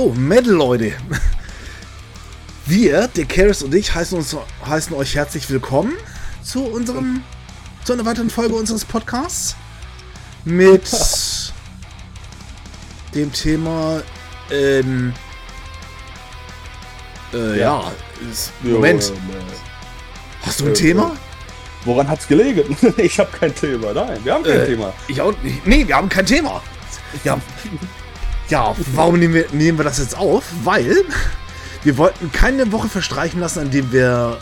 [0.00, 0.94] So, Metal, Leute.
[2.64, 5.92] Wir, der Karis und ich, heißen, uns, heißen euch herzlich willkommen
[6.42, 7.22] zu unserem,
[7.84, 9.56] zu einer weiteren Folge unseres Podcasts
[10.46, 10.90] mit
[13.14, 14.02] dem Thema,
[14.50, 15.12] ähm,
[17.34, 17.92] äh, ja, ja
[18.32, 19.02] ist, Moment.
[19.02, 21.14] Jo, äh, Hast du ein äh, Thema?
[21.84, 22.74] Woran hat's gelegen?
[22.96, 23.92] ich habe kein Thema.
[23.92, 24.94] Nein, wir haben kein äh, Thema.
[25.08, 25.66] Ich auch nicht.
[25.66, 26.62] Nee, wir haben kein Thema.
[27.22, 27.38] Ja,
[28.50, 30.44] ja warum nehmen wir, nehmen wir das jetzt auf?
[30.64, 31.04] Weil
[31.82, 34.38] wir wollten keine Woche verstreichen lassen, an dem wir,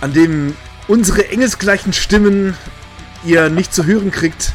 [0.00, 0.56] an dem
[0.88, 2.56] unsere engelsgleichen Stimmen
[3.24, 4.52] ihr nicht zu hören kriegt.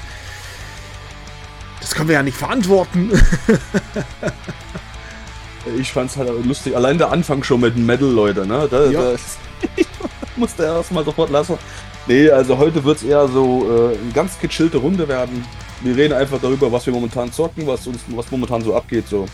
[1.82, 3.12] Das können wir ja nicht verantworten.
[5.78, 6.76] ich fand's halt lustig.
[6.76, 8.68] Allein der Anfang schon mit Metal, Leute, ne?
[8.70, 9.12] Da, ja.
[9.12, 9.18] da
[10.36, 11.58] musste er erstmal sofort lassen.
[12.08, 15.46] Nee, also heute wird es eher so äh, eine ganz gechillte Runde werden.
[15.82, 19.08] Wir reden einfach darüber, was wir momentan zocken, was uns was momentan so abgeht.
[19.08, 19.28] So.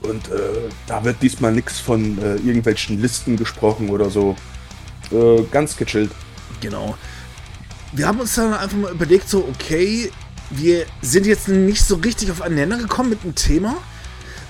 [0.00, 4.36] Und äh, da wird diesmal nichts von äh, irgendwelchen Listen gesprochen oder so.
[5.10, 6.10] Äh, ganz gechillt.
[6.60, 6.96] Genau.
[7.92, 10.10] Wir haben uns dann einfach mal überlegt, so, okay,
[10.50, 13.76] wir sind jetzt nicht so richtig auf einen Nenner gekommen mit dem Thema,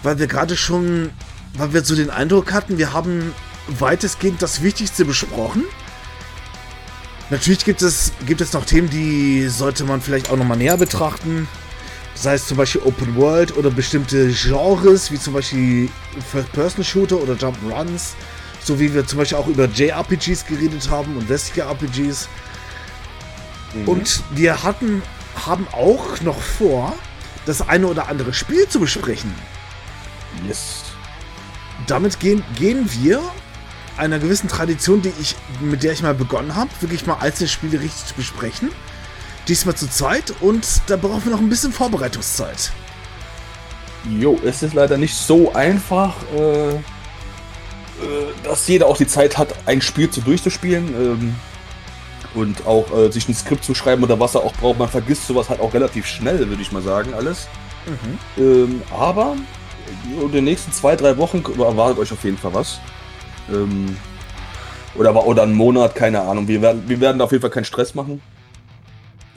[0.03, 1.11] weil wir gerade schon,
[1.55, 3.35] weil wir so den Eindruck hatten, wir haben
[3.69, 5.65] weitestgehend das Wichtigste besprochen.
[7.31, 11.49] Natürlich gibt es, gibt es noch Themen, die sollte man vielleicht auch nochmal näher betrachten.
[12.15, 15.89] Sei es zum Beispiel Open World oder bestimmte Genres, wie zum Beispiel
[16.31, 18.15] First-Person-Shooter oder Jump-Runs.
[18.63, 22.29] So wie wir zum Beispiel auch über JRPGs geredet haben und westliche RPGs.
[23.75, 23.89] Mhm.
[23.89, 25.03] Und wir hatten,
[25.47, 26.95] haben auch noch vor,
[27.47, 29.35] das eine oder andere Spiel zu besprechen.
[30.47, 30.85] Yes.
[31.87, 33.23] Damit gehen, gehen wir
[33.97, 37.81] einer gewissen Tradition, die ich, mit der ich mal begonnen habe, wirklich mal einzelne Spiele
[37.81, 38.71] richtig zu besprechen.
[39.49, 42.71] Diesmal zu zweit und da brauchen wir noch ein bisschen Vorbereitungszeit.
[44.09, 46.81] Jo, es ist leider nicht so einfach, äh, äh,
[48.45, 50.89] dass jeder auch die Zeit hat, ein Spiel zu durchzuspielen.
[50.95, 51.35] Ähm,
[52.35, 54.79] und auch äh, sich ein Skript zu schreiben oder was er auch braucht.
[54.79, 57.47] Man vergisst sowas halt auch relativ schnell, würde ich mal sagen, alles.
[57.87, 58.43] Mhm.
[58.43, 59.37] Ähm, aber
[60.21, 62.81] in den nächsten zwei, drei Wochen erwartet euch auf jeden Fall was.
[63.51, 63.97] Ähm,
[64.95, 66.49] oder, oder einen Monat, keine Ahnung.
[66.49, 68.21] Wir werden, wir werden auf jeden Fall keinen Stress machen.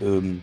[0.02, 0.42] Ähm,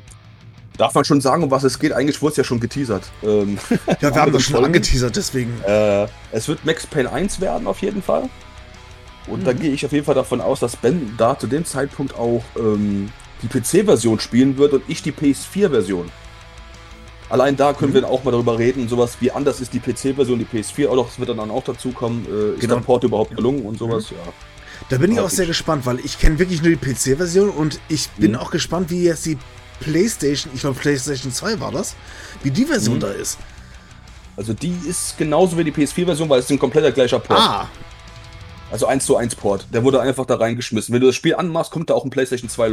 [0.79, 1.93] darf man schon sagen, um was es geht?
[1.93, 3.05] Eigentlich wurde es ja schon geteasert.
[3.23, 3.59] Ähm,
[4.01, 4.67] ja, wir haben das schon Folgen.
[4.67, 5.61] angeteasert, deswegen.
[5.67, 8.29] Äh, es wird Max Payne 1 werden, auf jeden Fall.
[9.27, 9.45] Und mhm.
[9.45, 12.43] da gehe ich auf jeden Fall davon aus, dass Ben da zu dem Zeitpunkt auch
[12.59, 13.11] ähm,
[13.43, 16.11] die PC-Version spielen wird und ich die PS4-Version.
[17.33, 18.03] Allein da können mhm.
[18.03, 21.19] wir auch mal darüber reden, sowas wie anders ist die PC-Version, die PS4, auch das
[21.19, 22.27] wird dann auch dazu kommen.
[22.27, 22.75] Äh, ist genau.
[22.75, 24.11] der Port überhaupt gelungen und sowas?
[24.11, 24.19] Mhm.
[24.19, 24.33] Ja.
[24.91, 28.11] Da bin ich auch sehr gespannt, weil ich kenne wirklich nur die PC-Version und ich
[28.19, 28.37] bin mhm.
[28.37, 29.39] auch gespannt, wie jetzt die
[29.81, 31.97] PlayStation, ich glaube PlayStation 2 war das,
[32.43, 33.01] wie die Version mhm.
[33.01, 33.39] da ist.
[34.37, 37.41] Also die ist genauso wie die PS4-Version, weil es ist ein kompletter gleicher Port.
[37.41, 37.67] Ah.
[38.71, 39.69] Also 1 zu 1 Port.
[39.73, 40.93] Der wurde einfach da reingeschmissen.
[40.93, 42.69] Wenn du das Spiel anmachst, kommt da auch ein PlayStation 2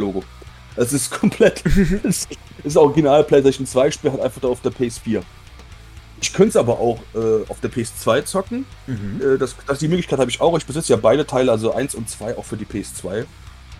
[0.76, 1.62] Es ist komplett.
[2.04, 2.28] es
[2.62, 5.22] ist original PlayStation 2 Spiel, halt einfach da auf der PS4.
[6.22, 8.66] Ich könnte es aber auch äh, auf der PS2 zocken.
[8.86, 9.20] Mhm.
[9.20, 10.56] Äh, das, das, die Möglichkeit habe ich auch.
[10.58, 13.24] Ich besitze ja beide Teile, also 1 und 2 auch für die PS2.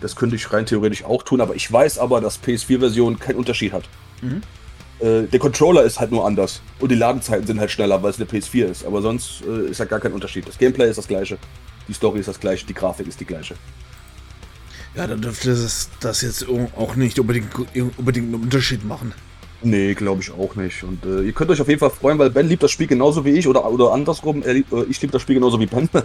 [0.01, 3.71] Das könnte ich rein theoretisch auch tun, aber ich weiß aber, dass PS4-Version keinen Unterschied
[3.71, 3.83] hat.
[4.21, 4.41] Mhm.
[4.99, 6.61] Äh, der Controller ist halt nur anders.
[6.79, 8.85] Und die Ladenzeiten sind halt schneller, weil es eine PS4 ist.
[8.85, 10.47] Aber sonst äh, ist halt gar kein Unterschied.
[10.47, 11.37] Das Gameplay ist das gleiche.
[11.87, 13.55] Die Story ist das gleiche, die Grafik ist die gleiche.
[14.95, 17.47] Ja, dann dürfte das, das jetzt auch nicht unbedingt,
[17.97, 19.13] unbedingt einen Unterschied machen.
[19.63, 20.83] Nee, glaube ich auch nicht.
[20.83, 23.23] Und äh, ihr könnt euch auf jeden Fall freuen, weil Ben liebt das Spiel genauso
[23.25, 24.41] wie ich oder, oder andersrum.
[24.41, 25.87] Er, äh, ich liebe das Spiel genauso wie Ben.
[25.93, 25.99] Mhm.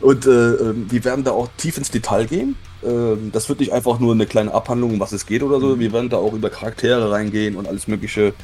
[0.00, 2.56] Und äh, ähm, wir werden da auch tief ins Detail gehen.
[2.84, 5.76] Ähm, das wird nicht einfach nur eine kleine Abhandlung, um was es geht oder so.
[5.76, 5.80] Mhm.
[5.80, 8.34] Wir werden da auch über Charaktere reingehen und alles Mögliche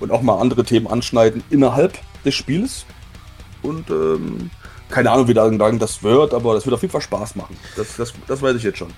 [0.00, 2.86] und auch mal andere Themen anschneiden innerhalb des Spiels.
[3.62, 4.50] Und ähm,
[4.88, 7.56] keine Ahnung, wie lange das wird, aber das wird auf jeden Fall Spaß machen.
[7.76, 8.88] Das, das, das weiß ich jetzt schon.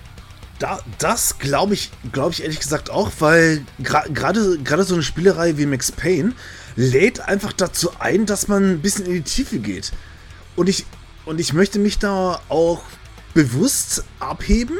[0.61, 5.57] Da, das glaube ich, glaube ich ehrlich gesagt auch, weil gerade gerade so eine Spielerei
[5.57, 6.33] wie Max Payne
[6.75, 9.91] lädt einfach dazu ein, dass man ein bisschen in die Tiefe geht.
[10.55, 10.85] Und ich
[11.25, 12.83] und ich möchte mich da auch
[13.33, 14.77] bewusst abheben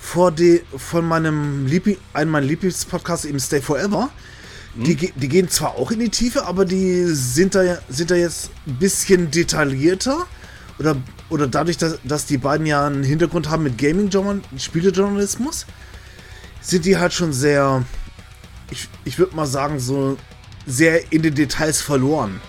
[0.00, 4.08] vor de, von meinem Liebling, einem meiner Lieblingspodcasts eben Stay Forever.
[4.74, 4.84] Mhm.
[4.84, 8.48] Die, die gehen zwar auch in die Tiefe, aber die sind da, sind da jetzt
[8.66, 10.26] ein bisschen detaillierter
[10.78, 10.96] oder,
[11.28, 15.66] oder dadurch, dass, dass die beiden ja einen Hintergrund haben mit Gaming-Spielejournalismus,
[16.60, 17.84] sind die halt schon sehr,
[18.70, 20.16] ich, ich würde mal sagen, so
[20.66, 22.40] sehr in den Details verloren.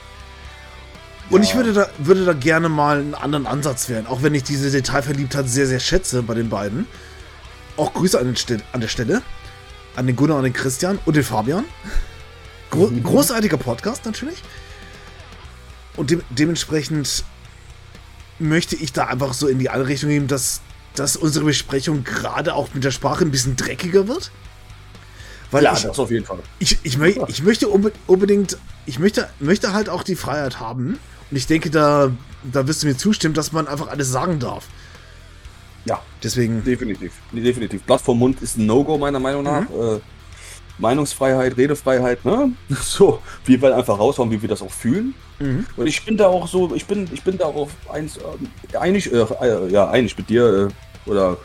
[1.30, 1.50] Und ja.
[1.50, 4.70] ich würde da, würde da gerne mal einen anderen Ansatz wählen, auch wenn ich diese
[4.70, 6.86] Detailverliebtheit sehr, sehr schätze bei den beiden.
[7.75, 9.22] Auch Grüße an, den an der Stelle.
[9.96, 11.66] An den Gunnar, an den Christian und den Fabian.
[12.70, 13.04] Gro mhm.
[13.04, 14.44] Großartiger Podcast natürlich.
[15.96, 17.24] und de dementsprechend
[18.44, 20.62] möchte ich da einfach so in die andere Richtung gehen, dass,
[20.95, 24.31] dass unsere Besprechung gerade auch mit der Sprache ein bisschen dreckiger wird.
[25.51, 26.40] Weil ja, ich, das auf jeden Fall.
[26.60, 30.98] Ich, ich, mö ich möchte unbedingt, ich möchte, möchte halt auch die Freiheit haben.
[31.30, 32.12] Und ich denke, da,
[32.44, 34.68] da wirst du mir zustimmen, dass man einfach alles sagen darf.
[35.86, 36.63] Ja, deswegen.
[36.63, 37.13] Definitiv.
[37.31, 37.84] Definitiv.
[37.84, 39.69] Blatt vom Mund ist ein No-Go, meiner Meinung nach.
[39.69, 39.98] Mhm.
[39.98, 40.00] Äh,
[40.78, 42.52] Meinungsfreiheit, Redefreiheit, ne?
[42.81, 45.14] So, wie wir einfach raushauen, wie wir das auch fühlen.
[45.40, 45.66] Mhm.
[45.78, 49.12] Und ich bin da auch so, ich bin, ich bin da auch eins, äh, einig,
[49.12, 49.25] äh,
[49.70, 51.38] ja, einig mit dir, äh, oder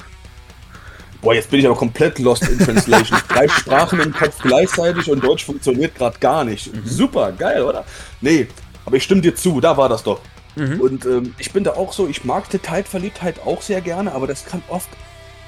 [1.21, 3.19] Boah, jetzt bin ich aber komplett lost in Translation.
[3.29, 6.73] Drei Sprachen im Kopf gleichzeitig und Deutsch funktioniert gerade gar nicht.
[6.73, 6.87] Mhm.
[6.87, 7.85] Super, geil, oder?
[8.21, 8.47] Nee,
[8.85, 10.21] aber ich stimme dir zu, da war das doch.
[10.55, 10.81] Mhm.
[10.81, 14.45] Und ähm, ich bin da auch so, ich mag Detailverliebtheit auch sehr gerne, aber das
[14.45, 14.89] kann oft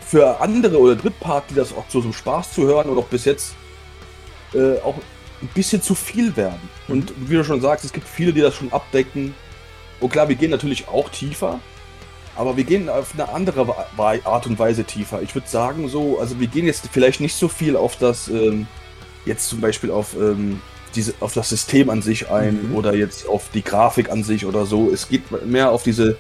[0.05, 3.07] für andere oder Drittpart, die das auch zu so einem Spaß zu hören oder auch
[3.07, 3.55] bis jetzt
[4.55, 4.97] äh, auch
[5.43, 6.61] ein bisschen zu viel werden.
[6.89, 6.95] Mhm.
[6.95, 9.35] Und wie du schon sagst, es gibt viele, die das schon abdecken.
[10.01, 11.61] Und klar, wir gehen natürlich auch tiefer,
[12.37, 13.75] aber wir gehen auf eine andere
[14.25, 15.21] Art und Weise tiefer.
[15.23, 18.67] Ich würde sagen, so, also wir gehen jetzt vielleicht nicht so viel auf das, ähm,
[19.27, 20.63] jetzt zum Beispiel auf, ähm,
[20.95, 22.77] diese, auf das System an sich ein mhm.
[22.77, 24.91] oder jetzt auf die Grafik an sich oder so.
[24.91, 26.17] Es geht mehr auf diese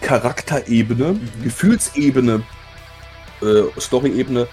[0.00, 1.42] Charakterebene, mhm.
[1.42, 2.42] Gefühlsebene,
[3.42, 4.46] äh, Story-Ebene,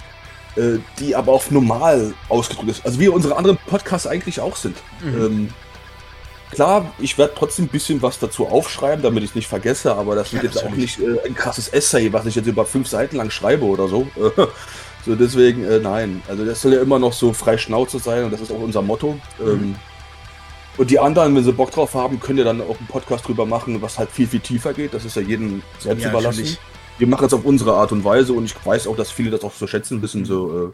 [0.55, 2.85] äh, die aber auf normal ausgedrückt ist.
[2.85, 4.77] Also wie unsere anderen Podcasts eigentlich auch sind.
[5.03, 5.25] Mhm.
[5.25, 5.49] Ähm,
[6.51, 10.15] klar, ich werde trotzdem ein bisschen was dazu aufschreiben, damit ich es nicht vergesse, aber
[10.15, 12.87] das wird ja, jetzt auch nicht äh, ein krasses Essay, was ich jetzt über fünf
[12.87, 14.07] Seiten lang schreibe oder so.
[15.05, 16.21] so deswegen, äh, nein.
[16.27, 18.81] Also das soll ja immer noch so frei Schnauze sein und das ist auch unser
[18.81, 19.13] Motto.
[19.39, 19.47] Mhm.
[19.47, 19.75] Ähm,
[20.77, 23.45] und die anderen, wenn sie Bock drauf haben, können ja dann auch einen Podcast drüber
[23.45, 24.93] machen, was halt viel, viel tiefer geht.
[24.93, 26.39] Das ist ja jedem selbst ja, überlassen.
[26.39, 26.59] Natürlich
[26.97, 29.43] wir machen es auf unsere Art und Weise und ich weiß auch, dass viele das
[29.43, 30.25] auch so schätzen wissen.
[30.25, 30.71] So, äh,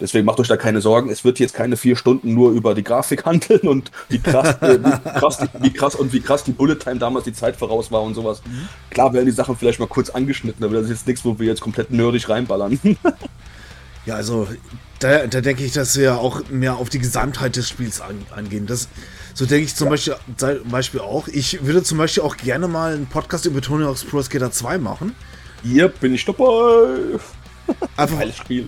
[0.00, 1.10] deswegen macht euch da keine Sorgen.
[1.10, 4.78] Es wird jetzt keine vier Stunden nur über die Grafik handeln und wie krass, äh,
[4.78, 7.90] wie, krass die, wie krass und wie krass die Bullet Time damals die Zeit voraus
[7.90, 8.42] war und sowas.
[8.44, 8.68] Mhm.
[8.90, 11.46] Klar werden die Sachen vielleicht mal kurz angeschnitten, aber das ist jetzt nichts, wo wir
[11.46, 12.78] jetzt komplett nerdig reinballern.
[14.06, 14.46] ja, also
[15.00, 18.66] da, da denke ich, dass wir auch mehr auf die Gesamtheit des Spiels an, angehen.
[18.66, 18.88] Das,
[19.34, 19.90] so denke ich zum, ja.
[19.90, 21.28] Beispiel, zum Beispiel auch.
[21.28, 24.78] Ich würde zum Beispiel auch gerne mal einen Podcast über Tony Hawk's Pro Skater 2
[24.78, 25.14] machen.
[25.64, 27.18] Hier bin ich dabei.
[27.96, 28.20] Einfach,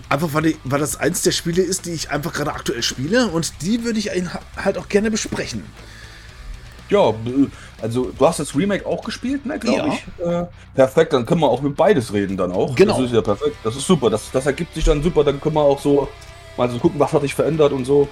[0.09, 3.27] einfach weil, die, weil, das eins der Spiele ist, die ich einfach gerade aktuell spiele
[3.27, 4.09] und die würde ich
[4.55, 5.63] halt auch gerne besprechen.
[6.89, 7.13] Ja,
[7.81, 9.93] also du hast das Remake auch gespielt, ne, glaube ja.
[9.93, 10.25] ich.
[10.25, 12.75] Äh, perfekt, dann können wir auch über beides reden dann auch.
[12.75, 12.95] Genau.
[12.95, 13.57] Das ist ja perfekt.
[13.63, 14.09] Das ist super.
[14.09, 15.23] Das, das ergibt sich dann super.
[15.23, 16.07] Dann können wir auch so
[16.57, 18.07] mal so gucken, was hat sich verändert und so.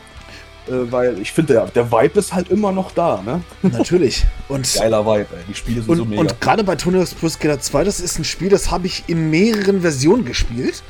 [0.68, 3.42] Äh, weil ich finde, der, der Vibe ist halt immer noch da, ne?
[3.62, 4.26] Natürlich.
[4.48, 5.44] Und Geiler Vibe, ey.
[5.48, 6.22] Die Spiele sind und, so mega.
[6.22, 9.04] Und gerade bei Tony Hawk's Pro Skater 2, das ist ein Spiel, das habe ich
[9.08, 10.82] in mehreren Versionen gespielt.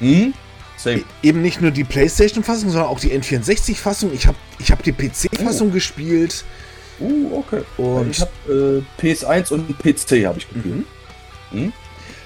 [0.00, 0.34] Hm?
[0.76, 0.98] Same.
[0.98, 4.12] E eben nicht nur die PlayStation-Fassung, sondern auch die N64-Fassung.
[4.12, 5.72] Ich habe ich hab die PC-Fassung oh.
[5.72, 6.44] gespielt.
[7.00, 7.62] Uh, okay.
[7.76, 10.66] Und ich habe äh, PS1 und PC habe ich gespielt.
[10.66, 10.84] Mhm.
[11.50, 11.72] Hm?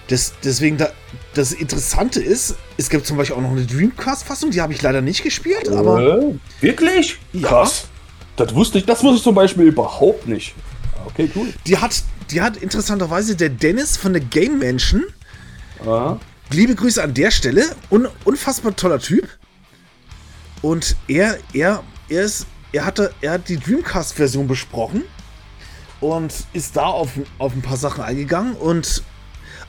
[0.09, 0.91] Das, deswegen, da,
[1.35, 5.01] das Interessante ist, es gibt zum Beispiel auch noch eine Dreamcast-Fassung, die habe ich leider
[5.01, 6.35] nicht gespielt, äh, aber.
[6.61, 7.19] Wirklich?
[7.33, 7.49] Ja.
[7.49, 7.89] Krass.
[8.37, 10.55] Das wusste ich, das wusste ich zum Beispiel überhaupt nicht.
[11.07, 11.53] Okay, cool.
[11.67, 15.05] Die hat, die hat interessanterweise der Dennis von der Game Mansion.
[15.85, 16.19] Aha.
[16.51, 17.65] Liebe Grüße an der Stelle.
[17.91, 19.29] Un, unfassbar toller Typ.
[20.63, 25.03] Und er, er, er ist, er hatte, er hat die Dreamcast-Version besprochen
[26.01, 29.03] und ist da auf, auf ein paar Sachen eingegangen und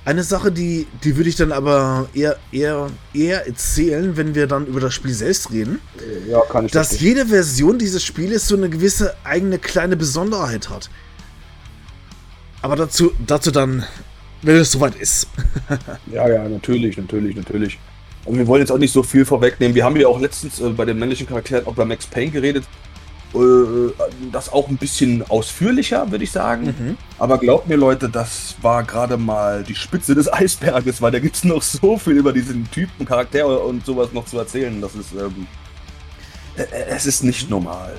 [0.05, 4.65] eine Sache, die, die würde ich dann aber eher, eher, eher erzählen, wenn wir dann
[4.65, 5.79] über das Spiel selbst reden.
[6.29, 7.07] Ja, kann ich Dass verstehen.
[7.07, 10.89] jede Version dieses Spieles so eine gewisse eigene kleine Besonderheit hat.
[12.61, 13.83] Aber dazu, dazu dann,
[14.41, 15.27] wenn es soweit ist.
[16.11, 17.79] ja, ja, natürlich, natürlich, natürlich.
[18.25, 19.75] Und wir wollen jetzt auch nicht so viel vorwegnehmen.
[19.75, 22.65] Wir haben ja auch letztens äh, bei den männlichen Charakteren auch bei Max Payne geredet.
[23.33, 23.91] Äh,
[24.31, 26.65] das auch ein bisschen ausführlicher, würde ich sagen.
[26.65, 26.97] Mhm.
[27.17, 31.35] Aber glaubt mir, Leute, das war gerade mal die Spitze des Eisberges, weil da gibt
[31.35, 34.79] es noch so viel über diesen Typen, Charakter und sowas noch zu erzählen.
[34.81, 35.47] Das ist, ähm,
[36.57, 37.95] äh, es ist nicht normal.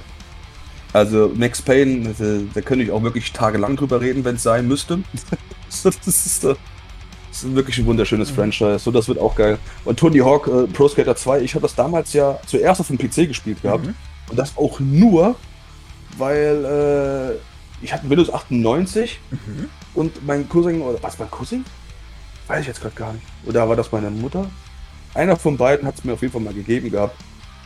[0.93, 2.15] Also Max Payne,
[2.55, 5.01] da könnte ich auch wirklich tagelang drüber reden, wenn es sein müsste.
[5.83, 6.57] das, ist, das
[7.33, 8.37] ist wirklich ein wunderschönes mhm.
[8.37, 8.79] Franchise.
[8.79, 9.59] So, das wird auch geil.
[9.85, 12.99] Und Tony Hawk äh, Pro Skater 2, ich habe das damals ja zuerst auf dem
[12.99, 13.87] PC gespielt gehabt.
[13.87, 13.97] Mhm.
[14.31, 15.37] Und das auch nur,
[16.19, 19.69] weil äh, ich hatte Windows 98 mhm.
[19.95, 21.65] und mein Cousin, oder was, mein Cousin?
[22.47, 23.25] Weiß ich jetzt gerade gar nicht.
[23.47, 24.51] Oder war das meine Mutter?
[25.15, 27.17] Einer von beiden hat es mir auf jeden Fall mal gegeben gehabt.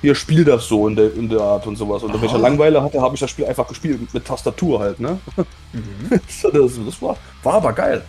[0.01, 2.03] Hier spiel das so in der, in der Art und sowas.
[2.05, 5.19] Und wenn ich Langweile hatte, habe ich das Spiel einfach gespielt mit Tastatur halt, ne?
[5.71, 6.09] Mhm.
[6.43, 8.03] das, das war, war aber geil.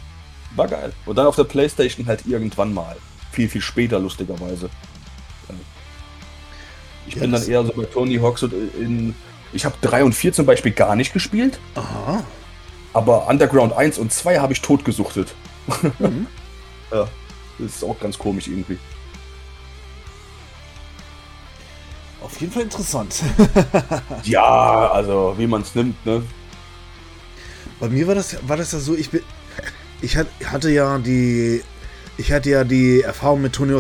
[0.56, 0.94] War geil.
[1.06, 2.96] Und dann auf der Playstation halt irgendwann mal.
[3.32, 4.70] Viel, viel später, lustigerweise.
[7.08, 9.16] Ich ja, bin dann eher so bei Tony Hawk so in.
[9.52, 11.60] Ich habe 3 und 4 zum Beispiel gar nicht gespielt.
[11.76, 12.24] Aha.
[12.94, 15.34] Aber Underground 1 und 2 habe ich totgesuchtet.
[16.00, 16.28] Mhm.
[16.92, 17.08] ja,
[17.58, 18.78] das ist auch ganz komisch irgendwie.
[22.22, 23.24] Auf jeden Fall interessant.
[24.24, 26.22] ja, also wie man es nimmt, ne?
[27.80, 29.22] Bei mir war das, war das ja so, ich bin.
[30.02, 31.64] Ich hatte ja die.
[32.18, 33.80] Ich hatte ja die Erfahrung mit Tony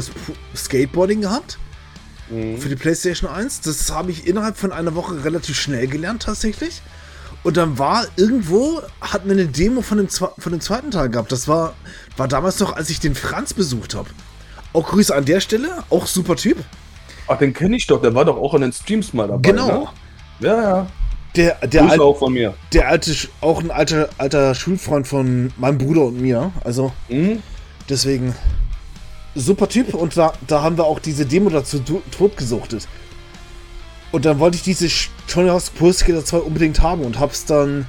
[0.55, 1.59] Skateboarding gehabt.
[2.29, 2.57] Mhm.
[2.57, 3.62] Für die PlayStation 1.
[3.62, 6.81] Das habe ich innerhalb von einer Woche relativ schnell gelernt, tatsächlich.
[7.43, 11.31] Und dann war irgendwo, hat mir eine Demo von dem, von dem zweiten Teil gehabt.
[11.31, 11.74] Das war,
[12.17, 14.09] war damals noch, als ich den Franz besucht habe.
[14.74, 16.57] Auch Grüße an der Stelle, auch super Typ.
[17.27, 19.51] Ach, den kenne ich doch, der war doch auch in den Streams mal dabei.
[19.51, 19.91] Genau.
[20.39, 20.48] Ne?
[20.48, 20.88] Ja, ja.
[21.36, 22.55] Der, der Grüße auch von mir.
[22.74, 26.51] Der alte, auch ein alter, alter Schulfreund von meinem Bruder und mir.
[26.63, 27.41] Also, mhm.
[27.88, 28.36] deswegen,
[29.36, 29.93] super Typ.
[29.93, 31.79] Und da, da haben wir auch diese Demo dazu
[32.12, 32.88] totgesuchtet.
[34.12, 34.88] Und dann wollte ich diese
[35.27, 37.86] Tony Hawk's Pro Skater 2 unbedingt haben und hab's dann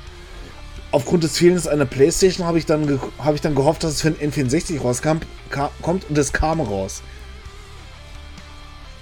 [0.92, 4.10] aufgrund des Fehlens einer Playstation habe ich, dann hab ich dann gehofft, dass es für
[4.10, 5.18] den N64 rauskam,
[5.80, 7.02] kommt und es kam raus.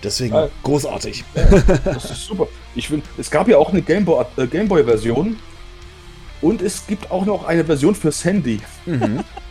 [0.03, 0.49] Deswegen ja.
[0.63, 1.25] großartig.
[1.35, 1.45] Ja,
[1.85, 2.47] das ist super.
[2.75, 5.37] Ich finde, es gab ja auch eine Gameboy-Version äh, Gameboy
[6.41, 8.61] und es gibt auch noch eine Version fürs Handy.
[8.87, 9.25] Mhm.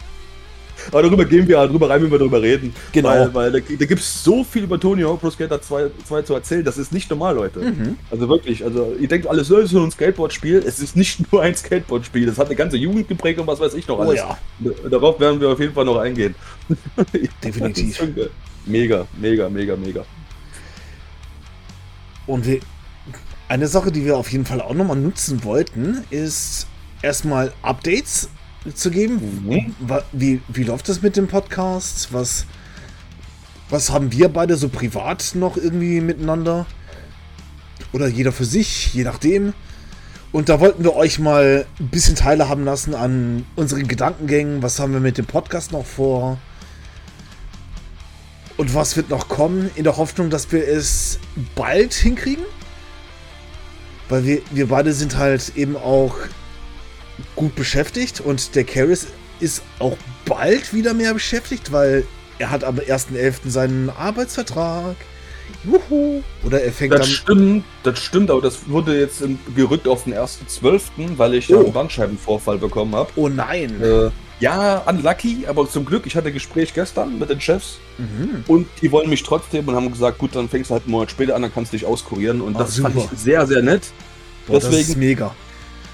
[0.92, 2.74] Aber darüber gehen wir darüber rein, wenn wir darüber reden.
[2.92, 3.10] Genau.
[3.10, 6.22] Weil, weil da, da gibt es so viel über Tony Hawk Pro Skater 2, 2
[6.22, 6.64] zu erzählen.
[6.64, 7.60] Das ist nicht normal, Leute.
[7.60, 7.98] Mhm.
[8.12, 10.64] Also wirklich, also ihr denkt alles, es ist nur ein Skateboard-Spiel.
[10.66, 12.26] Es ist nicht nur ein Skateboard-Spiel.
[12.26, 14.22] Das hat eine ganze Jugend geprägt und was weiß ich noch oh alles.
[14.22, 14.90] Oh ja.
[14.90, 16.36] Darauf werden wir auf jeden Fall noch eingehen.
[17.44, 18.02] Definitiv.
[18.66, 20.06] mega, mega, mega, mega.
[22.26, 22.60] Und wir,
[23.48, 26.68] eine Sache, die wir auf jeden Fall auch nochmal nutzen wollten, ist
[27.02, 28.30] erstmal Updates
[28.76, 29.44] zu geben.
[29.46, 29.74] Mhm.
[30.12, 32.14] Wie, wie läuft das mit dem Podcast?
[32.14, 32.46] Was,
[33.70, 36.66] was haben wir beide so privat noch irgendwie miteinander?
[37.94, 39.54] Oder jeder für sich, je nachdem.
[40.32, 44.62] Und da wollten wir euch mal ein bisschen teilhaben lassen an unseren Gedankengängen.
[44.62, 46.38] Was haben wir mit dem Podcast noch vor?
[48.58, 49.70] Und was wird noch kommen?
[49.76, 51.20] In der Hoffnung, dass wir es
[51.56, 52.44] bald hinkriegen?
[54.10, 56.16] Weil wir, wir beide sind halt eben auch
[57.36, 59.08] gut beschäftigt und der Karis
[59.40, 62.06] ist auch bald wieder mehr beschäftigt, weil
[62.40, 63.50] er hat am 1.11.
[63.50, 64.96] seinen Arbeitsvertrag.
[65.64, 66.22] Juhu.
[66.44, 67.10] Oder er fängt das dann.
[67.10, 69.24] Stimmt, das stimmt, aber das wurde jetzt
[69.56, 71.60] gerückt auf den 1.12., weil ich oh.
[71.60, 73.10] einen Bandscheibenvorfall bekommen habe.
[73.16, 73.82] Oh nein.
[73.82, 74.10] Äh,
[74.40, 78.44] ja, unlucky, aber zum Glück, ich hatte ein Gespräch gestern mit den Chefs mhm.
[78.46, 81.10] und die wollen mich trotzdem und haben gesagt, gut, dann fängst du halt einen Monat
[81.10, 82.92] später an, dann kannst du dich auskurieren und oh, das super.
[82.92, 83.92] fand ich sehr, sehr nett.
[84.46, 85.36] Boah, Deswegen, das ist mega.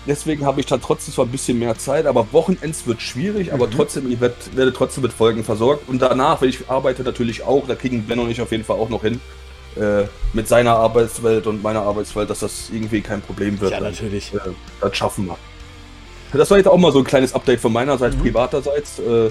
[0.05, 3.53] Deswegen habe ich da trotzdem zwar ein bisschen mehr Zeit, aber Wochenends wird schwierig, mhm.
[3.53, 5.87] aber trotzdem, ich werd, werde trotzdem mit Folgen versorgt.
[5.87, 8.77] Und danach, wenn ich arbeite natürlich auch, da kriegen Ben und ich auf jeden Fall
[8.77, 9.21] auch noch hin,
[9.75, 13.71] äh, mit seiner Arbeitswelt und meiner Arbeitswelt, dass das irgendwie kein Problem wird.
[13.71, 14.33] Ja, natürlich.
[14.33, 14.39] Äh,
[14.81, 15.37] das schaffen wir.
[16.33, 18.21] Das war jetzt auch mal so ein kleines Update von meiner Seite, mhm.
[18.21, 18.99] privaterseits.
[18.99, 19.29] Äh,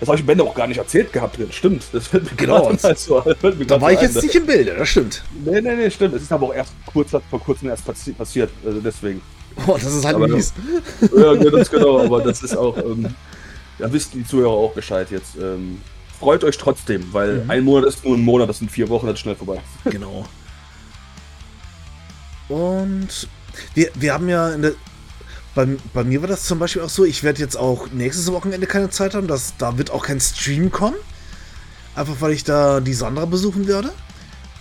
[0.00, 1.38] das habe ich Ben auch gar nicht erzählt gehabt.
[1.50, 2.68] Stimmt, das fällt mir genau.
[2.68, 4.24] gerade so, Da war ich jetzt ein.
[4.24, 5.22] nicht im Bilde, das stimmt.
[5.44, 6.14] Nee, nee, nee, stimmt.
[6.14, 9.22] Es ist aber auch erst kurz, vor kurzem erst passiert, also deswegen.
[9.66, 10.52] Oh, das ist halt aber mies.
[11.16, 13.14] Ja, ganz genau, aber das ist auch, ähm,
[13.78, 15.36] da wissen die Zuhörer auch Bescheid jetzt.
[15.40, 15.80] Ähm,
[16.18, 17.50] freut euch trotzdem, weil mhm.
[17.50, 19.60] ein Monat ist nur ein Monat, das sind vier Wochen, das ist schnell vorbei.
[19.84, 20.24] Genau.
[22.48, 23.28] Und
[23.74, 24.72] wir, wir haben ja in der,
[25.54, 28.66] bei, bei mir war das zum Beispiel auch so, ich werde jetzt auch nächstes Wochenende
[28.66, 30.96] keine Zeit haben, dass, da wird auch kein Stream kommen.
[31.94, 33.92] Einfach weil ich da die Sandra besuchen werde.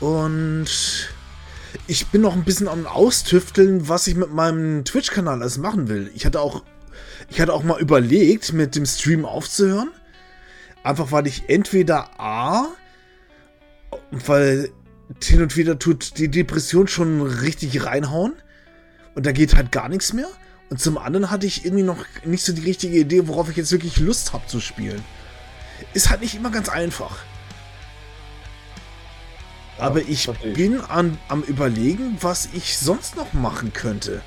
[0.01, 1.10] Und
[1.87, 6.11] ich bin noch ein bisschen am Austüfteln, was ich mit meinem Twitch-Kanal alles machen will.
[6.15, 6.63] Ich hatte auch,
[7.29, 9.91] ich hatte auch mal überlegt, mit dem Stream aufzuhören.
[10.83, 12.67] Einfach weil ich entweder A,
[14.11, 14.69] weil
[15.21, 18.33] hin und wieder tut die Depression schon richtig reinhauen
[19.13, 20.29] und da geht halt gar nichts mehr.
[20.69, 23.71] Und zum anderen hatte ich irgendwie noch nicht so die richtige Idee, worauf ich jetzt
[23.71, 25.03] wirklich Lust habe zu spielen.
[25.93, 27.17] Ist halt nicht immer ganz einfach.
[29.81, 34.21] Aber ich bin an, am überlegen, was ich sonst noch machen könnte.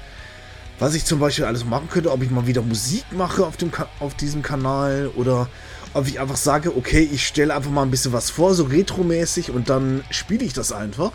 [0.80, 3.70] Was ich zum Beispiel alles machen könnte, ob ich mal wieder Musik mache auf, dem
[4.00, 5.48] auf diesem Kanal oder
[5.94, 9.50] ob ich einfach sage, okay, ich stelle einfach mal ein bisschen was vor, so retromäßig
[9.50, 11.12] und dann spiele ich das einfach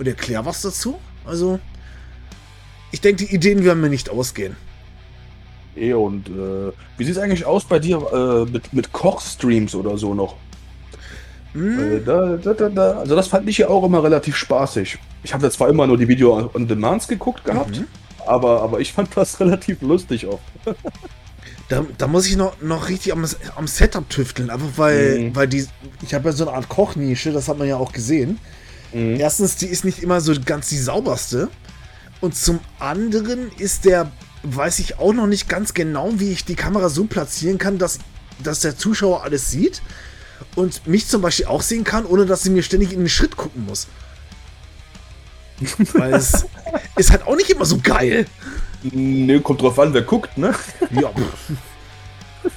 [0.00, 0.98] und erkläre was dazu.
[1.24, 1.60] Also,
[2.90, 4.56] ich denke, die Ideen werden mir nicht ausgehen.
[5.76, 9.96] Eh, und äh, wie sieht es eigentlich aus bei dir äh, mit, mit Kochstreams oder
[9.96, 10.34] so noch?
[11.54, 12.04] Mhm.
[12.04, 14.98] Da, da, da, also das fand ich ja auch immer relativ spaßig.
[15.22, 17.86] Ich habe zwar immer nur die Video on Demands geguckt gehabt, mhm.
[18.26, 20.40] aber, aber ich fand das relativ lustig auch.
[21.68, 23.26] Da, da, muss ich noch, noch richtig am,
[23.56, 25.36] am Setup tüfteln, einfach weil, mhm.
[25.36, 25.66] weil die,
[26.02, 28.38] ich habe ja so eine Art Kochnische, das hat man ja auch gesehen.
[28.92, 29.16] Mhm.
[29.18, 31.48] Erstens, die ist nicht immer so ganz die sauberste.
[32.20, 34.10] Und zum anderen ist der
[34.42, 37.98] weiß ich auch noch nicht ganz genau, wie ich die Kamera so platzieren kann, dass,
[38.42, 39.82] dass der Zuschauer alles sieht
[40.54, 43.36] und mich zum Beispiel auch sehen kann, ohne dass sie mir ständig in den Schritt
[43.36, 43.88] gucken muss.
[45.94, 46.46] Weil es
[46.96, 48.26] ist halt auch nicht immer so geil.
[48.82, 50.54] Ne, kommt drauf an, wer guckt, ne?
[50.90, 51.10] Ja.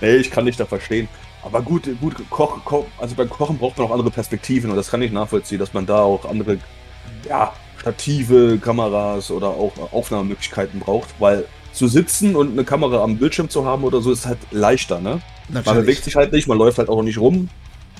[0.00, 1.08] nee, ich kann nicht da verstehen.
[1.42, 4.90] Aber gut, gut, Koch, Koch, also beim Kochen braucht man auch andere Perspektiven und das
[4.90, 6.58] kann ich nachvollziehen, dass man da auch andere,
[7.28, 11.44] ja, Stative, Kameras oder auch Aufnahmemöglichkeiten braucht, weil
[11.76, 15.20] zu sitzen und eine Kamera am Bildschirm zu haben oder so ist halt leichter, ne?
[15.48, 15.66] Natürlich.
[15.66, 17.48] Man bewegt sich halt nicht, man läuft halt auch nicht rum.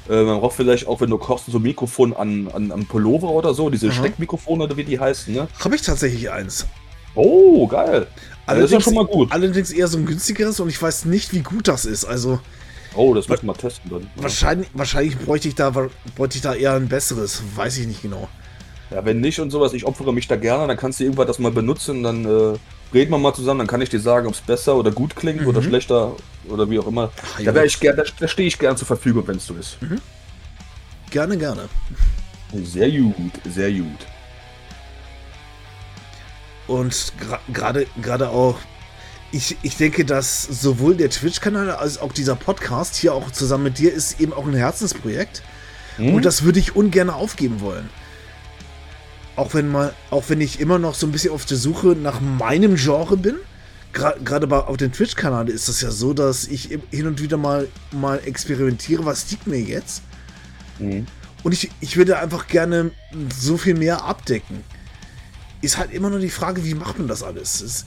[0.09, 3.31] Äh, man braucht vielleicht auch, wenn du kochst, so ein Mikrofon an, an, an Pullover
[3.31, 3.95] oder so, diese Aha.
[3.95, 5.49] Steckmikrofone oder wie die heißen, ne?
[5.61, 6.67] Habe ich tatsächlich eins.
[7.15, 8.07] Oh, geil.
[8.47, 9.33] Allerdings, das ist ja schon mal gut.
[9.33, 12.05] Allerdings eher so ein günstigeres und ich weiß nicht, wie gut das ist.
[12.05, 12.41] Also.
[12.95, 14.09] Oh, das müssen wir mal testen dann.
[14.17, 17.43] Wahrscheinlich, wahrscheinlich bräuchte ich, da, bräuchte ich da eher ein besseres.
[17.55, 18.29] Weiß ich nicht genau.
[18.91, 21.39] Ja, wenn nicht und sowas, ich opfere mich da gerne, dann kannst du irgendwann das
[21.39, 22.59] mal benutzen, dann äh,
[22.93, 25.43] reden wir mal zusammen, dann kann ich dir sagen, ob es besser oder gut klingt
[25.43, 25.49] mhm.
[25.49, 26.17] oder schlechter
[26.49, 27.11] oder wie auch immer.
[27.35, 29.55] Ach, da wäre ich gern, da, da stehe ich gern zur Verfügung, wenn es so
[29.55, 29.81] ist.
[29.83, 30.01] Mhm.
[31.11, 31.69] Gerne, gerne.
[32.53, 34.07] Sehr gut, sehr gut.
[36.67, 37.13] Und
[37.53, 38.59] gerade gerade auch,
[39.31, 43.79] ich, ich denke, dass sowohl der Twitch-Kanal als auch dieser Podcast hier auch zusammen mit
[43.79, 45.43] dir ist eben auch ein Herzensprojekt.
[45.99, 46.15] Mhm.
[46.15, 47.89] Und das würde ich ungern aufgeben wollen
[49.37, 52.21] auch wenn mal, auch wenn ich immer noch so ein bisschen auf der Suche nach
[52.21, 53.37] meinem Genre bin,
[53.93, 58.21] gerade auf dem Twitch-Kanal ist es ja so, dass ich hin und wieder mal, mal
[58.25, 60.03] experimentiere, was liegt mir jetzt.
[60.79, 61.07] Mhm.
[61.43, 62.91] Und ich, ich würde einfach gerne
[63.35, 64.65] so viel mehr abdecken.
[65.63, 67.61] Ist halt immer nur die Frage, wie macht man das alles?
[67.61, 67.87] Ist,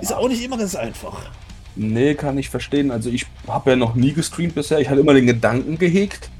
[0.00, 1.30] ist auch nicht immer ganz einfach.
[1.76, 2.90] Nee, kann ich verstehen.
[2.90, 4.80] Also ich habe ja noch nie gestreamt bisher.
[4.80, 6.30] Ich hatte immer den Gedanken gehegt,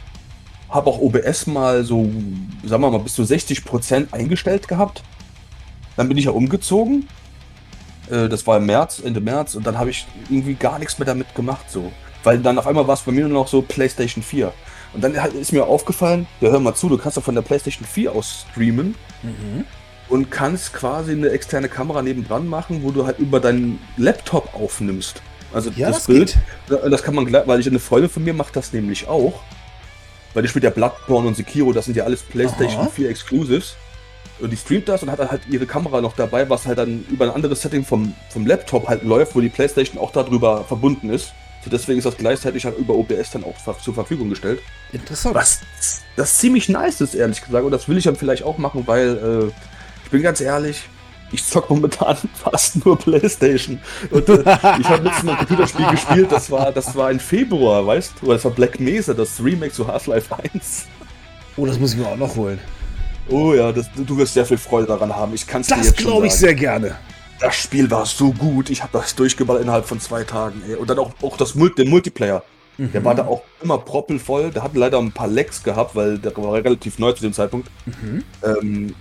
[0.71, 2.11] habe auch OBS mal so,
[2.65, 5.03] sagen wir mal, bis zu 60% eingestellt gehabt.
[5.97, 7.09] Dann bin ich ja umgezogen.
[8.11, 9.55] Äh, das war im März, Ende März.
[9.55, 11.71] Und dann habe ich irgendwie gar nichts mehr damit gemacht.
[11.71, 11.91] so.
[12.23, 14.53] Weil dann auf einmal war es bei mir nur noch so PlayStation 4.
[14.95, 17.87] Und dann ist mir aufgefallen, ja hör mal zu, du kannst ja von der PlayStation
[17.87, 18.95] 4 aus streamen.
[19.23, 19.65] Mhm.
[20.09, 25.21] Und kannst quasi eine externe Kamera nebendran machen, wo du halt über deinen Laptop aufnimmst.
[25.53, 26.93] Also ja, das, das Bild, geht.
[26.93, 29.43] das kann man, weil ich eine Freundin von mir macht das nämlich auch.
[30.35, 32.91] Weil die spielt ja Bloodborne und Sekiro, das sind ja alles PlayStation Aha.
[32.91, 33.77] 4 Exclusives.
[34.41, 37.25] Und die streamt das und hat halt ihre Kamera noch dabei, was halt dann über
[37.25, 41.33] ein anderes Setting vom, vom Laptop halt läuft, wo die PlayStation auch darüber verbunden ist.
[41.65, 44.61] So deswegen ist das gleichzeitig halt über OBS dann auch zur Verfügung gestellt.
[44.93, 45.35] Interessant.
[45.35, 45.61] Was
[46.15, 47.65] das ziemlich nice ist, ehrlich gesagt.
[47.65, 49.53] Und das will ich dann vielleicht auch machen, weil äh,
[50.05, 50.89] ich bin ganz ehrlich,
[51.33, 53.79] ich zock momentan fast nur Playstation.
[54.11, 54.41] Und, äh,
[54.81, 58.33] ich habe letztens ein Computerspiel gespielt, das war, das war im Februar, weißt du?
[58.33, 60.87] Das war Black Mesa, das Remake zu Half-Life 1.
[61.57, 62.59] Oh, das muss ich mir auch noch holen.
[63.29, 65.35] Oh ja, das, du wirst sehr viel Freude daran haben.
[65.35, 66.97] Ich kann es dir jetzt Das glaube ich sehr gerne.
[67.41, 68.71] Das Spiel war so gut.
[68.71, 70.63] Ich habe das durchgeballert innerhalb von zwei Tagen.
[70.67, 70.77] Ey.
[70.77, 72.43] Und dann auch, auch das den Multiplayer.
[72.79, 72.93] Mhm.
[72.93, 74.51] Der war da auch immer proppelvoll.
[74.51, 77.69] Der hat leider ein paar Lecks gehabt, weil der war relativ neu zu dem Zeitpunkt.
[77.87, 78.25] Mhm.
[78.43, 78.95] Ähm,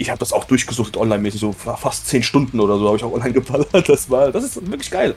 [0.00, 3.12] ich habe das auch durchgesucht online-mäßig, so fast 10 Stunden oder so habe ich auch
[3.12, 3.86] online geballert.
[3.86, 5.14] Das war, das ist wirklich geil.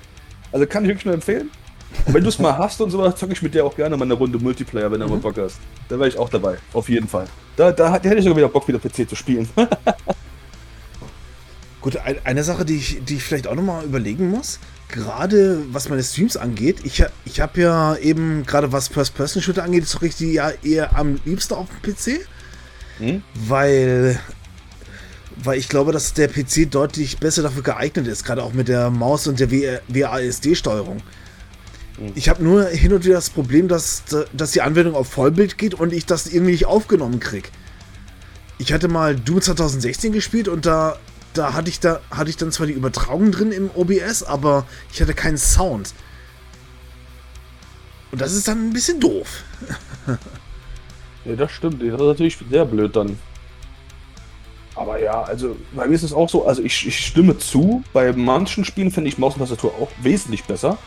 [0.52, 1.50] Also kann ich wirklich nur empfehlen.
[2.06, 4.04] Und wenn du es mal hast und so, zocke ich mit dir auch gerne mal
[4.04, 5.14] eine Runde Multiplayer, wenn du mhm.
[5.14, 5.60] mal Bock hast.
[5.88, 7.28] Da wäre ich auch dabei, auf jeden Fall.
[7.56, 9.48] Da, da, hätte ich sogar wieder Bock, wieder PC zu spielen.
[11.80, 16.04] Gut, eine Sache, die ich, die ich vielleicht auch nochmal überlegen muss, gerade was meine
[16.04, 20.98] Streams angeht, ich, ich habe ja eben, gerade was First-Person-Shooter angeht, so richtig ja eher
[20.98, 22.28] am liebsten auf dem PC.
[23.00, 23.24] Hm?
[23.34, 24.20] Weil
[25.38, 28.90] weil ich glaube, dass der PC deutlich besser dafür geeignet ist, gerade auch mit der
[28.90, 30.98] Maus und der WASD-Steuerung.
[31.98, 32.12] Mhm.
[32.16, 35.74] Ich habe nur hin und wieder das Problem, dass, dass die Anwendung auf Vollbild geht
[35.74, 37.50] und ich das irgendwie nicht aufgenommen kriege.
[38.58, 40.98] Ich hatte mal Doom 2016 gespielt und da,
[41.34, 45.02] da, hatte ich da hatte ich dann zwar die Übertragung drin im OBS, aber ich
[45.02, 45.94] hatte keinen Sound.
[48.12, 49.44] Und das ist dann ein bisschen doof.
[51.26, 51.82] ja, das stimmt.
[51.82, 53.18] Das ist natürlich sehr blöd dann.
[54.76, 58.12] Aber ja, also bei mir ist es auch so, also ich, ich stimme zu, bei
[58.14, 60.78] manchen Spielen finde ich Maus und Tastatur auch wesentlich besser.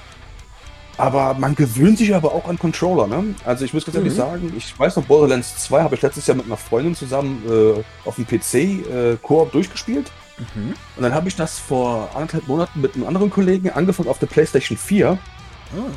[0.99, 3.35] Aber man gewöhnt sich aber auch an Controller, ne?
[3.45, 4.17] Also ich muss ganz ehrlich mhm.
[4.17, 8.09] sagen, ich weiß noch, Borderlands 2 habe ich letztes Jahr mit einer Freundin zusammen äh,
[8.09, 10.11] auf dem PC äh, Koop durchgespielt.
[10.39, 10.75] Mhm.
[10.97, 14.27] Und dann habe ich das vor anderthalb Monaten mit einem anderen Kollegen angefangen auf der
[14.27, 15.19] PlayStation 4.
[15.77, 15.79] Oh.
[15.79, 15.91] Ah.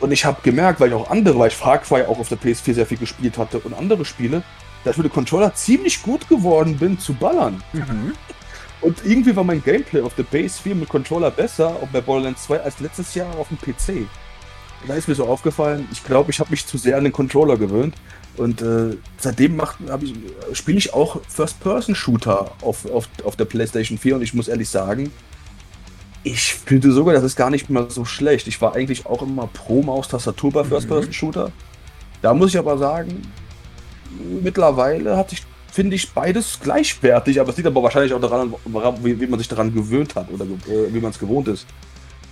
[0.00, 2.38] Und ich habe gemerkt, weil ich auch andere, weil ich Far Cry auch auf der
[2.38, 4.42] PS4 sehr viel gespielt hatte und andere Spiele,
[4.84, 7.62] dass ich mit dem Controller ziemlich gut geworden bin zu ballern.
[7.72, 8.12] Mhm.
[8.80, 12.44] Und irgendwie war mein Gameplay auf der Base 4 mit Controller besser, auch bei Borderlands
[12.44, 14.06] 2, als letztes Jahr auf dem PC.
[14.86, 17.56] da ist mir so aufgefallen, ich glaube, ich habe mich zu sehr an den Controller
[17.56, 17.94] gewöhnt.
[18.36, 19.62] Und äh, seitdem
[20.52, 25.10] spiele ich auch First-Person-Shooter auf, auf, auf der PlayStation 4 und ich muss ehrlich sagen,
[26.24, 28.48] ich finde sogar, das ist gar nicht mehr so schlecht.
[28.48, 31.52] Ich war eigentlich auch immer pro Maustastatur bei First-Person-Shooter.
[32.22, 33.22] Da muss ich aber sagen,
[34.42, 38.54] mittlerweile hat sich, finde ich, beides gleichwertig, aber es liegt aber wahrscheinlich auch daran,
[39.02, 41.66] wie, wie man sich daran gewöhnt hat oder äh, wie man es gewohnt ist.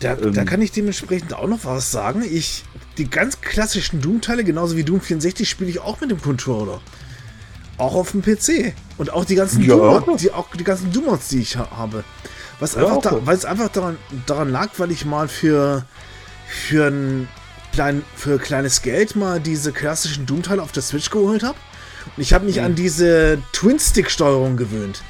[0.03, 2.23] Da, ähm, da, kann ich dementsprechend auch noch was sagen.
[2.29, 2.65] Ich,
[2.99, 6.81] die ganz klassischen Doom-Teile, genauso wie Doom 64, spiele ich auch mit dem Controller.
[7.79, 8.75] Auch auf dem PC.
[8.99, 9.77] Und auch die ganzen ja.
[9.77, 12.05] Doom, die, auch die ganzen Doom-Mods, die ich ha habe.
[12.59, 15.85] Was ja, einfach da, weil es einfach daran, daran lag, weil ich mal für,
[16.47, 17.29] für ein
[17.73, 21.57] klein, für kleines Geld mal diese klassischen Doom-Teile auf der Switch geholt habe.
[22.17, 22.65] Ich habe mich mhm.
[22.65, 25.03] an diese Twin-Stick-Steuerung gewöhnt.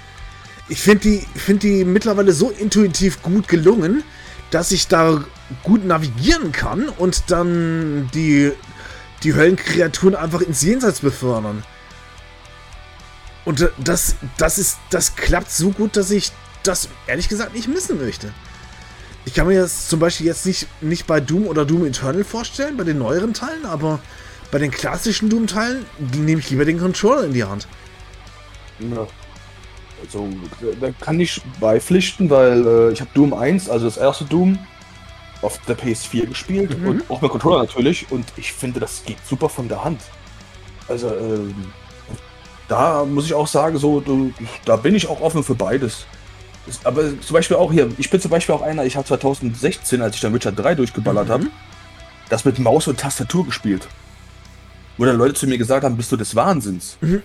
[0.68, 4.04] Ich finde die, find die mittlerweile so intuitiv gut gelungen,
[4.50, 5.24] dass ich da
[5.62, 8.52] gut navigieren kann und dann die,
[9.22, 11.64] die Höllenkreaturen einfach ins Jenseits befördern.
[13.44, 16.30] Und das, das ist, das klappt so gut, dass ich
[16.62, 18.32] das ehrlich gesagt nicht missen möchte.
[19.24, 22.76] Ich kann mir das zum Beispiel jetzt nicht, nicht bei Doom oder Doom Eternal vorstellen,
[22.76, 24.00] bei den neueren Teilen, aber
[24.52, 27.66] bei den klassischen Doom-Teilen nehme ich lieber den Controller in die Hand.
[28.78, 29.06] Ja.
[30.04, 30.28] Also,
[30.80, 34.58] da kann ich beipflichten, weil äh, ich habe Doom 1, also das erste Doom,
[35.40, 36.86] auf der PS4 gespielt mhm.
[36.86, 40.00] und auch mit Controller natürlich und ich finde, das geht super von der Hand.
[40.86, 41.54] Also, ähm,
[42.68, 44.02] da muss ich auch sagen, so,
[44.64, 46.04] da bin ich auch offen für beides.
[46.84, 50.16] Aber zum Beispiel auch hier, ich bin zum Beispiel auch einer, ich habe 2016, als
[50.16, 51.32] ich dann Witcher 3 durchgeballert mhm.
[51.32, 51.46] habe,
[52.28, 53.88] das mit Maus und Tastatur gespielt.
[54.98, 56.98] Wo dann Leute zu mir gesagt haben, bist du des Wahnsinns?
[57.00, 57.22] Mhm.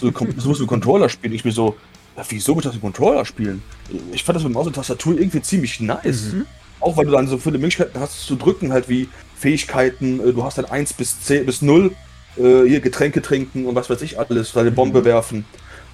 [0.00, 1.34] so, so musst du Controller spielen.
[1.34, 1.76] Ich bin so,
[2.16, 3.62] ja, wieso muss ich das mit Controller spielen?
[4.12, 6.32] Ich fand das mit Maus und Tastatur irgendwie ziemlich nice.
[6.32, 6.46] Mhm.
[6.80, 10.42] Auch weil du dann so viele Möglichkeiten hast zu drücken, halt wie Fähigkeiten, äh, du
[10.44, 11.92] hast dann 1 bis 10 bis 0,
[12.36, 15.04] äh, hier Getränke trinken und was weiß ich alles, eine Bombe mhm.
[15.04, 15.44] werfen.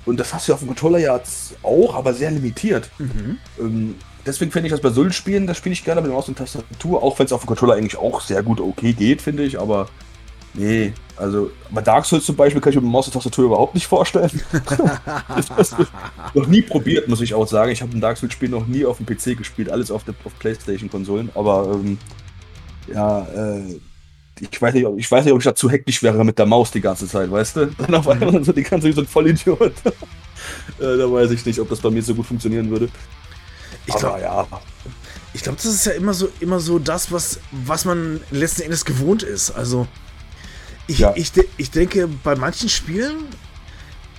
[0.05, 1.21] Und das hast du auf dem Controller ja
[1.62, 2.91] auch, aber sehr limitiert.
[2.99, 3.38] Mhm.
[3.61, 3.95] Ähm,
[4.27, 7.03] deswegen finde ich das bei solchen Spielen, das spiele ich gerne mit Maus und Tastatur,
[7.03, 9.88] auch wenn es auf dem Controller eigentlich auch sehr gut okay geht, finde ich, aber
[10.55, 13.87] Nee, also bei Dark Souls zum Beispiel kann ich mir Maus und Tastatur überhaupt nicht
[13.87, 14.43] vorstellen.
[16.35, 17.71] noch nie probiert, muss ich auch sagen.
[17.71, 20.38] Ich habe ein Dark Souls-Spiel noch nie auf dem PC gespielt, alles auf, der, auf
[20.38, 21.31] Playstation-Konsolen.
[21.35, 21.99] Aber ähm,
[22.93, 23.81] ja, äh,
[24.41, 26.71] ich weiß, nicht, ich weiß nicht, ob ich da zu hektisch wäre mit der Maus
[26.71, 27.67] die ganze Zeit, weißt du?
[27.79, 29.61] Dann auf einmal so die ganze Zeit so ein Vollidiot.
[29.85, 29.93] äh,
[30.79, 32.88] da weiß ich nicht, ob das bei mir so gut funktionieren würde.
[33.87, 34.47] Ich glaube, ja.
[35.35, 38.85] Ich glaube, das ist ja immer so, immer so das, was, was man letzten Endes
[38.85, 39.51] gewohnt ist.
[39.51, 39.87] Also,
[40.87, 41.12] ich, ja.
[41.14, 43.25] ich, ich denke, bei manchen Spielen,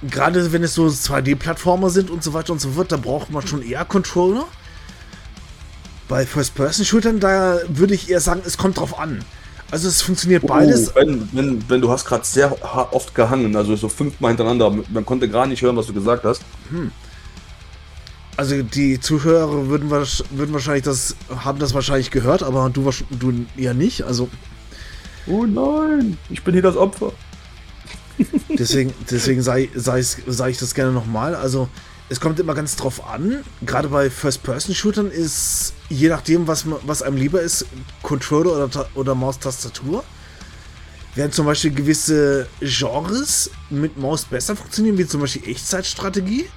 [0.10, 3.46] gerade wenn es so 2D-Plattformer sind und so weiter und so fort, da braucht man
[3.46, 4.46] schon eher Controller.
[6.08, 9.24] Bei First-Person-Shootern, da würde ich eher sagen, es kommt drauf an.
[9.72, 10.94] Also es funktioniert oh, beides.
[10.96, 12.56] Wenn, wenn, wenn du hast gerade sehr
[12.94, 16.44] oft gehangen, also so fünfmal hintereinander, man konnte gar nicht hören, was du gesagt hast.
[16.70, 16.92] Hm.
[18.36, 23.74] Also die Zuhörer würden, würden wahrscheinlich das, haben das wahrscheinlich gehört, aber du, du ja
[23.74, 24.04] nicht.
[24.04, 24.30] Also
[25.28, 27.14] Oh nein, ich bin hier das Opfer.
[28.50, 31.36] deswegen deswegen sei, sei, sei ich das gerne nochmal.
[31.36, 31.70] Also,
[32.10, 33.44] es kommt immer ganz drauf an.
[33.66, 37.66] Gerade bei First-Person-Shootern ist, je nachdem, was, was einem lieber ist,
[38.02, 40.04] Controller oder, oder Maustastatur.
[41.16, 46.48] Während zum Beispiel gewisse Genres mit Maus besser funktionieren, wie zum Beispiel Echtzeitstrategie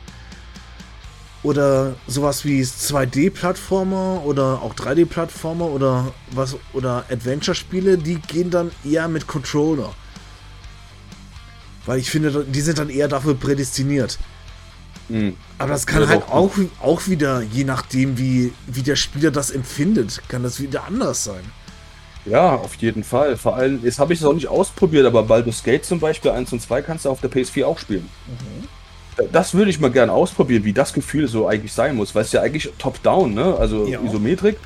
[1.47, 9.07] oder sowas wie 2D-Plattformer oder auch 3D-Plattformer oder was oder Adventure-Spiele, die gehen dann eher
[9.07, 9.95] mit Controller.
[11.85, 14.19] Weil ich finde, die sind dann eher dafür prädestiniert.
[15.09, 15.37] Mhm.
[15.59, 16.51] Aber das kann ja, halt auch,
[16.83, 21.45] auch wieder, je nachdem, wie, wie der Spieler das empfindet, kann das wieder anders sein.
[22.25, 23.37] Ja, auf jeden Fall.
[23.37, 26.53] Vor allem, jetzt habe ich es auch nicht ausprobiert, aber Baldur's Gate zum Beispiel 1
[26.53, 28.09] und 2 kannst du auf der PS4 auch spielen.
[28.27, 28.67] Mhm
[29.33, 32.33] das würde ich mal gerne ausprobieren, wie das Gefühl so eigentlich sein muss, weil es
[32.33, 33.57] ja eigentlich top-down, ne?
[33.59, 34.01] Also ja.
[34.03, 34.59] Isometrik.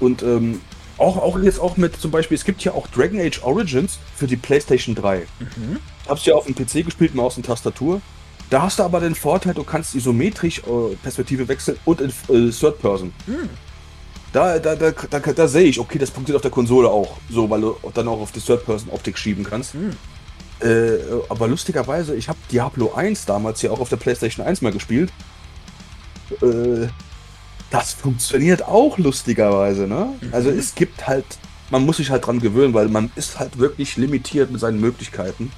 [0.00, 0.60] Und ähm,
[0.98, 4.26] auch, auch jetzt auch mit zum Beispiel, es gibt ja auch Dragon Age Origins für
[4.26, 5.26] die PlayStation 3.
[5.38, 5.78] Mhm.
[6.08, 8.02] Hab's ja auf dem PC gespielt, Maus und Tastatur.
[8.50, 12.50] Da hast du aber den Vorteil, du kannst isometrisch äh, Perspektive wechseln und in äh,
[12.50, 13.12] Third Person.
[13.26, 13.48] Mhm.
[14.32, 17.48] Da, da, da, da, da sehe ich, okay, das funktioniert auf der Konsole auch, so,
[17.48, 19.74] weil du dann auch auf die Third Person Optik schieben kannst.
[19.74, 19.92] Mhm.
[20.62, 24.72] Äh, aber lustigerweise, ich habe Diablo 1 damals ja auch auf der PlayStation 1 mal
[24.72, 25.12] gespielt.
[26.42, 26.88] Äh,
[27.70, 30.14] das funktioniert auch lustigerweise, ne?
[30.20, 30.28] Mhm.
[30.32, 31.24] Also es gibt halt,
[31.70, 35.52] man muss sich halt dran gewöhnen, weil man ist halt wirklich limitiert mit seinen Möglichkeiten.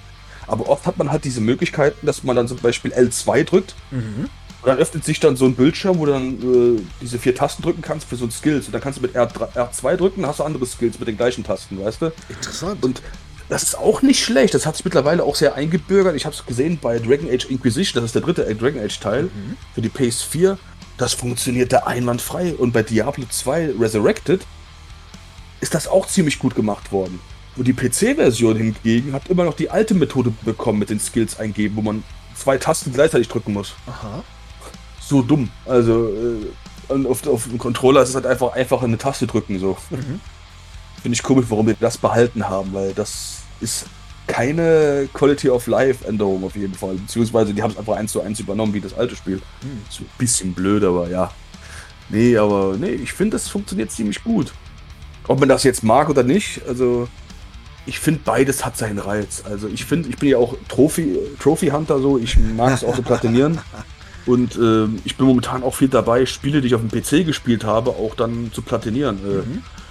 [0.47, 4.29] Aber oft hat man halt diese Möglichkeiten, dass man dann zum Beispiel L2 drückt mhm.
[4.63, 7.63] Und dann öffnet sich dann so ein Bildschirm, wo du dann äh, diese vier Tasten
[7.63, 8.67] drücken kannst für so ein Skills.
[8.67, 11.17] Und dann kannst du mit R3, R2 drücken, dann hast du andere Skills mit den
[11.17, 12.13] gleichen Tasten, weißt du?
[12.29, 12.85] Interessant.
[12.85, 13.03] Und
[13.49, 14.55] das ist auch nicht schlecht.
[14.55, 16.17] Das hat sich mittlerweile auch sehr eingebürgert.
[16.17, 19.25] Ich habe es gesehen bei Dragon Age Inquisition, das ist der dritte Dragon Age Teil
[19.25, 19.57] mhm.
[19.75, 20.57] für die PS4.
[20.99, 22.55] Das funktioniert da einwandfrei.
[22.55, 24.47] Und bei Diablo 2 Resurrected
[25.61, 27.21] ist das auch ziemlich gut gemacht worden.
[27.57, 31.77] Und die PC-Version hingegen hat immer noch die alte Methode bekommen mit den Skills eingeben,
[31.77, 32.03] wo man
[32.35, 33.75] zwei Tasten gleichzeitig drücken muss.
[33.87, 34.25] Aha.
[35.01, 35.51] So dumm.
[35.67, 39.59] Also, äh, auf, auf dem Controller ist es halt einfach, einfach eine Taste drücken.
[39.59, 39.77] So.
[39.91, 40.21] Mhm.
[41.03, 43.87] Finde ich komisch, warum wir das behalten haben, weil das ist
[44.27, 46.95] keine Quality of Life Änderung auf jeden Fall.
[46.95, 49.43] Beziehungsweise die haben es einfach eins zu eins übernommen wie das alte Spiel.
[49.61, 49.83] Hm.
[49.91, 51.31] So ein bisschen blöd, aber ja.
[52.09, 54.53] Nee, aber nee, ich finde, das funktioniert ziemlich gut.
[55.29, 57.09] Ob man das jetzt mag oder nicht, also
[57.87, 59.43] ich finde beides hat seinen Reiz.
[59.45, 62.95] Also ich finde, ich bin ja auch Trophy, Trophy Hunter so, ich mag es auch
[62.95, 63.59] so platinieren.
[64.25, 67.65] Und äh, ich bin momentan auch viel dabei, Spiele, die ich auf dem PC gespielt
[67.65, 69.19] habe, auch dann zu platinieren.
[69.19, 69.59] Äh, mhm.
[69.59, 69.82] Äh,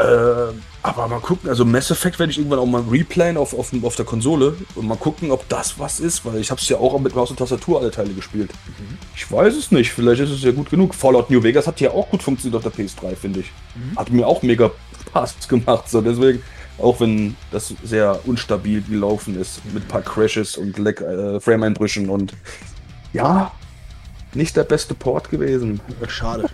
[0.00, 3.96] aber mal gucken, also Mass Effect werde ich irgendwann auch mal replayen auf, auf, auf
[3.96, 6.96] der Konsole und mal gucken, ob das was ist, weil ich habe es ja auch
[7.00, 8.52] mit Maus und Tastatur alle Teile gespielt.
[8.66, 8.98] Mhm.
[9.16, 10.94] Ich weiß es nicht, vielleicht ist es ja gut genug.
[10.94, 13.50] Fallout New Vegas hat ja auch gut funktioniert auf der PS3, finde ich.
[13.74, 13.98] Mhm.
[13.98, 14.70] Hat mir auch mega
[15.08, 16.44] Spaß gemacht, so deswegen,
[16.78, 22.34] auch wenn das sehr unstabil gelaufen ist, mit ein paar Crashes und äh, Frame-Einbrüchen und
[23.12, 23.50] ja,
[24.32, 25.80] nicht der beste Port gewesen.
[26.06, 26.48] Schade.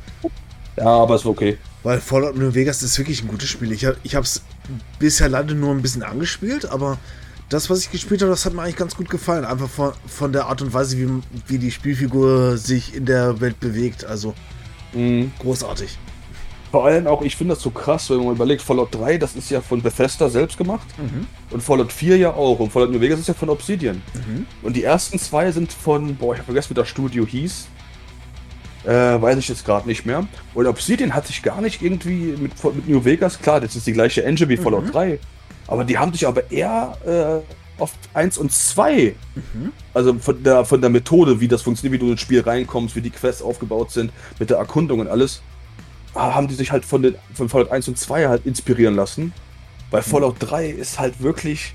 [0.79, 1.59] ja, aber es war okay.
[1.85, 3.71] Weil Fallout New Vegas ist wirklich ein gutes Spiel.
[3.71, 4.43] Ich, ich habe es
[4.99, 6.99] bisher leider nur ein bisschen angespielt, aber
[7.51, 9.45] das, was ich gespielt habe, das hat mir eigentlich ganz gut gefallen.
[9.45, 13.61] Einfach von, von der Art und Weise, wie, wie die Spielfigur sich in der Welt
[13.61, 14.05] bewegt.
[14.05, 14.35] Also
[14.95, 15.31] mhm.
[15.39, 15.99] großartig.
[16.71, 19.51] Vor allem auch, ich finde das so krass, wenn man überlegt, Fallout 3, das ist
[19.51, 20.87] ja von Bethesda selbst gemacht.
[20.97, 21.27] Mhm.
[21.51, 22.59] Und Fallout 4 ja auch.
[22.61, 24.03] Und Fallout New Vegas ist ja von Obsidian.
[24.15, 24.47] Mhm.
[24.63, 27.69] Und die ersten zwei sind von, boah, ich habe vergessen, wie das Studio hieß.
[28.85, 30.27] Äh, weiß ich jetzt gerade nicht mehr.
[30.53, 33.93] Und Obsidian hat sich gar nicht irgendwie mit, mit New Vegas, klar, das ist die
[33.93, 34.93] gleiche Engine wie Fallout mhm.
[34.93, 35.19] 3,
[35.69, 39.73] aber die haben sich aber eher äh, auf 1 und 2, mhm.
[39.95, 43.01] also von der, von der Methode, wie das funktioniert, wie du ins Spiel reinkommst, wie
[43.01, 45.41] die Quests aufgebaut sind, mit der Erkundung und alles,
[46.15, 49.33] haben die sich halt von, den, von Fallout 1 und 2 halt inspirieren lassen.
[49.91, 50.07] Weil mhm.
[50.07, 51.75] Fallout 3 ist halt wirklich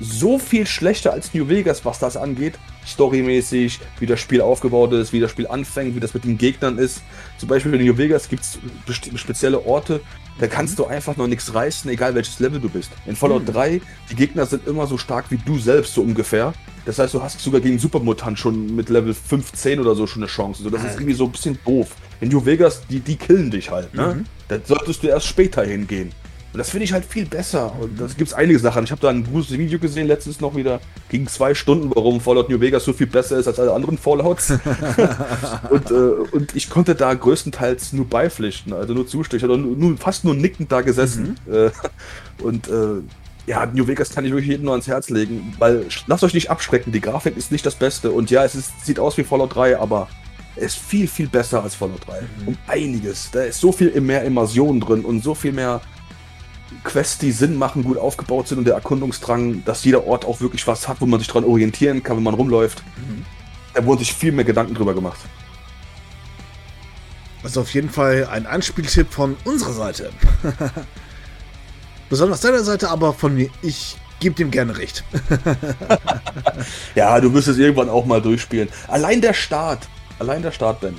[0.00, 2.58] so viel schlechter als New Vegas, was das angeht.
[2.86, 6.78] Storymäßig, wie das Spiel aufgebaut ist, wie das Spiel anfängt, wie das mit den Gegnern
[6.78, 7.02] ist.
[7.38, 8.58] Zum Beispiel in New Vegas gibt es
[9.20, 10.00] spezielle Orte,
[10.40, 12.90] da kannst du einfach noch nichts reißen, egal welches Level du bist.
[13.04, 13.52] In Fallout mhm.
[13.52, 16.54] 3, die Gegner sind immer so stark wie du selbst, so ungefähr.
[16.86, 20.30] Das heißt, du hast sogar gegen Supermutant schon mit Level 15 oder so schon eine
[20.30, 20.64] Chance.
[20.64, 21.94] Also das ist irgendwie so ein bisschen doof.
[22.22, 24.14] In New Vegas, die, die killen dich halt, ne?
[24.14, 24.24] Mhm.
[24.48, 26.12] Da solltest du erst später hingehen.
[26.52, 27.72] Und das finde ich halt viel besser.
[27.80, 28.82] Und das gibt es einige Sachen.
[28.82, 32.48] Ich habe da ein gutes Video gesehen, letztens noch wieder, ging zwei Stunden, warum Fallout
[32.48, 34.50] New Vegas so viel besser ist als alle anderen Fallouts.
[35.70, 39.38] und, äh, und ich konnte da größtenteils nur beipflichten, also nur zustimmen.
[39.38, 41.36] Ich habe nur, fast nur nickend da gesessen.
[41.46, 41.54] Mhm.
[41.54, 41.70] Äh,
[42.42, 43.00] und äh,
[43.46, 46.50] ja, New Vegas kann ich wirklich jedem nur ans Herz legen, weil lasst euch nicht
[46.50, 48.10] abschrecken, die Grafik ist nicht das Beste.
[48.10, 50.08] Und ja, es ist, sieht aus wie Fallout 3, aber
[50.56, 52.20] es ist viel, viel besser als Fallout 3.
[52.20, 52.48] Mhm.
[52.48, 53.30] Um einiges.
[53.30, 55.80] Da ist so viel mehr Immersion drin und so viel mehr
[56.84, 60.66] Quests, die Sinn machen, gut aufgebaut sind und der Erkundungsdrang, dass jeder Ort auch wirklich
[60.66, 62.82] was hat, wo man sich dran orientieren kann, wenn man rumläuft.
[62.96, 63.24] Mhm.
[63.74, 65.20] Da wurden sich viel mehr Gedanken drüber gemacht.
[67.42, 70.10] Ist auf jeden Fall ein Anspieltipp von unserer Seite.
[72.10, 73.48] Besonders deiner Seite, aber von mir.
[73.62, 75.04] Ich gebe dem gerne recht.
[76.94, 78.68] ja, du wirst es irgendwann auch mal durchspielen.
[78.88, 79.88] Allein der Start.
[80.18, 80.96] Allein der Start, Ben.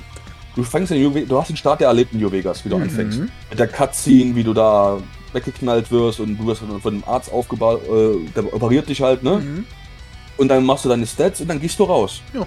[0.56, 2.76] Du fängst in New du hast den Start ja erlebt in New Vegas, wie du
[2.76, 2.84] mhm.
[2.84, 3.20] anfängst.
[3.20, 4.98] Mit der Cutscene, wie du da
[5.34, 9.38] weggeknallt wirst und du wirst von einem Arzt aufgebaut, äh, der operiert dich halt, ne?
[9.38, 9.66] Mhm.
[10.36, 12.22] Und dann machst du deine Stats und dann gehst du raus.
[12.32, 12.46] Ja.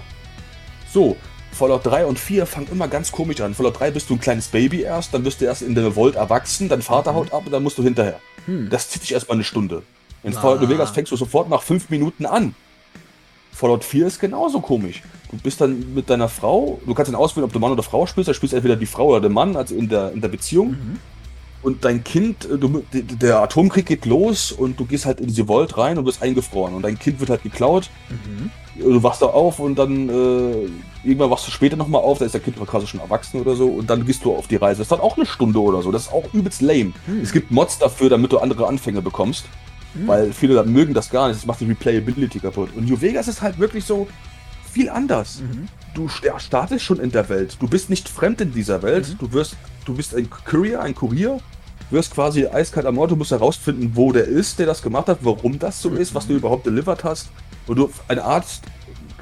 [0.92, 1.16] So,
[1.52, 3.54] Fallout 3 und 4 fangen immer ganz komisch an.
[3.54, 6.14] Fallout 3 bist du ein kleines Baby erst, dann bist du erst in der Vault
[6.14, 7.16] erwachsen, dein Vater mhm.
[7.16, 8.20] haut ab und dann musst du hinterher.
[8.46, 8.68] Mhm.
[8.70, 9.82] Das zieht sich erstmal eine Stunde.
[10.22, 10.40] In ah.
[10.40, 12.54] Fallout New Vegas fängst du sofort nach 5 Minuten an.
[13.52, 15.02] Fallout 4 ist genauso komisch.
[15.30, 18.06] Du bist dann mit deiner Frau, du kannst dann auswählen, ob du Mann oder Frau
[18.06, 20.28] spielst, da spielst du entweder die Frau oder den Mann, also in der, in der
[20.28, 20.70] Beziehung.
[20.72, 20.98] Mhm
[21.66, 25.46] und dein Kind, äh, du, der Atomkrieg geht los und du gehst halt in diese
[25.46, 27.90] Vault rein und wirst eingefroren und dein Kind wird halt geklaut.
[28.08, 28.50] Mhm.
[28.78, 30.68] Du wachst da auf und dann äh,
[31.02, 33.66] irgendwann wachst du später nochmal auf, da ist der Kind quasi schon erwachsen oder so
[33.66, 34.78] und dann gehst du auf die Reise.
[34.78, 35.90] Das ist dann auch eine Stunde oder so.
[35.90, 36.92] Das ist auch übelst lame.
[37.08, 37.20] Mhm.
[37.20, 39.46] Es gibt Mods dafür, damit du andere Anfänge bekommst.
[39.94, 40.06] Mhm.
[40.06, 41.40] Weil viele mögen das gar nicht.
[41.40, 42.68] Das macht die Replayability kaputt.
[42.76, 44.06] Und New Vegas ist halt wirklich so
[44.70, 45.40] viel anders.
[45.40, 45.66] Mhm.
[45.94, 47.56] Du startest schon in der Welt.
[47.58, 49.08] Du bist nicht fremd in dieser Welt.
[49.08, 49.18] Mhm.
[49.18, 51.40] Du wirst, du bist ein Courier, ein Kurier
[51.90, 55.18] wirst quasi eiskalt am Ort, du musst herausfinden, wo der ist, der das gemacht hat,
[55.22, 57.28] warum das so ist, was du überhaupt delivered hast.
[57.66, 58.62] Und du, ein Arzt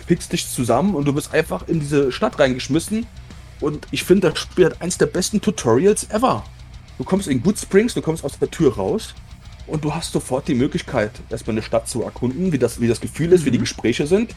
[0.06, 3.06] fixt dich zusammen und du wirst einfach in diese Stadt reingeschmissen.
[3.60, 6.44] Und ich finde, das Spiel hat eins der besten Tutorials ever.
[6.98, 9.14] Du kommst in Good Springs, du kommst aus der Tür raus
[9.66, 13.00] und du hast sofort die Möglichkeit, erstmal eine Stadt zu erkunden, wie das, wie das
[13.00, 13.46] Gefühl ist, mhm.
[13.46, 13.62] wie die mhm.
[13.62, 14.34] Gespräche sind.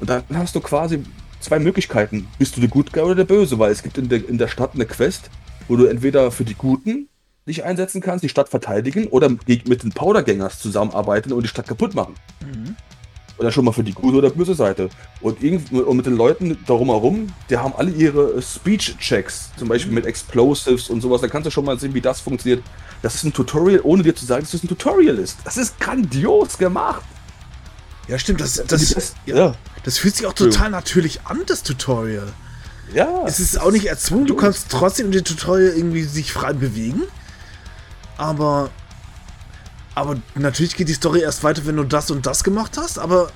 [0.00, 1.02] Und dann hast du quasi
[1.40, 2.28] zwei Möglichkeiten.
[2.38, 3.58] Bist du der Good Guy oder der Böse?
[3.58, 5.30] Weil es gibt in der, in der Stadt eine Quest,
[5.68, 7.08] wo du entweder für die Guten
[7.46, 11.94] dich einsetzen kannst, die Stadt verteidigen oder mit den Powdergängers zusammenarbeiten und die Stadt kaputt
[11.94, 12.14] machen.
[12.40, 12.76] Mhm.
[13.38, 14.88] Oder schon mal für die gute oder böse Seite.
[15.20, 19.96] Und, und mit den Leuten darum herum, die haben alle ihre Speech-Checks, zum Beispiel mhm.
[19.96, 21.22] mit Explosives und sowas.
[21.22, 22.62] Da kannst du schon mal sehen, wie das funktioniert.
[23.00, 25.38] Das ist ein Tutorial, ohne dir zu sagen, dass es das ein Tutorial ist.
[25.44, 27.02] Das ist grandios gemacht.
[28.06, 28.40] Ja, stimmt.
[28.40, 29.54] Das, das, das, ja.
[29.82, 32.32] das fühlt sich auch total natürlich an, das Tutorial.
[32.94, 33.24] Ja.
[33.26, 37.02] Es ist auch nicht erzwungen, du kannst trotzdem in dem Tutorial irgendwie sich frei bewegen.
[38.22, 38.70] Aber.
[39.94, 42.98] Aber natürlich geht die Story erst weiter, wenn du das und das gemacht hast.
[42.98, 43.30] Aber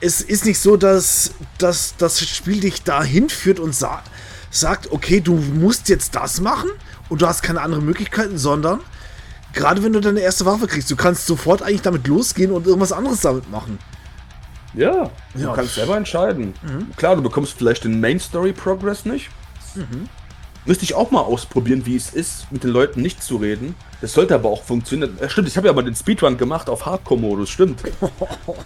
[0.00, 4.02] es ist nicht so, dass, dass das Spiel dich dahin führt und sa
[4.50, 6.70] sagt, okay, du musst jetzt das machen
[7.08, 8.80] und du hast keine anderen Möglichkeiten, sondern
[9.52, 12.92] gerade wenn du deine erste Waffe kriegst, du kannst sofort eigentlich damit losgehen und irgendwas
[12.92, 13.78] anderes damit machen.
[14.74, 15.54] Ja, du ja.
[15.54, 16.54] kannst selber entscheiden.
[16.62, 16.96] Mhm.
[16.96, 19.30] Klar, du bekommst vielleicht den Main Story Progress nicht.
[19.74, 20.08] Mhm.
[20.66, 23.74] Müsste ich auch mal ausprobieren, wie es ist, mit den Leuten nicht zu reden.
[24.00, 25.18] Das sollte aber auch funktionieren.
[25.20, 27.82] Ja, stimmt, ich habe ja mal den Speedrun gemacht auf Hardcore-Modus, stimmt.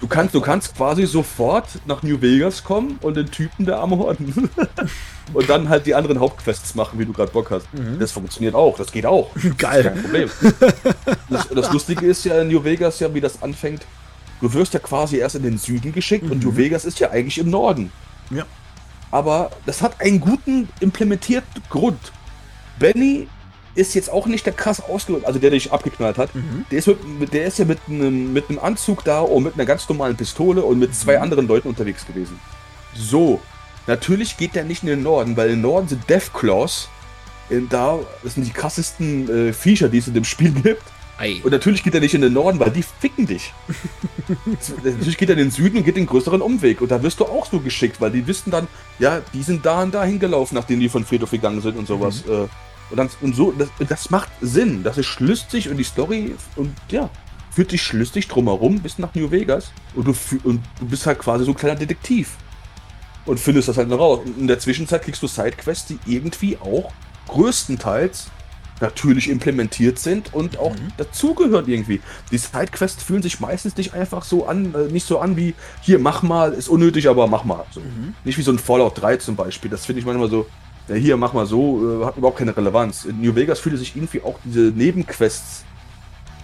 [0.00, 3.90] Du kannst, du kannst quasi sofort nach New Vegas kommen und den Typen der am
[3.90, 4.50] Horden.
[5.32, 7.72] und dann halt die anderen Hauptquests machen, wie du gerade Bock hast.
[7.74, 7.98] Mhm.
[7.98, 9.30] Das funktioniert auch, das geht auch.
[9.58, 9.82] Geil.
[9.82, 10.30] kein Problem.
[11.28, 13.84] Das, das Lustige ist ja in New Vegas ja, wie das anfängt
[14.40, 16.32] Du wirst ja quasi erst in den Süden geschickt mhm.
[16.32, 17.90] und New Vegas ist ja eigentlich im Norden.
[18.30, 18.46] Ja.
[19.10, 22.12] Aber das hat einen guten implementierten Grund.
[22.78, 23.28] Benny
[23.74, 26.34] ist jetzt auch nicht der krass ausgerüstet, also der, der dich abgeknallt hat.
[26.34, 26.66] Mhm.
[26.70, 29.64] Der, ist mit, der ist ja mit einem, mit einem Anzug da und mit einer
[29.64, 31.22] ganz normalen Pistole und mit zwei mhm.
[31.22, 32.38] anderen Leuten unterwegs gewesen.
[32.94, 33.40] So,
[33.86, 36.88] natürlich geht der nicht in den Norden, weil im Norden sind Deathclaws.
[37.70, 40.82] Da, das sind die krassesten äh, Viecher, die es in dem Spiel gibt.
[41.18, 41.40] Ei.
[41.42, 43.52] Und natürlich geht er nicht in den Norden, weil die ficken dich.
[44.84, 46.80] natürlich geht er in den Süden und geht den größeren Umweg.
[46.80, 48.68] Und da wirst du auch so geschickt, weil die wissen dann,
[49.00, 52.24] ja, die sind da und da hingelaufen, nachdem die von Friedhof gegangen sind und sowas.
[52.24, 52.32] Mhm.
[52.32, 52.48] Äh.
[52.90, 54.84] Und, dann, und so, das, das macht Sinn.
[54.84, 57.10] Das ist schlüssig und die Story und ja,
[57.50, 59.72] führt dich schlüssig drumherum bis nach New Vegas.
[59.96, 62.36] Und du, und du bist halt quasi so ein kleiner Detektiv.
[63.26, 64.20] Und findest das halt noch raus.
[64.24, 66.92] Und in der Zwischenzeit kriegst du Sidequests, die irgendwie auch
[67.26, 68.30] größtenteils
[68.80, 70.92] natürlich implementiert sind und auch mhm.
[70.96, 72.00] dazugehören irgendwie.
[72.30, 75.98] Die Sidequests fühlen sich meistens nicht einfach so an, äh, nicht so an wie, hier,
[75.98, 77.64] mach mal, ist unnötig, aber mach mal.
[77.70, 77.80] So.
[77.80, 78.14] Mhm.
[78.24, 79.70] Nicht wie so ein Fallout 3 zum Beispiel.
[79.70, 80.46] Das finde ich manchmal so,
[80.88, 83.04] ja, hier, mach mal so, äh, hat überhaupt keine Relevanz.
[83.04, 85.64] In New Vegas fühlte sich irgendwie auch diese Nebenquests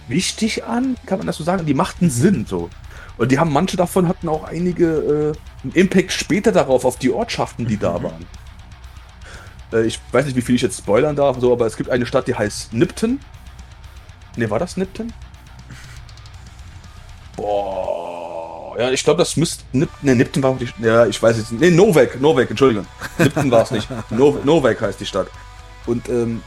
[0.07, 1.65] wichtig an, kann man das so sagen?
[1.65, 2.69] Die machten Sinn so.
[3.17, 7.11] Und die haben, manche davon hatten auch einige äh, einen Impact später darauf, auf die
[7.11, 7.79] Ortschaften, die mhm.
[7.79, 8.25] da waren.
[9.71, 12.05] Äh, ich weiß nicht, wie viel ich jetzt spoilern darf, so, aber es gibt eine
[12.05, 13.19] Stadt, die heißt Nipton.
[14.35, 15.13] Ne, war das Nipton?
[17.35, 18.77] Boah.
[18.77, 19.63] Ja, ich glaube, das müsste.
[19.71, 20.73] Nip, ne, Nipton war nicht.
[20.79, 21.61] Ja, ich weiß jetzt nicht.
[21.61, 22.85] Ne, Novak, Novak, Entschuldigung.
[23.17, 23.87] Nipton war es nicht.
[24.09, 25.27] No, Novak heißt die Stadt.
[25.85, 26.41] Und ähm,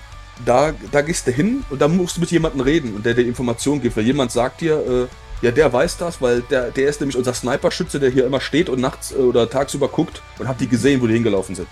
[0.44, 3.26] da, da gehst du hin und da musst du mit jemandem reden und der dir
[3.26, 3.96] Informationen gibt.
[3.96, 5.08] Weil jemand sagt dir,
[5.42, 8.40] äh, ja, der weiß das, weil der, der ist nämlich unser Sniper-Schütze, der hier immer
[8.40, 11.68] steht und nachts äh, oder tagsüber guckt und hat die gesehen, wo die hingelaufen sind.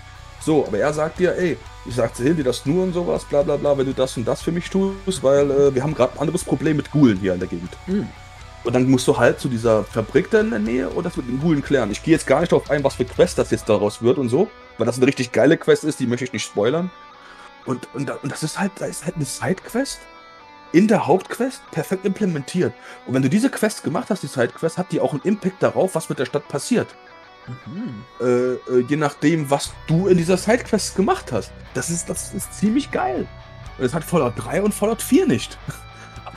[0.47, 3.57] So, aber er sagt dir, ey, ich erzähle dir das nur und sowas, bla bla
[3.57, 6.19] bla, wenn du das und das für mich tust, weil äh, wir haben gerade ein
[6.19, 7.71] anderes Problem mit Gulen hier in der Gegend.
[7.85, 8.07] Mhm.
[8.63, 11.27] Und dann musst du halt zu dieser Fabrik da in der Nähe und das mit
[11.27, 11.91] den Gulen klären.
[11.91, 14.29] Ich gehe jetzt gar nicht darauf ein, was für Quest das jetzt daraus wird und
[14.29, 16.91] so, weil das eine richtig geile Quest ist, die möchte ich nicht spoilern.
[17.65, 19.99] Und, und, und das ist halt, da ist halt eine Sidequest
[20.71, 22.71] in der Hauptquest perfekt implementiert.
[23.05, 25.93] Und wenn du diese Quest gemacht hast, die Sidequest, hat die auch einen Impact darauf,
[25.95, 26.87] was mit der Stadt passiert.
[28.19, 31.51] Äh, äh, je nachdem, was du in dieser Sidequest gemacht hast.
[31.73, 33.27] Das ist, das ist ziemlich geil.
[33.77, 35.57] Und das hat Fallout 3 und Fallout 4 nicht.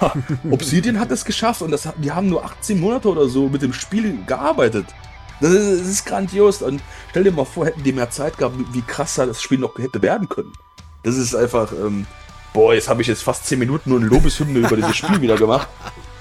[0.51, 3.73] Obsidian hat es geschafft und das, die haben nur 18 Monate oder so mit dem
[3.73, 4.87] Spiel gearbeitet.
[5.41, 6.63] Das ist, das ist grandios.
[6.63, 9.77] Und stell dir mal vor, hätten die mehr Zeit gehabt, wie krasser das Spiel noch
[9.79, 10.53] hätte werden können.
[11.03, 12.07] Das ist einfach, ähm,
[12.53, 15.37] boah, jetzt habe ich jetzt fast 10 Minuten nur eine Lobeshymne über dieses Spiel wieder
[15.37, 15.69] gemacht.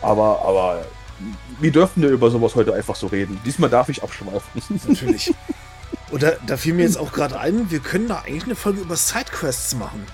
[0.01, 0.85] Aber, aber
[1.59, 3.39] wir dürfen ja über sowas heute einfach so reden.
[3.45, 4.61] Diesmal darf ich abschweifen.
[4.87, 5.33] Natürlich.
[6.11, 8.95] Oder da fiel mir jetzt auch gerade ein, wir können da eigentlich eine Folge über
[8.95, 10.05] Sidequests machen.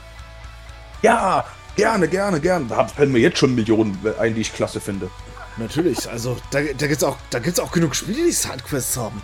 [1.02, 2.66] Ja, gerne, gerne, gerne.
[2.68, 5.10] Da fallen mir jetzt schon Millionen ein, die ich klasse finde.
[5.58, 7.18] Natürlich, also da, da gibt es auch,
[7.62, 9.22] auch genug Spiele, die Sidequests haben.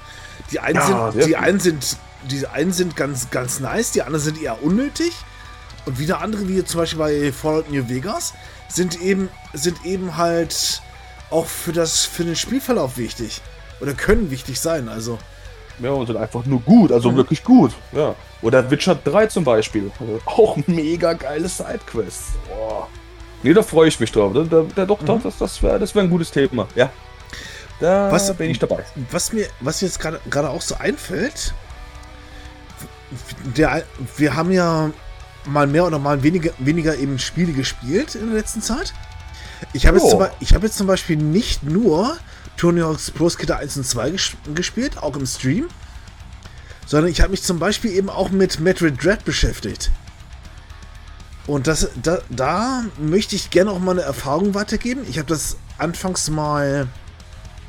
[0.52, 1.98] Die einen, ja, sind, die einen sind,
[2.30, 5.12] die einen sind ganz, ganz nice, die anderen sind eher unnötig.
[5.86, 8.34] Und wieder andere, wie zum Beispiel bei Fallout New Vegas,
[8.70, 10.82] sind eben, sind eben halt
[11.32, 13.42] auch für, das, für den Spielverlauf wichtig.
[13.80, 14.90] Oder können wichtig sein.
[14.90, 15.18] Also,
[15.80, 17.16] Ja, und sind einfach nur gut, also mhm.
[17.18, 17.72] wirklich gut.
[17.92, 18.16] Ja.
[18.42, 19.92] Oder Witcher 3 zum Beispiel.
[20.00, 22.34] Also auch mega geile Sidequests.
[22.48, 22.88] Boah.
[23.44, 24.34] Nee, da freue ich mich drauf.
[24.34, 25.24] Da, da, da doch, mhm.
[25.24, 26.68] das, das wäre das wär ein gutes Thema.
[26.76, 26.92] Ja.
[27.80, 28.86] Da was, bin ich dabei.
[29.10, 31.56] Was mir, was mir jetzt gerade auch so einfällt,
[33.56, 33.84] der,
[34.18, 34.92] wir haben ja
[35.46, 38.94] mal mehr oder mal weniger, weniger eben Spiele gespielt in der letzten Zeit.
[39.74, 40.28] Ich habe oh.
[40.40, 42.18] jetzt, hab jetzt zum Beispiel nicht nur
[42.58, 45.68] Tony Hawk's Pro Skater 1 und 2 ges gespielt, auch im Stream,
[46.86, 49.92] sondern ich habe mich zum Beispiel eben auch mit Metroid Dread beschäftigt.
[51.48, 55.06] Und das, da, da möchte ich gerne auch mal eine Erfahrung weitergeben.
[55.10, 56.88] Ich habe das anfangs mal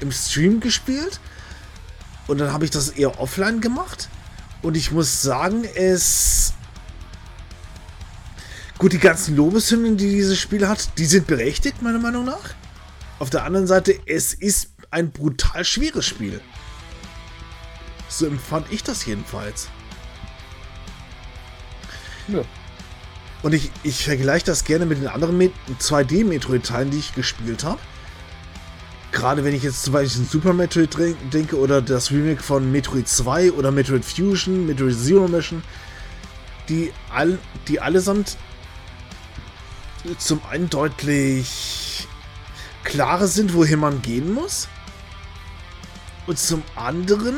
[0.00, 1.20] im Stream gespielt
[2.26, 4.08] und dann habe ich das eher offline gemacht.
[4.60, 6.54] Und ich muss sagen, es.
[8.82, 12.50] Gut, die ganzen Lobeshymnen, die dieses Spiel hat, die sind berechtigt, meiner Meinung nach.
[13.20, 16.40] Auf der anderen Seite, es ist ein brutal schweres Spiel.
[18.08, 19.68] So empfand ich das jedenfalls.
[22.26, 22.42] Ja.
[23.44, 27.78] Und ich, ich vergleiche das gerne mit den anderen 2D-Metroid-Teilen, die ich gespielt habe.
[29.12, 30.96] Gerade wenn ich jetzt zum Beispiel an Super Metroid
[31.32, 35.62] denke oder das Remake von Metroid 2 oder Metroid Fusion, Metroid Zero Mission,
[36.68, 38.36] die, all, die allesamt
[40.18, 42.08] zum einen deutlich
[42.84, 44.68] klarer sind, wohin man gehen muss.
[46.26, 47.36] Und zum anderen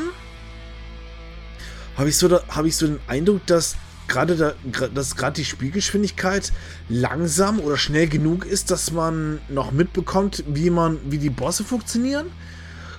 [1.97, 3.75] habe ich, so hab ich so den Eindruck, dass
[4.07, 6.51] gerade da, gerade die Spielgeschwindigkeit
[6.89, 12.31] langsam oder schnell genug ist, dass man noch mitbekommt, wie man, wie die Bosse funktionieren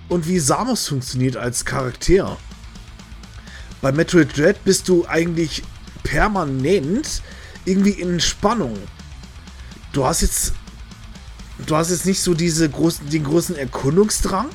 [0.09, 2.37] und wie Samus funktioniert als Charakter.
[3.83, 5.63] Bei Metroid Dread bist du eigentlich
[6.03, 7.23] permanent
[7.65, 8.77] irgendwie in Spannung.
[9.97, 10.53] Du hast jetzt,
[11.65, 14.51] du hast jetzt nicht so diese großen, den großen Erkundungsdrang,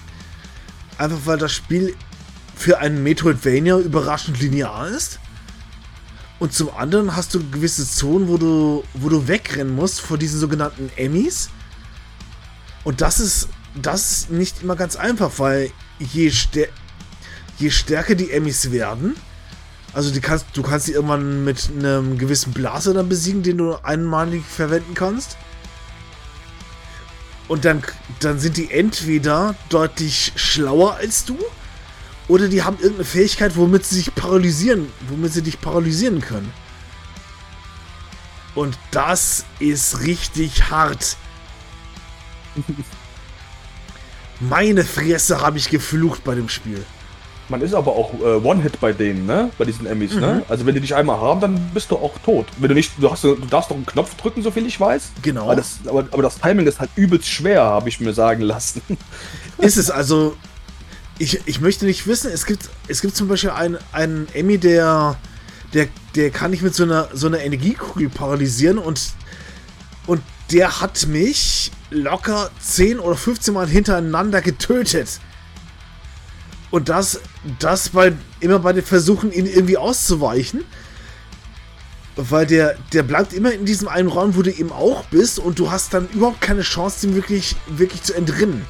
[1.00, 1.96] einfach weil das Spiel
[2.56, 5.18] für einen Metroidvania überraschend linear ist.
[6.38, 10.39] Und zum anderen hast du gewisse Zonen, wo du, wo du wegrennen musst vor diesen
[10.39, 11.50] sogenannten Emmys.
[12.84, 13.48] Und das ist,
[13.82, 16.32] das ist nicht immer ganz einfach, weil je,
[17.58, 19.16] je stärker die Emmys werden,
[19.94, 23.76] also die kannst, du kannst sie irgendwann mit einem gewissen Blaser dann besiegen, den du
[23.84, 25.38] einmalig verwenden kannst.
[27.48, 27.84] Und dann,
[28.22, 31.38] dann sind die entweder deutlich schlauer als du
[32.30, 36.54] oder die haben irgendeine Fähigkeit, womit sie sich paralysieren, womit sie dich paralysieren können.
[38.56, 41.18] Und das ist richtig hart.
[44.39, 46.86] Meine Fresse habe ich geflucht bei dem Spiel.
[47.52, 49.49] Man ist aber auch äh, One-Hit bei denen, ne?
[49.58, 50.16] Bei diesen Emmys, ne?
[50.16, 50.22] mhm.
[50.22, 50.43] ne?
[50.47, 52.47] Also wenn die dich einmal haben, dann bist du auch tot.
[52.58, 55.10] Wenn du nicht, du hast, du darfst doch einen Knopf drücken, so viel ich weiß.
[55.22, 55.43] Genau.
[55.43, 58.82] Aber das, aber, aber das Timing ist halt übelst schwer, habe ich mir sagen lassen.
[59.58, 60.38] Ist es also,
[61.20, 65.18] ich, ich möchte nicht wissen, es gibt, es gibt zum Beispiel einen, einen Emmy, der,
[65.74, 69.12] der, der kann ich mit so einer, so einer Energiekugel paralysieren und,
[70.08, 70.22] und
[70.52, 75.20] der hat mich locker 10 oder 15 Mal hintereinander getötet.
[76.72, 77.20] Und das,
[77.60, 80.64] das bei, immer bei den Versuchen, ihn irgendwie auszuweichen.
[82.16, 85.60] Weil der, der bleibt immer in diesem einen Raum, wo du eben auch bist und
[85.60, 88.66] du hast dann überhaupt keine Chance, ihm wirklich, wirklich zu entrinnen.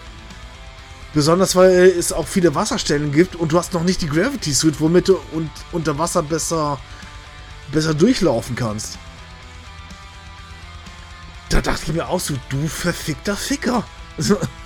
[1.14, 4.80] Besonders weil es auch viele Wasserstellen gibt und du hast noch nicht die Gravity Suit,
[4.80, 6.80] womit du und, unter Wasser besser,
[7.72, 8.98] besser durchlaufen kannst.
[11.50, 13.84] Da dachte ich mir auch so, du verfickter Ficker.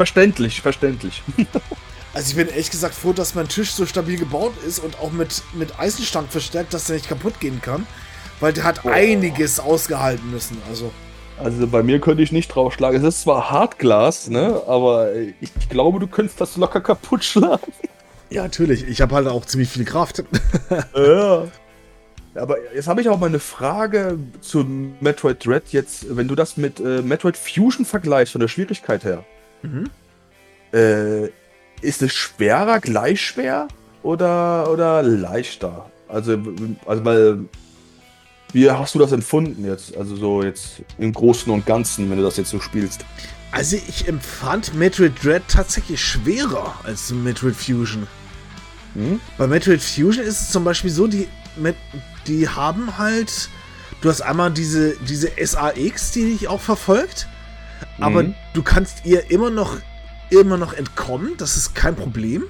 [0.00, 1.22] Verständlich, verständlich.
[2.14, 5.12] also ich bin ehrlich gesagt froh, dass mein Tisch so stabil gebaut ist und auch
[5.12, 7.86] mit, mit Eisenstangen verstärkt, dass der nicht kaputt gehen kann.
[8.40, 8.88] Weil der hat oh.
[8.88, 10.56] einiges ausgehalten müssen.
[10.70, 10.90] Also.
[11.36, 12.98] Also bei mir könnte ich nicht draufschlagen.
[12.98, 14.62] Es ist zwar Hartglas, ne?
[14.66, 17.70] Aber ich glaube, du könntest das locker kaputt schlagen.
[18.32, 18.86] Ja, natürlich.
[18.86, 20.22] Ich habe halt auch ziemlich viel Kraft.
[20.94, 21.48] ja.
[22.36, 24.64] Aber jetzt habe ich auch mal eine Frage zu
[25.00, 29.24] Metroid Dread jetzt, wenn du das mit äh, Metroid Fusion vergleichst, von der Schwierigkeit her.
[29.62, 29.90] Mhm.
[30.72, 31.26] Äh,
[31.80, 33.68] ist es schwerer, gleich schwer
[34.02, 35.90] oder, oder leichter?
[36.08, 36.38] Also,
[36.86, 37.44] also weil
[38.52, 39.96] wie hast du das empfunden jetzt?
[39.96, 43.04] Also so jetzt im Großen und Ganzen, wenn du das jetzt so spielst?
[43.52, 48.06] Also ich empfand Metroid Dread tatsächlich schwerer als Metroid Fusion.
[48.94, 49.20] Hm?
[49.38, 51.28] Bei Metroid Fusion ist es zum Beispiel so, die,
[52.26, 53.48] die haben halt,
[54.00, 57.28] du hast einmal diese, diese SAX, die dich auch verfolgt,
[57.98, 58.24] aber
[58.54, 59.76] du kannst ihr immer noch,
[60.30, 62.44] immer noch entkommen, das ist kein Problem.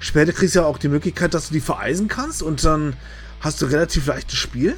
[0.00, 2.94] Später kriegst du ja auch die Möglichkeit, dass du die vereisen kannst und dann
[3.40, 4.76] hast du relativ leichtes Spiel.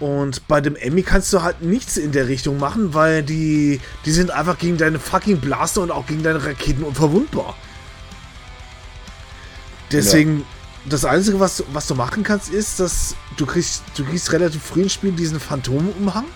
[0.00, 4.12] Und bei dem Emmy kannst du halt nichts in der Richtung machen, weil die, die
[4.12, 7.56] sind einfach gegen deine fucking Blaster und auch gegen deine Raketen unverwundbar.
[9.90, 10.44] Deswegen, ja.
[10.90, 14.82] das Einzige, was, was du machen kannst, ist, dass du kriegst, du kriegst relativ früh
[14.82, 16.26] im Spiel diesen Phantomumhang.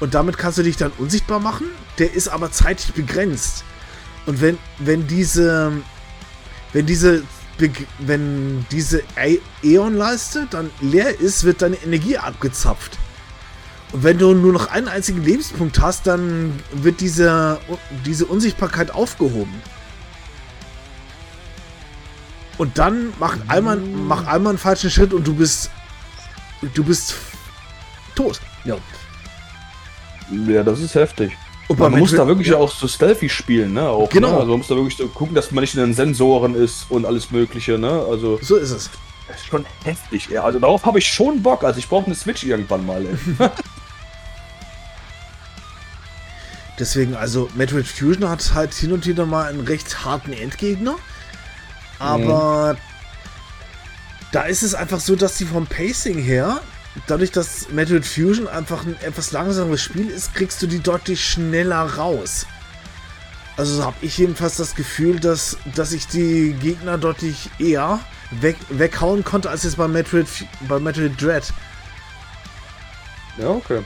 [0.00, 1.66] Und damit kannst du dich dann unsichtbar machen.
[1.98, 3.64] Der ist aber zeitlich begrenzt.
[4.26, 5.72] Und wenn, wenn diese,
[6.72, 7.22] wenn diese
[7.98, 9.02] wenn diese
[9.62, 12.98] Äon-Leiste dann leer ist, wird deine Energie abgezapft.
[13.92, 17.60] Und wenn du nur noch einen einzigen Lebenspunkt hast, dann wird diese,
[18.06, 19.52] diese Unsichtbarkeit aufgehoben.
[22.58, 25.70] Und dann macht einmal, mach einmal einen falschen Schritt und du bist.
[26.74, 27.16] Du bist
[28.14, 28.40] tot.
[28.64, 28.76] Ja.
[30.46, 31.32] Ja, das ist heftig.
[31.68, 32.56] Und man muss da wirklich ja.
[32.56, 33.88] auch so stealthy spielen, ne?
[33.88, 34.30] Auch, genau.
[34.30, 34.36] Ne?
[34.36, 37.06] Also man muss da wirklich so gucken, dass man nicht in den Sensoren ist und
[37.06, 38.04] alles Mögliche, ne?
[38.08, 38.38] Also.
[38.42, 38.90] So ist es.
[39.28, 40.42] Das ist schon heftig, ja.
[40.42, 41.64] Also darauf habe ich schon Bock.
[41.64, 43.16] Also ich brauche eine Switch irgendwann mal, ey.
[46.78, 50.96] Deswegen, also Metroid Fusion hat halt hin und wieder mal einen recht harten Endgegner.
[51.98, 52.78] Aber mhm.
[54.32, 56.60] da ist es einfach so, dass die vom Pacing her
[57.06, 61.82] dadurch, dass Metroid Fusion einfach ein etwas langsameres Spiel ist, kriegst du die deutlich schneller
[61.96, 62.46] raus.
[63.56, 69.24] Also habe ich jedenfalls das Gefühl, dass, dass ich die Gegner deutlich eher weg, weghauen
[69.24, 70.26] konnte, als jetzt bei Metroid,
[70.68, 71.52] bei Metroid Dread.
[73.38, 73.82] Ja, okay.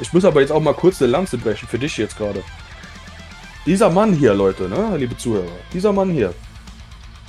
[0.00, 2.42] Ich muss aber jetzt auch mal kurz eine Lanze brechen für dich jetzt gerade.
[3.66, 6.32] Dieser Mann hier, Leute, ne, liebe Zuhörer, dieser Mann hier,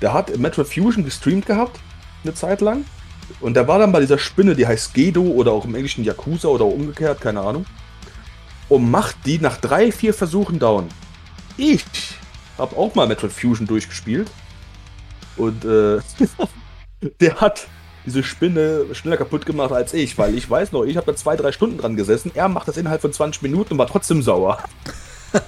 [0.02, 1.80] der hat Metroid Fusion gestreamt gehabt,
[2.24, 2.86] eine Zeit lang.
[3.40, 6.48] Und der war dann bei dieser Spinne, die heißt Gedo oder auch im Englischen Yakuza
[6.48, 7.66] oder umgekehrt, keine Ahnung.
[8.70, 10.88] Und macht die nach drei, vier Versuchen down.
[11.58, 11.86] Ich
[12.58, 14.30] habe auch mal Metroid Fusion durchgespielt.
[15.38, 16.00] Und äh,
[17.20, 17.68] der hat
[18.06, 21.36] diese Spinne schneller kaputt gemacht als ich, weil ich weiß noch, ich habe da zwei,
[21.36, 22.32] drei Stunden dran gesessen.
[22.34, 24.58] Er macht das innerhalb von 20 Minuten und war trotzdem sauer.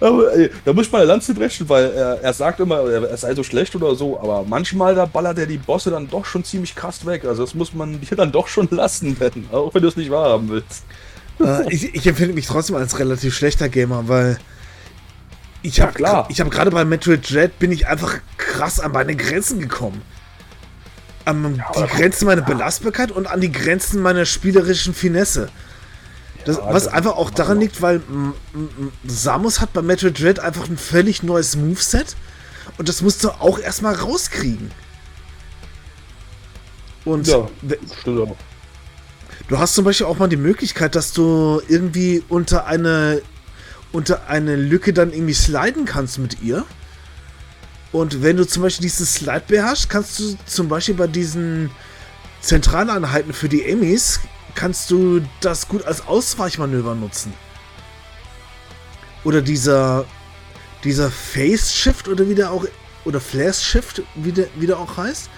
[0.00, 3.16] Aber ey, da muss ich mal eine Lanze brechen, weil er, er sagt immer, er,
[3.16, 6.44] sei so schlecht oder so, aber manchmal da ballert er die Bosse dann doch schon
[6.44, 7.24] ziemlich krass weg.
[7.24, 10.10] Also das muss man dir dann doch schon lassen, Ben, auch wenn du es nicht
[10.10, 10.84] wahrhaben willst.
[11.40, 14.38] Äh, ich, ich empfinde mich trotzdem als relativ schlechter Gamer, weil
[15.62, 19.16] ich habe ja, ich habe gerade bei Metroid Dread bin ich einfach krass an meine
[19.16, 20.02] Grenzen gekommen.
[21.24, 25.50] An ja, die Grenzen meiner Belastbarkeit und an die Grenzen meiner spielerischen Finesse.
[26.48, 28.00] Das, was einfach auch daran liegt, weil
[29.06, 32.16] Samus hat bei Metroid Dread einfach ein völlig neues Moveset
[32.78, 34.70] und das musst du auch erstmal rauskriegen.
[37.04, 37.46] Und ja,
[38.00, 38.36] stimmt auch.
[39.48, 43.20] Du hast zum Beispiel auch mal die Möglichkeit, dass du irgendwie unter eine
[43.92, 46.64] unter eine Lücke dann irgendwie sliden kannst mit ihr.
[47.92, 51.70] Und wenn du zum Beispiel diesen Slide beherrschst, kannst du zum Beispiel bei diesen
[52.40, 54.20] Zentraleinheiten für die Emmys
[54.54, 57.32] kannst du das gut als Ausweichmanöver nutzen.
[59.24, 60.06] Oder dieser
[60.84, 62.64] dieser Face Shift oder wie der auch
[63.04, 65.30] oder Flash Shift, wie der, wie der auch heißt,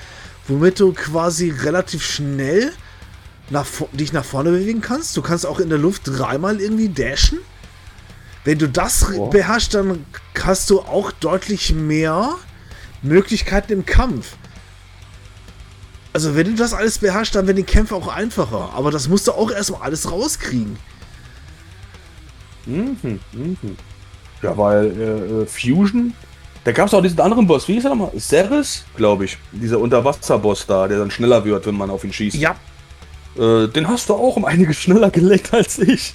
[0.48, 2.72] womit du quasi relativ schnell
[3.48, 5.16] nach, dich nach vorne bewegen kannst.
[5.16, 7.38] Du kannst auch in der Luft dreimal irgendwie dashen.
[8.44, 9.28] Wenn du das oh.
[9.28, 10.04] beherrschst, dann
[10.42, 12.36] hast du auch deutlich mehr
[13.02, 14.36] Möglichkeiten im Kampf.
[16.12, 18.70] Also wenn du das alles beherrschst, dann werden die Kämpfe auch einfacher.
[18.74, 20.76] Aber das musst du auch erstmal alles rauskriegen.
[22.66, 23.76] Mhm, mhm.
[24.42, 26.14] Ja, weil äh, äh Fusion,
[26.64, 28.12] da gab es auch diesen anderen Boss, wie hieß er nochmal?
[28.18, 29.38] Ceres, glaube ich.
[29.52, 32.36] Dieser Unterwasserboss da, der dann schneller wird, wenn man auf ihn schießt.
[32.36, 32.56] Ja.
[33.38, 36.14] Äh, den hast du auch um einiges schneller gelegt als ich.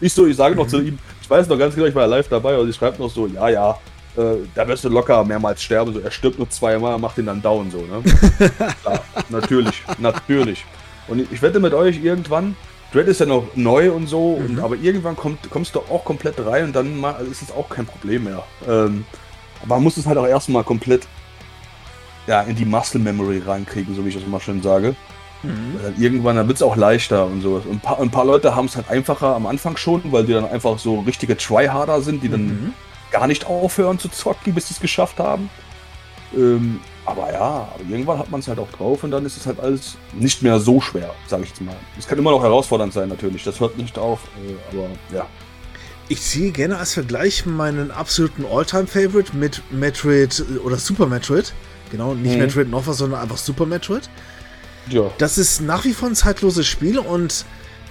[0.00, 2.28] ich so, ich sage noch zu ihm, ich weiß noch ganz genau, ich war live
[2.28, 3.78] dabei und ich schreibe noch so, ja, ja,
[4.16, 5.92] äh, da wirst du locker mehrmals sterben.
[5.92, 8.02] So, er stirbt nur zweimal, macht ihn dann down so, ne?
[8.84, 10.64] ja, natürlich, natürlich.
[11.08, 12.56] Und ich wette mit euch irgendwann,
[12.92, 14.46] Dread ist ja noch neu und so, mhm.
[14.46, 17.86] und, aber irgendwann kommt, kommst du auch komplett rein und dann ist es auch kein
[17.86, 18.44] Problem mehr.
[18.68, 19.04] Ähm,
[19.62, 21.06] aber man muss es halt auch erstmal komplett
[22.26, 24.94] ja, in die Muscle Memory reinkriegen, so wie ich das immer schön sage.
[25.42, 25.78] Mhm.
[25.82, 27.64] Dann irgendwann, dann wird es auch leichter und sowas.
[27.66, 30.32] Und ein paar, ein paar Leute haben es halt einfacher am Anfang schon, weil die
[30.32, 32.74] dann einfach so richtige Tryharder sind, die dann mhm
[33.14, 35.48] gar nicht aufhören zu zocken, bis sie es geschafft haben.
[36.36, 39.46] Ähm, aber ja, aber irgendwann hat man es halt auch drauf und dann ist es
[39.46, 41.76] halt alles nicht mehr so schwer, sage ich jetzt mal.
[41.96, 43.44] Es kann immer noch herausfordernd sein, natürlich.
[43.44, 45.26] Das hört nicht auf, äh, aber ja.
[46.08, 51.54] Ich ziehe gerne als Vergleich meinen absoluten All-Time-Favorite mit Metroid oder Super Metroid.
[51.92, 52.40] Genau, nicht mhm.
[52.40, 54.10] Metroid Nova, sondern einfach Super Metroid.
[54.90, 55.10] Ja.
[55.18, 57.46] Das ist nach wie vor ein zeitloses Spiel und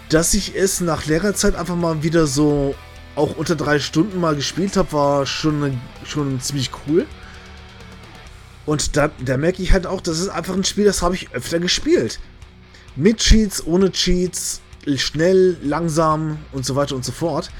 [0.09, 2.75] dass ich es nach längerer Zeit einfach mal wieder so
[3.15, 7.05] auch unter drei Stunden mal gespielt habe, war schon, schon ziemlich cool.
[8.65, 11.33] Und da, da merke ich halt auch, das ist einfach ein Spiel, das habe ich
[11.33, 12.19] öfter gespielt.
[12.95, 14.61] Mit Cheats, ohne Cheats,
[14.95, 17.51] schnell, langsam und so weiter und so fort.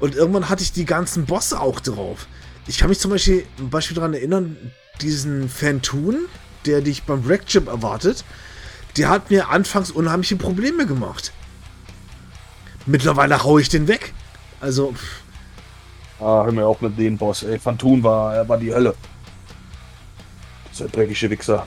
[0.00, 2.26] Und irgendwann hatte ich die ganzen Bosse auch drauf.
[2.66, 4.56] Ich kann mich zum Beispiel, Beispiel daran erinnern,
[5.00, 6.26] diesen Fantoon,
[6.64, 8.24] der dich beim Wreckchip erwartet,
[8.96, 11.32] der hat mir anfangs unheimliche Probleme gemacht.
[12.86, 14.14] Mittlerweile haue ich den weg.
[14.60, 14.94] Also.
[16.18, 17.58] Ah, hör mir auch mit dem Boss, ey.
[17.58, 18.94] Phantom war, war die Hölle.
[20.72, 21.66] Dieser dreckige Wichser.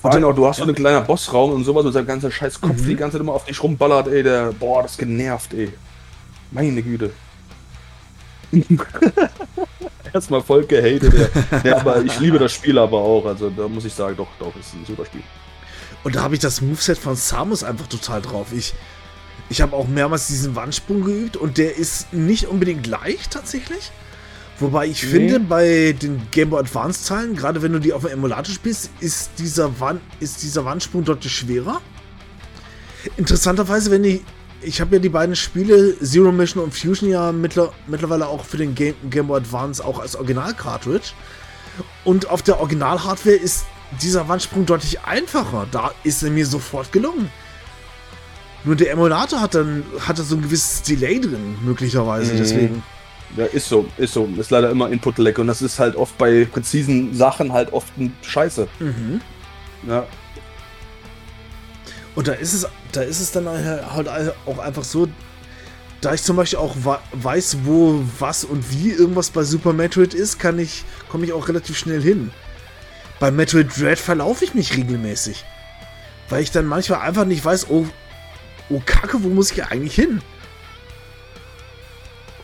[0.00, 2.60] Vor allem auch, du hast so einen kleinen Bossraum und sowas mit seinem ganzen scheiß
[2.60, 2.86] Kopf mhm.
[2.86, 4.22] die ganze Zeit immer auf dich rumballert, ey.
[4.22, 5.70] Der, boah, das genervt, ey.
[6.50, 7.10] Meine Güte.
[10.12, 11.60] Erstmal voll gehatet, ja.
[11.62, 11.76] ja.
[11.78, 13.26] aber ich liebe das Spiel aber auch.
[13.26, 15.22] Also da muss ich sagen, doch, doch, ist ein super Spiel.
[16.02, 18.48] Und da habe ich das Moveset von Samus einfach total drauf.
[18.52, 18.74] Ich,
[19.50, 23.90] ich habe auch mehrmals diesen Wandsprung geübt und der ist nicht unbedingt leicht tatsächlich.
[24.60, 25.08] Wobei ich nee.
[25.08, 28.90] finde, bei den Game Boy Advance Teilen, gerade wenn du die auf dem Emulator spielst,
[29.00, 31.80] ist dieser, Wand, ist dieser Wandsprung deutlich schwerer.
[33.16, 34.22] Interessanterweise, wenn ich,
[34.62, 38.58] ich habe ja die beiden Spiele Zero Mission und Fusion ja mittler, mittlerweile auch für
[38.58, 41.08] den Game, Game Boy Advance auch als Original-Cartridge.
[42.04, 43.64] Und auf der Original-Hardware ist
[44.00, 45.66] dieser Wandsprung deutlich einfacher.
[45.72, 47.30] Da ist er mir sofort gelungen.
[48.64, 52.34] Nur der Emulator hat dann hat so ein gewisses Delay drin, möglicherweise.
[52.34, 52.38] Mhm.
[52.38, 52.82] Deswegen.
[53.36, 54.28] Ja, ist so, ist so.
[54.36, 58.14] Ist leider immer Input-Lag und das ist halt oft bei präzisen Sachen halt oft ein
[58.22, 58.68] Scheiße.
[58.80, 59.20] Mhm.
[59.86, 60.06] Ja.
[62.16, 64.10] Und da ist es, da ist es dann halt
[64.46, 65.08] auch einfach so,
[66.00, 66.76] da ich zum Beispiel auch
[67.12, 71.48] weiß, wo was und wie irgendwas bei Super Metroid ist, kann ich, komme ich auch
[71.48, 72.30] relativ schnell hin.
[73.20, 75.44] Bei Metroid Dread verlaufe ich mich regelmäßig.
[76.30, 77.86] Weil ich dann manchmal einfach nicht weiß, oh,
[78.70, 80.22] oh Kacke, wo muss ich eigentlich hin?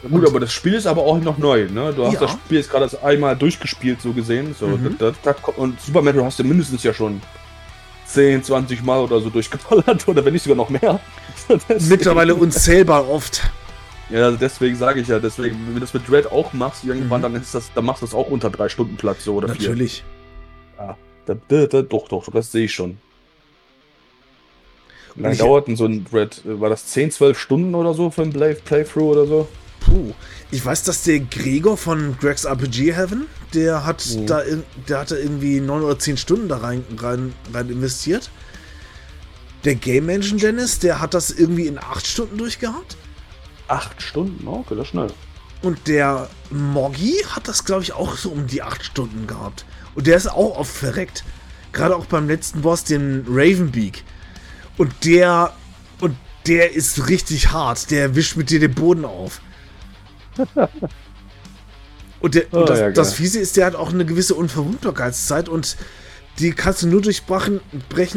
[0.09, 1.93] Gut, aber das Spiel ist aber auch noch neu, ne?
[1.93, 2.21] Du hast ja.
[2.21, 4.55] das Spiel jetzt gerade einmal durchgespielt, so gesehen.
[4.59, 4.97] So, mhm.
[4.99, 7.21] das, das, das, und Super Metroid hast du mindestens ja schon
[8.07, 11.01] 10, 20 Mal oder so durchgeballert, oder wenn nicht sogar noch mehr.
[11.89, 13.43] Mittlerweile unzählbar oft.
[14.11, 17.21] Ja, also deswegen sage ich ja, deswegen, wenn du das mit Dread auch machst, irgendwann,
[17.21, 17.25] mhm.
[17.25, 20.05] dann ist das, dann machst du das auch unter drei Stunden Platz so oder Natürlich.
[20.77, 20.87] vier.
[20.87, 20.97] Ja,
[21.27, 22.99] da, da, da, doch, doch, das sehe ich schon.
[25.17, 26.43] Wie lange dauert denn so ein Dread?
[26.45, 29.49] War das 10, 12 Stunden oder so für ein Play Playthrough oder so?
[29.81, 30.13] Puh.
[30.51, 34.27] Ich weiß, dass der Gregor von Greg's RPG Heaven, der hat mhm.
[34.27, 34.43] da
[34.89, 38.31] der hatte irgendwie 9 oder 10 Stunden da rein, rein, rein investiert.
[39.65, 42.97] Der Game Engine Dennis, der hat das irgendwie in 8 Stunden durchgehabt.
[43.69, 44.47] 8 Stunden?
[44.47, 45.09] Okay, das schnell.
[45.63, 49.65] Und der Moggy hat das, glaube ich, auch so um die 8 Stunden gehabt.
[49.95, 51.25] Und der ist auch oft verreckt.
[51.73, 54.05] Gerade auch beim letzten Boss, den Ravenbeak.
[54.77, 55.53] Und der.
[56.01, 56.17] Und
[56.47, 57.91] der ist richtig hart.
[57.91, 59.41] Der wischt mit dir den Boden auf.
[62.21, 65.49] und, der, oh, und das, ja, das Fiese ist, der hat auch eine gewisse Unverwundbarkeitszeit
[65.49, 65.77] und
[66.39, 67.61] die kannst du nur durchbrechen,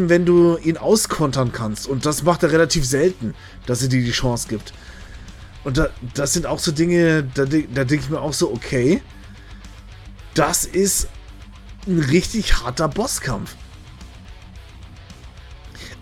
[0.10, 1.88] wenn du ihn auskontern kannst.
[1.88, 3.34] Und das macht er relativ selten,
[3.66, 4.74] dass er dir die Chance gibt.
[5.64, 9.02] Und da, das sind auch so Dinge, da, da denke ich mir auch so, okay,
[10.34, 11.08] das ist
[11.88, 13.56] ein richtig harter Bosskampf.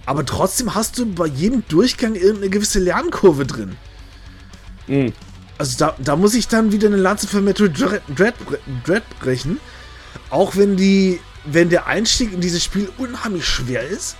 [0.07, 3.75] Aber trotzdem hast du bei jedem Durchgang irgendeine gewisse Lernkurve drin.
[4.87, 5.11] Mhm.
[5.57, 8.33] Also da, da muss ich dann wieder eine Lanze für Metroid Dread, Dread,
[8.85, 9.59] Dread brechen.
[10.29, 14.15] Auch wenn die, wenn der Einstieg in dieses Spiel unheimlich schwer ist.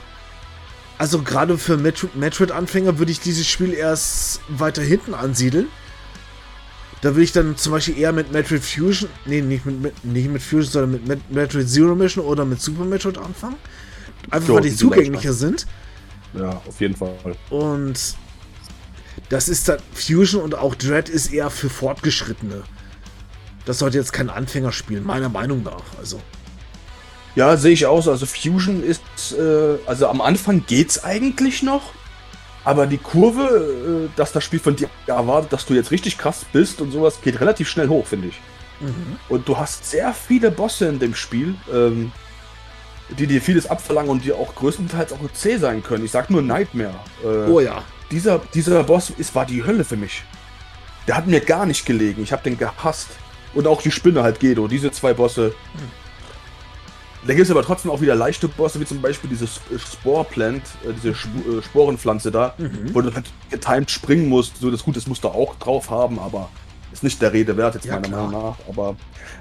[0.97, 5.67] Also gerade für Metroid-Anfänger würde ich dieses Spiel erst weiter hinten ansiedeln.
[6.99, 10.41] Da würde ich dann zum Beispiel eher mit Metroid Fusion, nee, nicht mit, nicht mit
[10.41, 13.55] Fusion, sondern mit Metroid Zero Mission oder mit Super Metroid anfangen.
[14.30, 15.67] Einfach weil die, zugänglicher sind.
[16.34, 17.15] Ja, auf jeden Fall.
[17.49, 18.15] Und
[19.30, 22.63] das ist dann Fusion und auch Dread ist eher für Fortgeschrittene.
[23.65, 25.84] Das sollte jetzt kein Anfängerspiel, meiner Meinung nach.
[25.99, 26.21] Also.
[27.36, 28.11] Ja, sehe ich auch so.
[28.11, 29.01] Also Fusion ist,
[29.38, 31.93] äh, also am Anfang geht's eigentlich noch.
[32.63, 36.45] Aber die Kurve, äh, dass das Spiel von dir erwartet, dass du jetzt richtig krass
[36.51, 38.39] bist und sowas, geht relativ schnell hoch, finde ich.
[38.80, 39.17] Mhm.
[39.30, 41.55] Und du hast sehr viele Bosse in dem Spiel.
[41.71, 42.11] Ähm,
[43.09, 46.05] die dir vieles abverlangen und die auch größtenteils auch zäh sein können.
[46.05, 46.95] Ich sag nur Nightmare.
[47.23, 47.83] Äh, oh ja.
[48.11, 50.23] Dieser, dieser Boss ist, war die Hölle für mich.
[51.07, 52.23] Der hat mir gar nicht gelegen.
[52.23, 53.09] Ich habe den gehasst.
[53.53, 54.67] Und auch die Spinne halt Gedo.
[54.67, 55.53] Diese zwei Bosse.
[55.73, 56.07] Hm.
[57.25, 60.93] Da gibt es aber trotzdem auch wieder leichte Bosse, wie zum Beispiel dieses Sporeplant, äh,
[60.93, 62.93] diese Sp äh, Sporenpflanze da, mhm.
[62.93, 64.57] wo du halt getimed springen musst.
[64.57, 66.49] So das Gute, das musst du auch drauf haben, aber
[66.91, 68.27] ist nicht der Rede wert, jetzt ja, meiner klar.
[68.27, 68.57] Meinung nach.
[68.67, 68.95] Aber,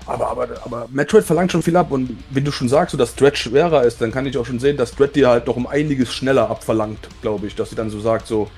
[0.07, 1.91] aber, aber, aber Metroid verlangt schon viel ab.
[1.91, 4.59] Und wenn du schon sagst, so, dass Dread schwerer ist, dann kann ich auch schon
[4.59, 7.55] sehen, dass Dread dir halt doch um einiges schneller abverlangt, glaube ich.
[7.55, 8.49] Dass sie dann so sagt, so,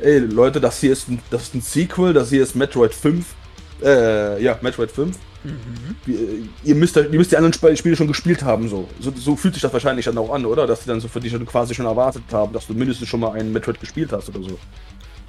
[0.00, 3.26] ey Leute, das hier ist ein, das ist ein Sequel, das hier ist Metroid 5.
[3.82, 5.16] Äh, ja, Metroid 5.
[5.44, 6.48] Mhm.
[6.64, 8.88] Ihr, müsst, ihr müsst die anderen Spiele schon gespielt haben, so.
[8.98, 9.12] so.
[9.14, 9.36] so.
[9.36, 10.66] fühlt sich das wahrscheinlich dann auch an, oder?
[10.66, 13.32] Dass die dann so für dich quasi schon erwartet haben, dass du mindestens schon mal
[13.32, 14.58] einen Metroid gespielt hast oder so.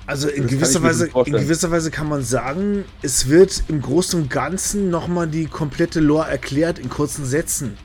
[0.10, 4.30] Also in gewisser, Weise, in gewisser Weise kann man sagen, es wird im Großen und
[4.32, 7.78] Ganzen nochmal die komplette Lore erklärt in kurzen Sätzen.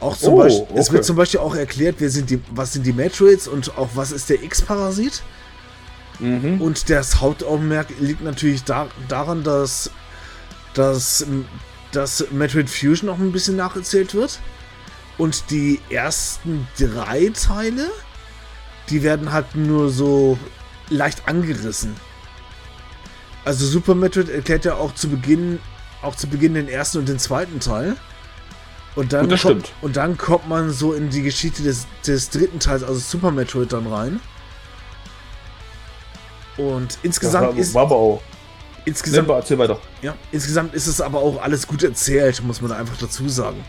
[0.00, 0.80] Auch zum oh, Beispiel, okay.
[0.80, 3.90] es wird zum Beispiel auch erklärt, wer sind die, was sind die Metroids und auch
[3.94, 5.22] was ist der X-Parasit.
[6.18, 6.60] Mhm.
[6.60, 9.92] Und das Hauptaugenmerk liegt natürlich da, daran, dass,
[10.74, 11.24] dass,
[11.92, 14.40] dass Metroid Fusion noch ein bisschen nacherzählt wird.
[15.18, 17.92] Und die ersten drei Teile,
[18.90, 20.36] die werden halt nur so
[20.92, 21.94] leicht angerissen.
[23.44, 25.58] Also Super Metroid erklärt ja auch zu Beginn,
[26.00, 27.96] auch zu Beginn den ersten und den zweiten Teil.
[28.94, 32.82] Und dann, kommt, und dann kommt man so in die Geschichte des, des dritten Teils,
[32.82, 34.20] also Super Metroid, dann rein.
[36.58, 37.74] Und insgesamt ja, ist.
[37.74, 38.22] War aber auch.
[38.84, 39.78] Insgesamt, nee, erzähl weiter.
[40.02, 43.64] Ja, insgesamt ist es aber auch alles gut erzählt, muss man einfach dazu sagen.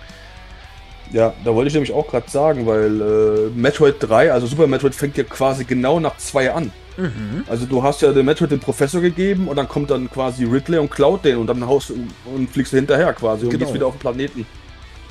[1.11, 4.95] Ja, da wollte ich nämlich auch gerade sagen, weil äh, Metroid 3, also Super Metroid,
[4.95, 6.71] fängt ja quasi genau nach 2 an.
[6.98, 7.44] Mhm.
[7.48, 10.80] Also du hast ja den Metroid den Professor gegeben und dann kommt dann quasi Ridley
[10.80, 13.54] und klaut den und dann haust und, und fliegst du hinterher quasi genau.
[13.54, 14.46] und gehst wieder auf den Planeten.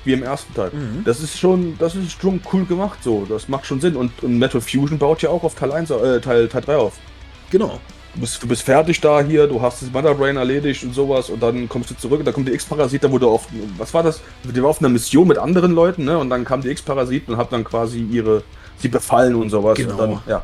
[0.05, 0.71] Wie im ersten Teil.
[0.73, 1.05] Mhm.
[1.05, 3.25] Das ist schon, das ist schon cool gemacht so.
[3.29, 3.95] Das macht schon Sinn.
[3.95, 6.95] Und, und Metroid Fusion baut ja auch auf Teil 1, äh, Teil, Teil 3 auf.
[7.51, 7.79] Genau.
[8.15, 11.31] Du bist, du bist fertig da hier, du hast das Mother Brain erledigt und sowas
[11.31, 13.47] und dann kommst du zurück und dann kommt die X-Parasit, da wurde auf,
[13.79, 14.21] was war das?
[14.45, 16.19] Die war auf einer Mission mit anderen Leuten, ne?
[16.19, 18.43] Und dann kam die X-Parasit und hat dann quasi ihre,
[18.77, 19.79] sie befallen und sowas.
[19.79, 19.93] Genau.
[19.93, 20.43] Und dann, ja.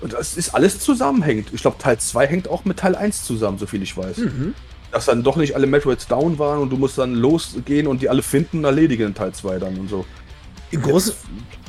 [0.00, 1.48] Und das ist alles zusammenhängt.
[1.52, 4.18] Ich glaube, Teil 2 hängt auch mit Teil 1 zusammen, so viel ich weiß.
[4.18, 4.54] Mhm.
[4.92, 8.08] Dass dann doch nicht alle Metroids down waren und du musst dann losgehen und die
[8.08, 10.06] alle finden und erledigen in Teil 2 dann und so.
[10.70, 11.14] Im Großen,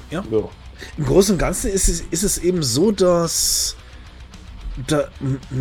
[0.10, 0.24] ja.
[0.32, 0.50] ja.
[0.98, 3.76] Im Großen und Ganzen ist es, ist es eben so, dass
[4.88, 5.10] da,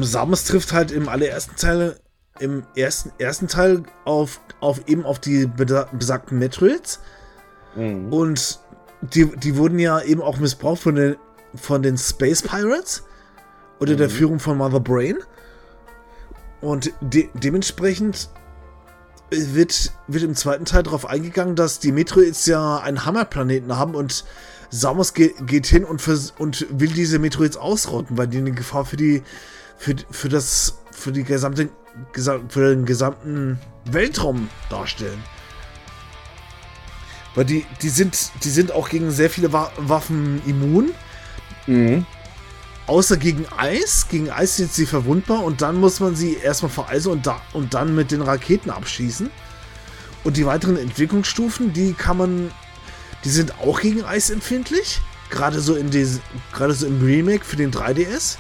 [0.00, 1.96] Samus trifft halt im allerersten Teil,
[2.38, 5.46] im ersten, ersten Teil auf, auf eben auf die
[5.92, 7.00] besagten Metroids.
[7.76, 8.12] Mhm.
[8.12, 8.60] Und
[9.02, 11.16] die, die wurden ja eben auch missbraucht von den,
[11.54, 13.02] von den Space Pirates
[13.78, 13.98] unter mhm.
[13.98, 15.18] der Führung von Mother Brain.
[16.60, 18.28] Und de dementsprechend
[19.30, 24.24] wird, wird im zweiten Teil darauf eingegangen, dass die Metroids ja einen Hammerplaneten haben und
[24.70, 26.06] Samus ge geht hin und,
[26.38, 29.22] und will diese Metroids ausrotten, weil die eine Gefahr für die
[29.76, 31.70] für, für das für die gesamte
[32.48, 35.22] für den gesamten Weltraum darstellen.
[37.34, 40.92] Weil die, die sind, die sind auch gegen sehr viele Wa Waffen immun.
[41.66, 42.06] Mhm.
[42.86, 44.06] Außer gegen Eis.
[44.08, 47.74] Gegen Eis sind sie verwundbar und dann muss man sie erstmal vereisen und, da, und
[47.74, 49.30] dann mit den Raketen abschießen.
[50.24, 52.50] Und die weiteren Entwicklungsstufen, die kann man
[53.24, 55.00] die sind auch gegen Eis empfindlich.
[55.30, 56.20] Gerade so, in des,
[56.52, 58.36] gerade so im Remake für den 3DS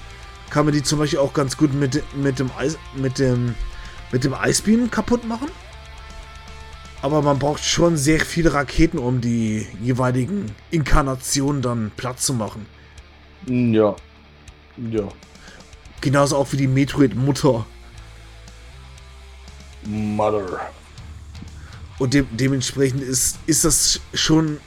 [0.48, 3.54] kann man die zum Beispiel auch ganz gut mit, mit dem Eis, mit dem,
[4.10, 5.48] mit dem Eisbeam kaputt machen.
[7.02, 12.66] Aber man braucht schon sehr viele Raketen, um die jeweiligen Inkarnationen dann Platz zu machen.
[13.46, 13.94] Hm, ja.
[14.90, 15.08] Ja.
[16.00, 17.66] Genauso auch wie die Metroid-Mutter.
[19.84, 20.60] Mother.
[21.98, 24.58] Und de dementsprechend ist, ist das schon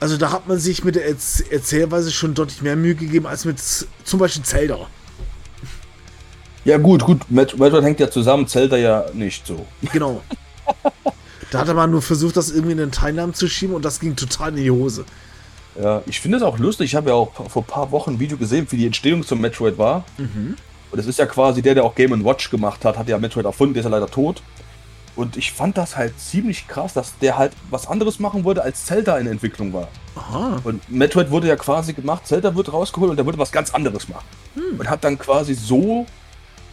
[0.00, 3.58] also da hat man sich mit der Erzählweise schon deutlich mehr Mühe gegeben als mit
[3.60, 4.88] zum Beispiel Zelda.
[6.64, 9.66] Ja gut, gut, Metroid hängt ja zusammen, Zelda ja nicht so.
[9.92, 10.22] Genau.
[11.50, 14.00] da hat er mal nur versucht, das irgendwie in den Teilnamen zu schieben und das
[14.00, 15.04] ging total in die Hose.
[15.80, 16.86] Ja, ich finde es auch lustig.
[16.86, 19.40] Ich habe ja auch vor ein paar Wochen ein Video gesehen, wie die Entstehung zum
[19.40, 20.04] Metroid war.
[20.18, 20.56] Mhm.
[20.90, 23.46] Und das ist ja quasi der, der auch Game Watch gemacht hat, hat ja Metroid
[23.46, 24.42] erfunden, der ist ja leider tot.
[25.16, 28.86] Und ich fand das halt ziemlich krass, dass der halt was anderes machen wollte, als
[28.86, 29.88] Zelda in Entwicklung war.
[30.16, 30.60] Aha.
[30.64, 34.08] Und Metroid wurde ja quasi gemacht, Zelda wird rausgeholt und der wollte was ganz anderes
[34.08, 34.24] machen.
[34.54, 34.80] Hm.
[34.80, 36.06] Und hat dann quasi so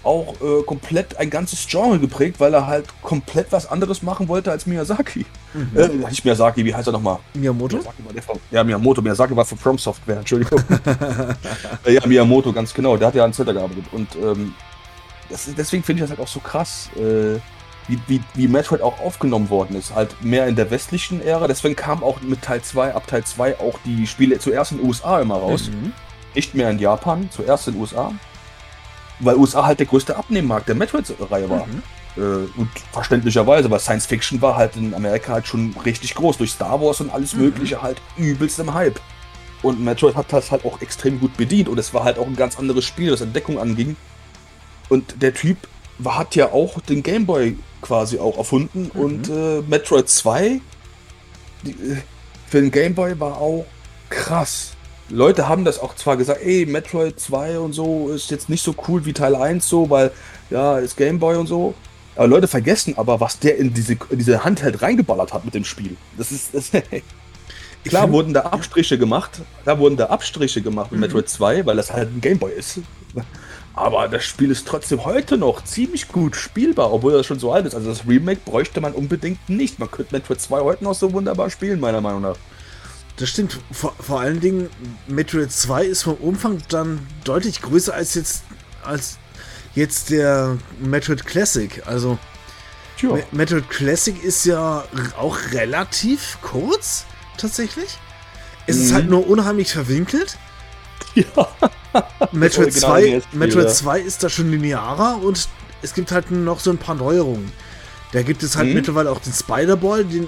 [0.07, 4.51] auch äh, komplett ein ganzes Genre geprägt, weil er halt komplett was anderes machen wollte
[4.51, 5.25] als Miyazaki.
[5.53, 5.71] Mhm.
[5.77, 7.19] Äh, nicht Miyazaki, wie heißt er nochmal?
[7.33, 7.77] Miyamoto?
[7.77, 9.01] Miyazaki ja, Miyamoto.
[9.01, 10.61] Miyazaki war für From Software, Entschuldigung.
[11.85, 12.97] Äh, ja, Miyamoto, ganz genau.
[12.97, 13.85] Der hat ja an Zelda gearbeitet.
[13.91, 14.53] Und ähm,
[15.29, 16.89] das, deswegen finde ich das halt auch so krass.
[16.95, 17.39] Äh,
[17.87, 19.95] wie, wie, wie Metroid auch aufgenommen worden ist.
[19.95, 21.47] Halt mehr in der westlichen Ära.
[21.47, 24.87] Deswegen kam auch mit Teil 2, ab Teil 2 auch die Spiele zuerst in den
[24.87, 25.69] USA immer raus.
[25.69, 25.93] Mhm.
[26.35, 28.11] Nicht mehr in Japan, zuerst in den USA.
[29.19, 31.65] Weil USA halt der größte Abnehmmarkt der Metroid-Reihe war.
[31.65, 31.83] Mhm.
[32.17, 36.37] Äh, und verständlicherweise, weil Science Fiction war halt in Amerika halt schon richtig groß.
[36.37, 37.43] Durch Star Wars und alles mhm.
[37.43, 38.99] Mögliche halt übelst im Hype.
[39.63, 41.67] Und Metroid hat das halt auch extrem gut bedient.
[41.67, 43.95] Und es war halt auch ein ganz anderes Spiel, das Entdeckung anging.
[44.89, 45.57] Und der Typ
[45.97, 48.91] war, hat ja auch den Gameboy quasi auch erfunden.
[48.93, 49.01] Mhm.
[49.01, 50.61] Und äh, Metroid 2
[51.63, 51.97] die, äh,
[52.47, 53.65] für den Game Boy war auch
[54.09, 54.73] krass.
[55.09, 58.75] Leute haben das auch zwar gesagt, ey, Metroid 2 und so ist jetzt nicht so
[58.87, 60.11] cool wie Teil 1 so, weil
[60.49, 61.73] ja, ist Gameboy und so.
[62.15, 65.63] Aber Leute vergessen aber, was der in diese, in diese Handheld reingeballert hat mit dem
[65.63, 65.95] Spiel.
[66.17, 66.53] Das ist.
[66.53, 66.71] Das
[67.83, 69.41] Klar wurden da Abstriche gemacht.
[69.63, 71.05] Da wurden da Abstriche gemacht mit mhm.
[71.05, 72.79] Metroid 2, weil das halt ein Gameboy ist.
[73.75, 77.65] Aber das Spiel ist trotzdem heute noch ziemlich gut spielbar, obwohl das schon so alt
[77.67, 77.75] ist.
[77.75, 79.77] Also das Remake bräuchte man unbedingt nicht.
[79.79, 82.35] Man könnte Metroid 2 heute noch so wunderbar spielen, meiner Meinung nach.
[83.17, 83.59] Das stimmt.
[83.71, 84.69] Vor, vor allen Dingen,
[85.07, 88.43] Metroid 2 ist vom Umfang dann deutlich größer als jetzt,
[88.83, 89.17] als
[89.75, 91.81] jetzt der Metroid Classic.
[91.85, 92.17] Also,
[92.99, 93.23] sure.
[93.31, 94.85] Metroid Classic ist ja
[95.17, 97.05] auch relativ kurz,
[97.37, 97.97] tatsächlich.
[98.67, 98.83] Es mhm.
[98.83, 100.37] ist halt nur unheimlich verwinkelt.
[101.15, 101.47] Ja.
[102.31, 105.47] Metroid, 2, genau Metroid 2 ist da schon linearer und
[105.81, 107.51] es gibt halt noch so ein paar Neuerungen.
[108.11, 108.75] Da gibt es halt mhm.
[108.75, 110.27] mittlerweile auch den Spider-Ball, den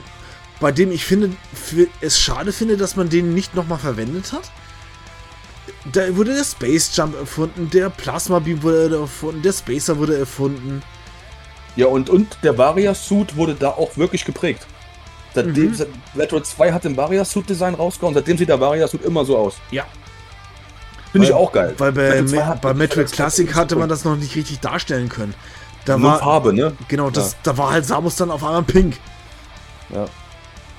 [0.59, 1.31] bei dem ich finde,
[2.01, 4.51] es schade finde, dass man den nicht nochmal verwendet hat.
[5.93, 10.81] Da wurde der Space Jump erfunden, der Plasma Beam wurde erfunden, der Spacer wurde erfunden.
[11.75, 14.67] Ja, und, und der Varia-Suit wurde da auch wirklich geprägt.
[15.33, 15.75] Seitdem mhm.
[15.75, 19.55] seit Metroid 2 hat den Varia-Suit-Design rausgehauen, seitdem sieht der Varia-Suit immer so aus.
[19.71, 19.85] Ja.
[21.11, 21.73] Finde ich auch geil.
[21.77, 25.33] Weil bei, Metroid, bei Metroid Classic hatte man das noch nicht richtig darstellen können.
[25.85, 26.75] Da Nur war Farbe, ne?
[26.87, 27.37] Genau, das, ja.
[27.43, 28.97] da war halt Samus dann auf einmal pink.
[29.89, 30.05] Ja.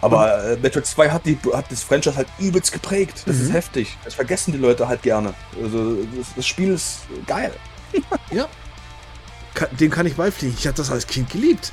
[0.01, 3.23] Aber äh, Metroid 2 hat, die, hat das Franchise halt übelst geprägt.
[3.27, 3.43] Das mhm.
[3.43, 3.99] ist heftig.
[4.05, 5.35] Das vergessen die Leute halt gerne.
[5.63, 7.53] Also das, das Spiel ist geil.
[8.31, 8.49] ja.
[9.79, 10.59] Dem kann ich beipflichten.
[10.59, 11.73] Ich habe das als Kind geliebt.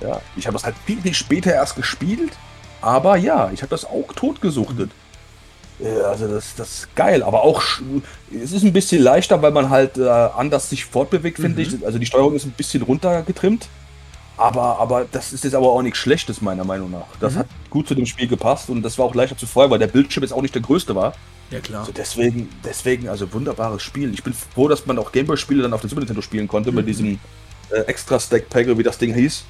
[0.00, 2.32] Ja, ich habe das halt viel, viel später erst gespielt.
[2.80, 4.90] Aber ja, ich habe das auch totgesuchtet.
[5.78, 5.86] Mhm.
[6.06, 7.62] Also das, das ist geil, aber auch
[8.32, 11.68] es ist ein bisschen leichter, weil man halt äh, anders sich fortbewegt, finde mhm.
[11.68, 11.86] ich.
[11.86, 13.68] Also die Steuerung ist ein bisschen runtergetrimmt.
[14.36, 17.06] Aber, aber das ist jetzt aber auch nichts Schlechtes, meiner Meinung nach.
[17.20, 17.38] Das mhm.
[17.38, 19.86] hat gut zu dem Spiel gepasst und das war auch leichter zu vorher, weil der
[19.86, 21.14] Bildschirm jetzt auch nicht der größte war.
[21.50, 21.80] Ja, klar.
[21.80, 24.12] Also deswegen, deswegen, also wunderbares Spiel.
[24.12, 26.76] Ich bin froh, dass man auch Gameboy-Spiele dann auf dem Super Nintendo spielen konnte, mhm.
[26.76, 27.18] mit diesem
[27.70, 29.44] äh, Extra-Stack-Pack, wie das Ding hieß.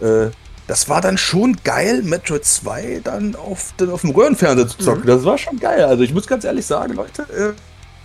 [0.00, 0.30] Äh,
[0.66, 5.02] das war dann schon geil, Metroid 2 dann auf, den, auf dem Röhrenfernseher zu zocken.
[5.02, 5.08] Mhm.
[5.08, 5.82] Das war schon geil.
[5.84, 7.52] Also ich muss ganz ehrlich sagen, Leute, äh,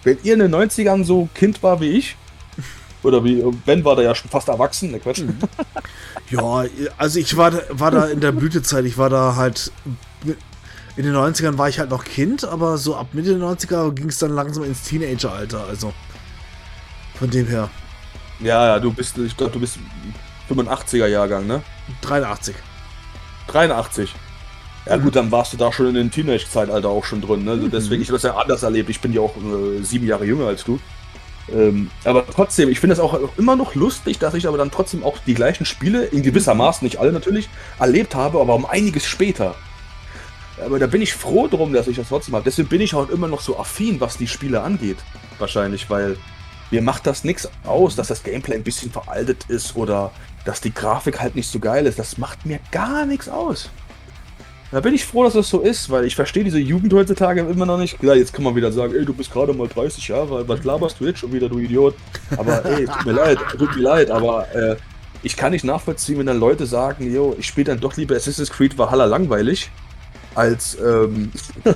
[0.04, 2.16] wenn ihr in den 90ern so Kind war wie ich,
[3.06, 5.20] oder wie, Ben war da ja schon fast erwachsen, ne Quatsch.
[5.20, 5.38] Mhm.
[6.32, 6.66] Ja,
[6.98, 9.72] also ich war, war da in der Blütezeit, ich war da halt.
[10.98, 14.10] In den 90ern war ich halt noch Kind, aber so ab Mitte der 90er ging
[14.10, 15.94] es dann langsam ins Teenageralter, also.
[17.20, 17.70] Von dem her.
[18.40, 19.78] Ja, ja, du bist, ich glaube, du bist
[20.50, 21.62] 85er Jahrgang, ne?
[22.02, 22.56] 83.
[23.48, 24.16] 83.
[24.88, 25.04] Ja mhm.
[25.04, 27.52] gut, dann warst du da schon in den Teenage-Zeitalter auch schon drin, ne?
[27.52, 28.90] Also deswegen, ich habe das ja anders erlebt.
[28.90, 30.80] Ich bin ja auch äh, sieben Jahre jünger als du.
[31.54, 35.04] Ähm, aber trotzdem, ich finde es auch immer noch lustig, dass ich aber dann trotzdem
[35.04, 39.56] auch die gleichen Spiele, in gewissermaßen, nicht alle natürlich, erlebt habe, aber um einiges später.
[40.64, 42.46] Aber da bin ich froh drum, dass ich das trotzdem habe.
[42.46, 44.98] Deswegen bin ich auch immer noch so affin, was die Spiele angeht.
[45.38, 46.18] Wahrscheinlich, weil
[46.72, 50.12] mir macht das nichts aus, dass das Gameplay ein bisschen veraltet ist oder
[50.46, 52.00] dass die Grafik halt nicht so geil ist.
[52.00, 53.70] Das macht mir gar nichts aus.
[54.76, 57.66] Da bin ich froh, dass das so ist, weil ich verstehe diese Jugend heutzutage immer
[57.66, 57.98] noch nicht.
[57.98, 60.66] Klar, jetzt kann man wieder sagen, ey, du bist gerade mal 30 Jahre alt, was
[60.66, 61.96] laberst du jetzt schon wieder, du Idiot?
[62.36, 64.76] Aber ey, tut mir leid, tut mir leid, aber äh,
[65.24, 68.50] ich kann nicht nachvollziehen, wenn dann Leute sagen, yo, ich spiele dann doch lieber Assassin's
[68.50, 69.72] Creed Valhalla langweilig,
[70.34, 71.32] als, ähm,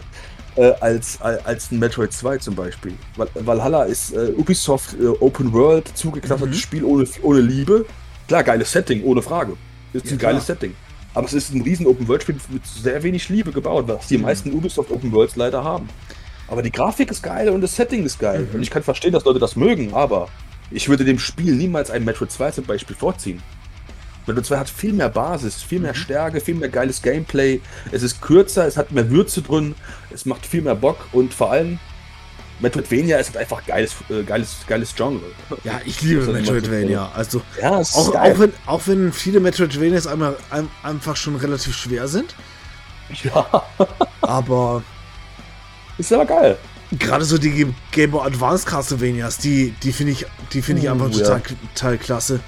[0.57, 2.95] äh, als, als, als ein Metroid 2 zum Beispiel.
[3.15, 6.59] Valhalla ist äh, Ubisoft äh, Open World, zugeknappertes mhm.
[6.59, 7.85] Spiel ohne, ohne Liebe.
[8.27, 9.53] Klar, geiles Setting, ohne Frage.
[9.93, 10.57] Ist ja, ein geiles klar.
[10.57, 10.75] Setting.
[11.13, 14.23] Aber es ist ein riesen Open-World-Spiel mit sehr wenig Liebe gebaut, was die mhm.
[14.23, 15.89] meisten Ubisoft Open-Worlds leider haben.
[16.47, 18.47] Aber die Grafik ist geil und das Setting ist geil.
[18.49, 18.55] Mhm.
[18.55, 20.29] Und ich kann verstehen, dass Leute das mögen, aber
[20.71, 23.41] ich würde dem Spiel niemals ein Metroid 2 zum Beispiel vorziehen.
[24.27, 25.97] Metroid 2 hat viel mehr Basis, viel mehr mhm.
[25.97, 27.61] Stärke, viel mehr geiles Gameplay.
[27.91, 29.75] Es ist kürzer, es hat mehr Würze drin,
[30.13, 31.79] es macht viel mehr Bock und vor allem
[32.59, 35.21] Metroidvania ist halt einfach geiles, äh, geiles, geiles Genre.
[35.63, 37.11] Ja, ich liebe Metroidvania.
[37.13, 42.07] Also ja, auch, auch, wenn, auch wenn viele Metroidvanias einmal, ein, einfach schon relativ schwer
[42.07, 42.35] sind.
[43.23, 43.65] Ja.
[44.21, 44.83] aber.
[45.97, 46.57] Ist aber geil.
[46.91, 50.93] Gerade so die Game Boy Advance Castlevanias, die, die finde ich, die finde ich uh,
[50.93, 51.55] einfach total, ja.
[51.75, 52.39] total klasse.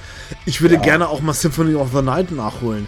[0.45, 0.81] Ich würde ja.
[0.81, 2.87] gerne auch mal Symphony of the Night nachholen.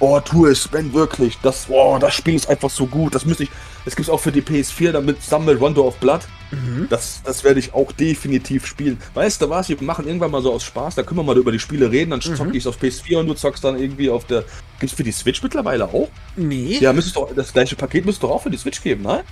[0.00, 1.38] Oh, tu es, Ben, wirklich.
[1.42, 3.14] Das, oh, das Spiel ist einfach so gut.
[3.14, 3.50] Das müsste ich.
[3.84, 6.20] Das gibt es auch für die PS4, damit Sammel Rondo of Blood.
[6.50, 6.86] Mhm.
[6.88, 8.98] Das, das werde ich auch definitiv spielen.
[9.14, 9.68] Weißt du was?
[9.68, 10.94] Wir machen irgendwann mal so aus Spaß.
[10.94, 12.10] Da können wir mal über die Spiele reden.
[12.10, 12.36] Dann mhm.
[12.36, 14.44] zocke ich es auf PS4 und du zockst dann irgendwie auf der.
[14.78, 16.08] Gibt es für die Switch mittlerweile auch?
[16.36, 16.78] Nee.
[16.80, 19.22] Ja, müsste doch, das gleiche Paket müsste doch auch für die Switch geben, nein?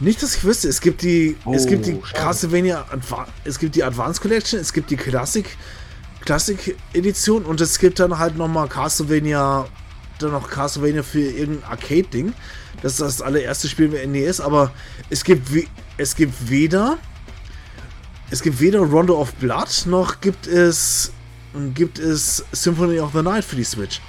[0.00, 0.68] Nicht, dass ich wüsste.
[0.68, 2.86] Es gibt die, oh, es gibt die Castlevania,
[3.44, 5.44] es gibt die Advanced Collection, es gibt die Classic,
[6.24, 9.66] Classic Edition und es gibt dann halt nochmal Castlevania
[10.22, 12.32] dann noch Castlevania für irgendein Arcade-Ding.
[12.82, 14.72] Das ist das allererste Spiel mit NES, aber
[15.10, 15.48] es gibt,
[15.96, 16.98] es gibt weder
[18.30, 21.12] es gibt weder Rondo of Blood noch gibt es
[21.74, 24.00] gibt es Symphony of the Night für die Switch.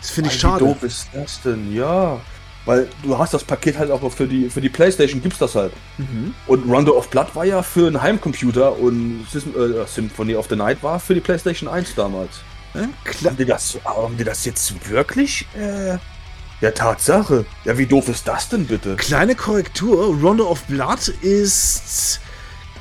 [0.00, 0.64] Das finde ich schade.
[0.64, 1.74] Wie doof ist das denn?
[1.74, 2.20] Ja.
[2.64, 5.72] Weil du hast das Paket halt auch für die, für die Playstation, gibt's das halt.
[5.98, 6.34] Mhm.
[6.48, 10.82] Und Rondo of Blood war ja für einen Heimcomputer und äh, Symphony of the Night
[10.82, 12.40] war für die Playstation 1 damals.
[13.04, 13.32] Klar.
[13.32, 15.46] Haben die das, haben die das jetzt wirklich?
[15.58, 15.98] Äh,
[16.60, 17.44] ja, Tatsache.
[17.64, 18.96] Ja, wie doof ist das denn bitte?
[18.96, 22.20] Kleine Korrektur: Rondo of Blood ist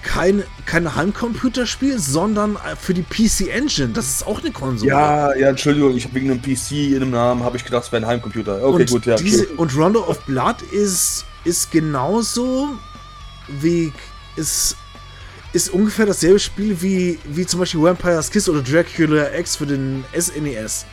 [0.05, 3.89] kein, kein Heimcomputerspiel, sondern äh, für die PC Engine.
[3.89, 4.89] Das ist auch eine Konsole.
[4.89, 7.91] Ja, ja, Entschuldigung, ich habe wegen einem PC in einem Namen habe ich gedacht, es
[7.91, 8.63] wäre ein Heimcomputer.
[8.63, 9.15] Okay, und gut, ja.
[9.15, 12.69] Diese, und Rondo of Blood ist, ist genauso
[13.47, 13.91] wie
[14.35, 14.77] ist
[15.55, 20.03] ist ungefähr dasselbe Spiel wie, wie zum Beispiel Vampire's Kiss oder Dracula X für den
[20.13, 20.85] SNES.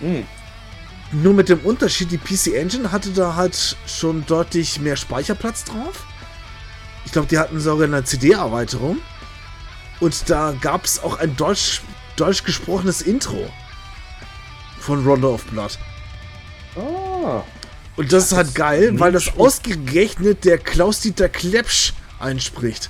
[0.00, 0.24] Mhm.
[1.10, 6.06] Nur mit dem Unterschied, die PC Engine hatte da halt schon deutlich mehr Speicherplatz drauf.
[7.04, 8.98] Ich glaube, die hatten sogar eine CD-Erweiterung.
[9.98, 11.82] Und da gab es auch ein deutsch,
[12.16, 13.50] deutsch gesprochenes Intro
[14.78, 15.76] von Rondo of Blood.
[16.76, 17.42] Ah.
[17.96, 22.88] Und das ist halt geil, weil das ausgerechnet der Klaus-Dieter Klepsch einspricht.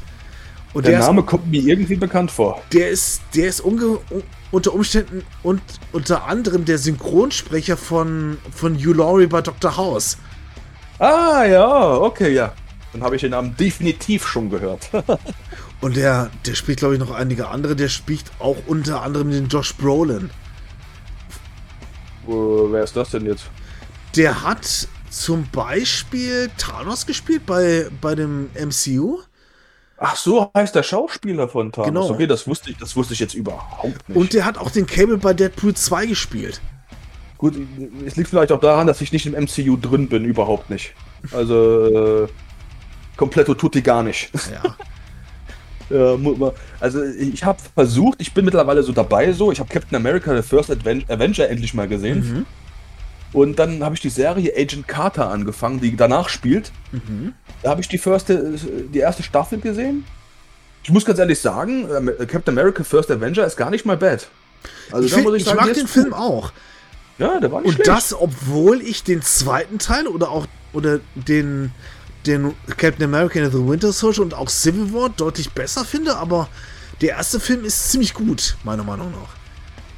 [0.73, 2.63] Und der, der Name ist, kommt mir irgendwie bekannt vor.
[2.73, 3.99] Der ist, der ist unge,
[4.51, 5.61] unter Umständen und
[5.93, 9.77] unter anderem der Synchronsprecher von, von Hugh Laurie bei Dr.
[9.77, 10.17] House.
[10.99, 12.53] Ah, ja, okay, ja.
[12.93, 14.91] Dann habe ich den Namen definitiv schon gehört.
[15.81, 17.75] Und der, der spielt, glaube ich, noch einige andere.
[17.75, 20.31] Der spielt auch unter anderem den Josh Brolin.
[22.27, 23.47] Uh, wer ist das denn jetzt?
[24.15, 29.23] Der hat zum Beispiel Thanos gespielt bei, bei dem MCU.
[30.05, 31.89] Ach so heißt der Schauspieler von Thanos.
[31.89, 32.11] Genau.
[32.11, 34.17] Okay, das wusste ich, das wusste ich jetzt überhaupt nicht.
[34.17, 36.61] Und der hat auch den Cable bei Deadpool 2 gespielt.
[37.39, 37.55] Gut,
[38.05, 40.93] es liegt vielleicht auch daran, dass ich nicht im MCU drin bin, überhaupt nicht.
[41.31, 42.29] Also, äh,
[43.17, 44.31] Kompletto tutti gar nicht.
[44.51, 44.77] Ja.
[46.81, 50.43] also ich habe versucht, ich bin mittlerweile so dabei so, ich habe Captain America The
[50.43, 52.19] First Avenger endlich mal gesehen.
[52.19, 52.47] Mhm.
[53.33, 56.71] Und dann habe ich die Serie Agent Carter angefangen, die danach spielt.
[56.93, 57.33] Mhm.
[57.63, 60.05] Da habe ich die, first, die erste Staffel gesehen.
[60.83, 64.29] Ich muss ganz ehrlich sagen, äh, Captain America First Avenger ist gar nicht mal bad.
[64.91, 66.53] Also ich, find, ich, ich mag den Film auch.
[67.19, 67.89] Ja, der war nicht Und schlecht.
[67.89, 71.73] das, obwohl ich den zweiten Teil oder auch oder den
[72.27, 76.49] den Captain America and the Winter Soldier und auch Civil War deutlich besser finde, aber
[77.01, 79.42] der erste Film ist ziemlich gut, meiner Meinung nach.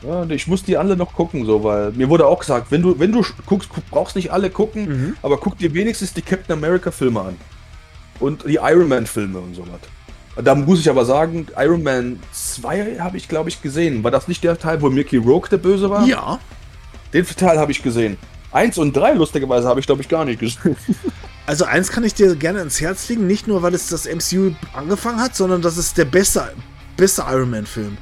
[0.07, 2.99] Ja, ich muss die alle noch gucken, so, weil mir wurde auch gesagt, wenn du,
[2.99, 5.17] wenn du guckst, brauchst nicht alle gucken, mhm.
[5.23, 7.37] aber guck dir wenigstens die Captain America Filme an.
[8.21, 10.45] Und die Iron Man Filme und so was.
[10.45, 14.05] Da muss ich aber sagen, Iron Man 2 habe ich, glaube ich, gesehen.
[14.05, 16.07] War das nicht der Teil, wo Mickey Rourke der Böse war?
[16.07, 16.39] Ja.
[17.13, 18.17] Den Teil habe ich gesehen.
[18.51, 20.77] Eins und drei, lustigerweise, habe ich, glaube ich, gar nicht gesehen.
[21.47, 24.53] Also eins kann ich dir gerne ins Herz legen, nicht nur, weil es das MCU
[24.73, 26.43] angefangen hat, sondern das ist der beste,
[26.97, 27.99] beste Iron Man-Film.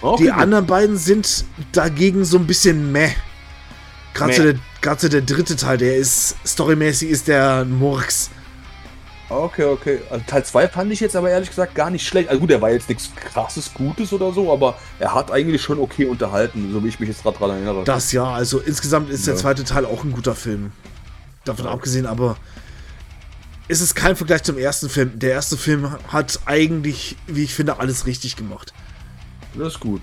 [0.00, 0.24] Okay.
[0.24, 3.10] Die anderen beiden sind dagegen so ein bisschen meh.
[4.14, 8.30] Gerade so, der, so der dritte Teil, der ist storymäßig ist der Murks.
[9.30, 10.00] Okay, okay.
[10.08, 12.28] Also Teil 2 fand ich jetzt aber ehrlich gesagt gar nicht schlecht.
[12.30, 15.78] Also gut, er war jetzt nichts krasses Gutes oder so, aber er hat eigentlich schon
[15.78, 17.84] okay unterhalten, so wie ich mich jetzt gerade dran erinnere.
[17.84, 19.32] Das ja, also insgesamt ist ja.
[19.32, 20.72] der zweite Teil auch ein guter Film.
[21.44, 21.72] Davon ja.
[21.72, 22.36] abgesehen, aber
[23.68, 25.18] es ist kein Vergleich zum ersten Film.
[25.18, 28.72] Der erste Film hat eigentlich, wie ich finde, alles richtig gemacht.
[29.54, 30.02] Das ist gut.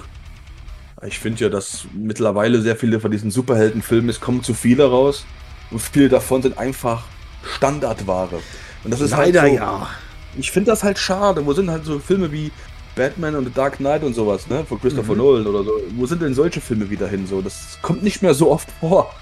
[1.06, 5.26] Ich finde ja, dass mittlerweile sehr viele von diesen Superheldenfilmen, es kommen zu viele raus
[5.72, 7.04] und viele davon sind einfach
[7.44, 8.40] Standardware.
[8.84, 9.90] Und das ist halt Leider halt so, ja.
[10.38, 11.46] Ich finde das halt schade.
[11.46, 12.52] Wo sind halt so Filme wie
[12.96, 14.66] Batman und The Dark Knight und sowas, ne?
[14.66, 15.18] Von Christopher mhm.
[15.18, 15.72] Nolan oder so.
[15.96, 17.28] Wo sind denn solche Filme wieder hin?
[17.28, 19.14] So, das kommt nicht mehr so oft vor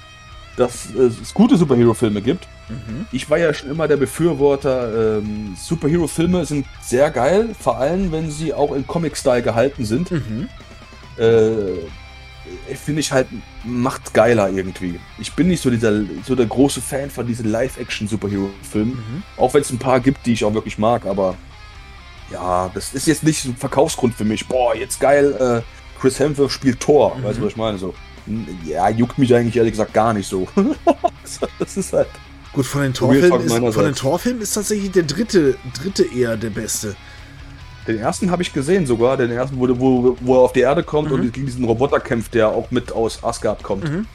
[0.55, 2.47] dass es gute Superhero-Filme gibt.
[2.69, 3.05] Mhm.
[3.11, 8.29] Ich war ja schon immer der Befürworter, ähm, Superhero-Filme sind sehr geil, vor allem wenn
[8.29, 10.11] sie auch in Comic-Style gehalten sind.
[10.11, 10.49] Mhm.
[11.17, 11.87] Äh,
[12.75, 13.27] Finde ich halt,
[13.63, 14.99] macht geiler irgendwie.
[15.17, 18.93] Ich bin nicht so dieser so der große Fan von diesen Live-Action-Superhero-Filmen.
[18.93, 19.23] Mhm.
[19.37, 21.35] Auch wenn es ein paar gibt, die ich auch wirklich mag, aber
[22.31, 24.47] ja, das ist jetzt nicht so ein Verkaufsgrund für mich.
[24.47, 27.17] Boah, jetzt geil, äh, Chris Hemsworth spielt Thor.
[27.21, 27.45] Weißt du, mhm.
[27.45, 27.77] was ich meine?
[27.77, 27.93] So.
[28.65, 30.47] Ja, juckt mich eigentlich ehrlich gesagt gar nicht so.
[31.59, 32.07] das ist halt.
[32.53, 36.51] Gut, von den Torfilmen ist, von den Torfilmen ist tatsächlich der dritte, dritte eher der
[36.51, 36.95] beste.
[37.87, 40.83] Den ersten habe ich gesehen sogar, den ersten, wo, wo, wo er auf die Erde
[40.83, 41.15] kommt mhm.
[41.15, 43.89] und gegen diesen Roboter kämpft, der auch mit aus Asgard kommt.
[43.89, 44.05] Mhm.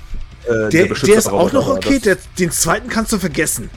[0.44, 3.70] Äh, der, der, der, ist auch noch okay, der, den zweiten kannst du vergessen.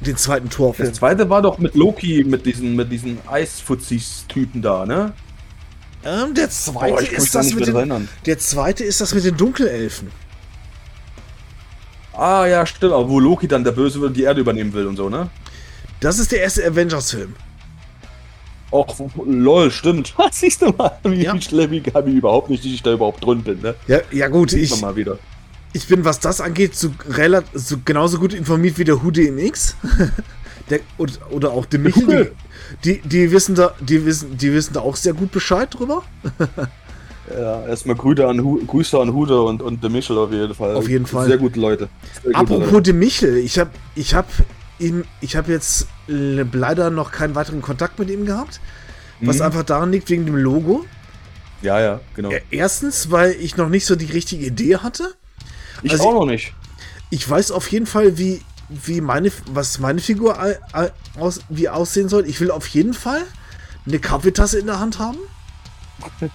[0.00, 0.88] Den zweiten Torfilm.
[0.88, 5.12] Der zweite war doch mit Loki, mit diesen, mit diesen Eisfuzis-Typen da, ne?
[6.06, 10.12] Ähm, der zweite Boah, ist das mit den, Der zweite ist das mit den Dunkelelfen.
[12.12, 12.92] Ah, ja, stimmt.
[12.92, 15.28] Aber wo Loki dann der Böse wird und die Erde übernehmen will und so, ne?
[15.98, 17.34] Das ist der erste Avengers-Film.
[18.70, 18.96] Och,
[19.26, 20.14] lol, stimmt.
[20.16, 21.40] Was siehst du mal, wie ja.
[21.40, 23.74] schlimm ich überhaupt nicht, dass ich da überhaupt drin bin, ne?
[23.88, 25.18] Ja, ja gut, ich, mal wieder.
[25.72, 26.90] ich bin, was das angeht, so,
[27.54, 29.76] so genauso gut informiert wie der HUDMX.
[30.70, 32.32] der, oder, oder auch der Michel.
[32.84, 36.02] Die, die, die, wissen da, die, wissen, die wissen da auch sehr gut Bescheid drüber.
[37.28, 40.76] Ja, erstmal Grüße an, Grüße an Hude und, und De Michel auf jeden Fall.
[40.76, 41.26] Auf jeden Fall.
[41.26, 41.88] Sehr gute Leute.
[42.22, 42.82] Sehr Apropos Leute.
[42.82, 44.28] De Michel, ich habe ich hab
[44.78, 48.60] ihm, ich habe jetzt leider noch keinen weiteren Kontakt mit ihm gehabt,
[49.20, 49.42] was mhm.
[49.42, 50.84] einfach daran liegt wegen dem Logo.
[51.62, 52.30] Ja, ja, genau.
[52.50, 55.14] Erstens, weil ich noch nicht so die richtige Idee hatte.
[55.82, 56.54] Ich also auch noch nicht.
[57.10, 60.38] Ich weiß auf jeden Fall, wie, wie meine, was meine Figur
[61.18, 62.26] aus, wie aussehen soll.
[62.26, 63.22] Ich will auf jeden Fall
[63.86, 65.18] eine Kaffeetasse in der Hand haben.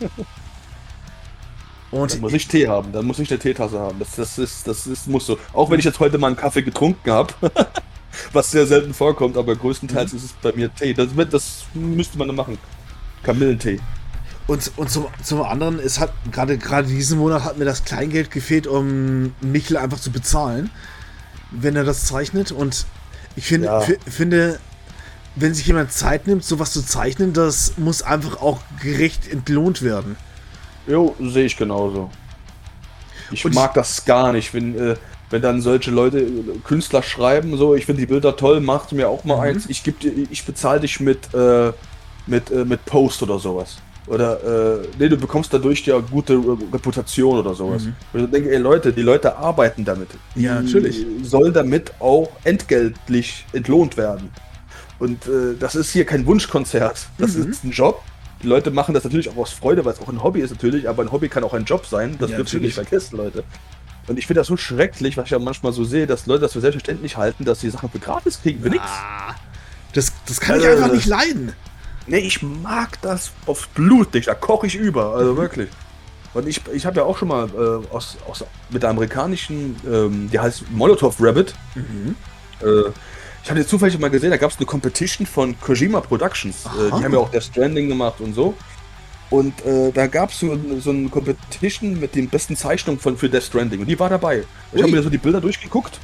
[1.92, 4.00] Und dann muss ich Tee haben, dann muss ich eine Teetasse haben.
[4.00, 5.38] Das, das, ist, das ist, muss so.
[5.52, 7.34] Auch wenn ich jetzt heute mal einen Kaffee getrunken habe,
[8.32, 10.18] was sehr selten vorkommt, aber größtenteils mhm.
[10.18, 10.94] ist es bei mir Tee.
[10.94, 12.58] Das, das müsste man machen.
[13.24, 13.80] Kamillentee.
[14.48, 18.32] Und, und zum, zum anderen, es hat gerade gerade diesen Monat hat mir das Kleingeld
[18.32, 20.70] gefehlt, um Michel einfach zu bezahlen,
[21.52, 22.52] wenn er das zeichnet.
[22.52, 22.86] Und
[23.36, 23.82] ich find, ja.
[24.08, 24.60] finde,
[25.36, 30.18] wenn sich jemand Zeit nimmt, sowas zu zeichnen, das muss einfach auch gerecht entlohnt werden.
[30.88, 32.10] Jo, sehe ich genauso.
[33.32, 34.96] Ich und mag das gar nicht, wenn, äh,
[35.30, 39.08] wenn dann solche Leute, äh, Künstler schreiben, so, ich finde die Bilder toll, macht mir
[39.08, 39.42] auch mal mhm.
[39.42, 39.84] eins, ich,
[40.30, 41.72] ich bezahle dich mit, äh,
[42.28, 43.78] mit, äh, mit Post oder sowas.
[44.12, 46.34] Oder, äh, nee, du bekommst dadurch ja gute
[46.74, 47.84] Reputation oder sowas.
[47.84, 47.96] Mhm.
[48.12, 50.10] Und ich denke, ey Leute, die Leute arbeiten damit.
[50.36, 51.06] Die ja, natürlich.
[51.24, 54.30] Sollen damit auch entgeltlich entlohnt werden.
[55.00, 57.08] Und äh, das ist hier kein Wunschkonzert.
[57.18, 57.52] Das mhm.
[57.52, 58.04] ist ein Job
[58.44, 60.90] die Leute machen das natürlich auch aus Freude, weil es auch ein Hobby ist natürlich,
[60.90, 62.16] aber ein Hobby kann auch ein Job sein.
[62.20, 63.44] Das ja, dürft ihr nicht vergessen, Leute.
[64.08, 66.54] Und ich finde das so schrecklich, was ich ja manchmal so sehe, dass Leute das
[66.54, 68.88] für selbstverständlich halten, dass sie Sachen für gratis kriegen, für nichts.
[68.88, 69.36] Ah,
[69.94, 71.54] das, das kann ich einfach nicht leiden.
[72.08, 75.38] Nee, ich mag das aufs Blut nicht, da koche ich über, also mhm.
[75.38, 75.70] wirklich.
[76.34, 80.30] Und ich, ich habe ja auch schon mal äh, aus, aus, mit der amerikanischen, ähm,
[80.32, 82.16] die heißt Molotov Rabbit, mhm.
[82.62, 82.92] äh,
[83.44, 86.66] ich habe jetzt zufällig mal gesehen, da gab es eine Competition von Kojima Productions.
[86.66, 88.54] Äh, die haben ja auch der Stranding gemacht und so.
[89.32, 93.30] Und äh, da gab es so, so eine Competition mit den besten Zeichnungen von, für
[93.30, 93.80] Death Stranding.
[93.80, 94.44] Und die war dabei.
[94.74, 96.00] Ich habe mir so die Bilder durchgeguckt.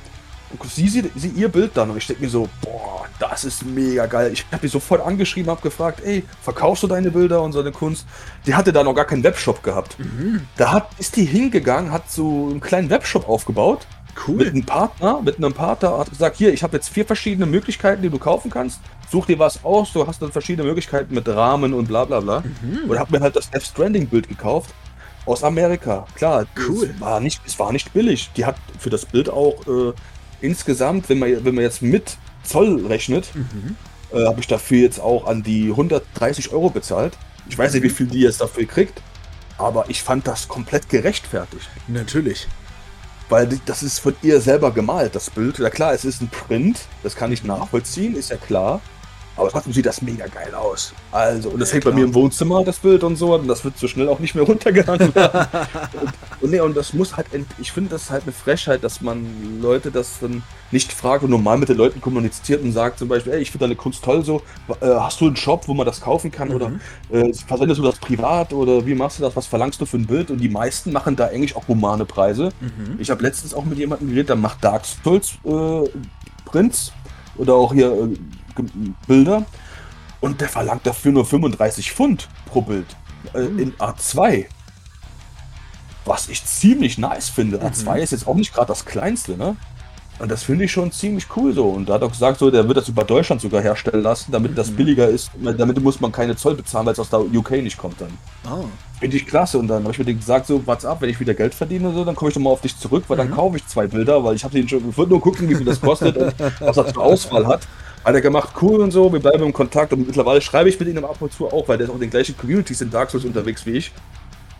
[0.69, 1.89] Sie sieht sie ihr Bild dann.
[1.89, 4.31] Und ich denke mir so, boah, das ist mega geil.
[4.33, 7.71] Ich habe die sofort angeschrieben, habe gefragt, ey, verkaufst du deine Bilder und so eine
[7.71, 8.05] Kunst?
[8.45, 9.97] Die hatte da noch gar keinen Webshop gehabt.
[9.99, 10.41] Mhm.
[10.55, 13.87] Da hat, ist die hingegangen, hat so einen kleinen Webshop aufgebaut
[14.25, 14.37] Cool.
[14.37, 18.01] Mit einem Partner, mit einem Partner hat gesagt, hier, ich habe jetzt vier verschiedene Möglichkeiten,
[18.01, 18.79] die du kaufen kannst.
[19.11, 22.43] Such dir was aus, du hast dann verschiedene Möglichkeiten mit Rahmen und bla bla bla.
[22.61, 22.89] Mhm.
[22.89, 24.73] Und habe mir halt das Death Stranding Bild gekauft.
[25.25, 26.05] Aus Amerika.
[26.15, 26.89] Klar, cool.
[26.95, 28.31] es, war nicht, es war nicht billig.
[28.37, 29.93] Die hat für das Bild auch äh,
[30.41, 33.75] insgesamt, wenn man, wenn man jetzt mit Zoll rechnet, mhm.
[34.13, 37.17] äh, habe ich dafür jetzt auch an die 130 Euro bezahlt.
[37.49, 39.01] Ich weiß nicht, wie viel die jetzt dafür kriegt,
[39.57, 41.69] aber ich fand das komplett gerechtfertigt.
[41.87, 42.47] Natürlich.
[43.29, 45.59] Weil das ist von ihr selber gemalt, das Bild.
[45.59, 48.81] Ja klar, es ist ein Print, das kann ich nachvollziehen, ist ja klar.
[49.37, 50.93] Aber trotzdem sieht das mega geil aus.
[51.11, 51.93] Also, und das ja, hängt klar.
[51.93, 54.35] bei mir im Wohnzimmer, das Bild und so, und das wird so schnell auch nicht
[54.35, 55.15] mehr runtergegangen und,
[56.41, 57.27] und, nee, und das muss halt,
[57.59, 61.57] ich finde das halt eine Frechheit, dass man Leute das dann nicht fragt und normal
[61.57, 64.41] mit den Leuten kommuniziert und sagt zum Beispiel, ey, ich finde deine Kunst toll so,
[64.81, 66.55] äh, hast du einen Shop, wo man das kaufen kann mhm.
[66.55, 66.71] oder
[67.11, 70.07] äh, versendest du das privat oder wie machst du das, was verlangst du für ein
[70.07, 70.31] Bild?
[70.31, 72.49] Und die meisten machen da eigentlich auch humane Preise.
[72.59, 72.97] Mhm.
[72.99, 75.89] Ich habe letztens auch mit jemandem geredet, der macht Dark Souls äh,
[76.45, 76.91] Prints
[77.37, 78.17] oder auch hier äh,
[79.07, 79.45] Bilder
[80.19, 82.95] und der verlangt dafür nur 35 Pfund pro Bild
[83.33, 83.59] äh, mhm.
[83.59, 84.45] in A2.
[86.05, 87.59] Was ich ziemlich nice finde.
[87.61, 88.01] A2 mhm.
[88.01, 89.57] ist jetzt auch nicht gerade das kleinste, ne?
[90.19, 91.67] Und das finde ich schon ziemlich cool so.
[91.67, 94.51] Und da hat er gesagt, so, der wird das über Deutschland sogar herstellen lassen, damit
[94.51, 94.55] mhm.
[94.55, 95.29] das billiger ist.
[95.39, 98.17] Damit muss man keine Zoll bezahlen, weil es aus der UK nicht kommt dann.
[98.49, 98.65] Oh.
[98.99, 99.59] Finde ich klasse.
[99.59, 102.03] Und dann habe ich mir gesagt, so, what's up, wenn ich wieder Geld verdiene, so,
[102.03, 103.29] dann komme ich nochmal auf dich zurück, weil mhm.
[103.29, 105.55] dann kaufe ich zwei Bilder, weil ich habe den schon, ich wollte nur gucken, wie
[105.55, 107.67] viel das kostet und was er zur Auswahl hat.
[108.07, 110.87] Hat er gemacht, cool und so, wir bleiben im Kontakt und mittlerweile schreibe ich mit
[110.87, 113.11] ihm ab und zu auch, weil der ist auch in den gleichen Communities in Dark
[113.11, 113.91] Souls unterwegs wie ich.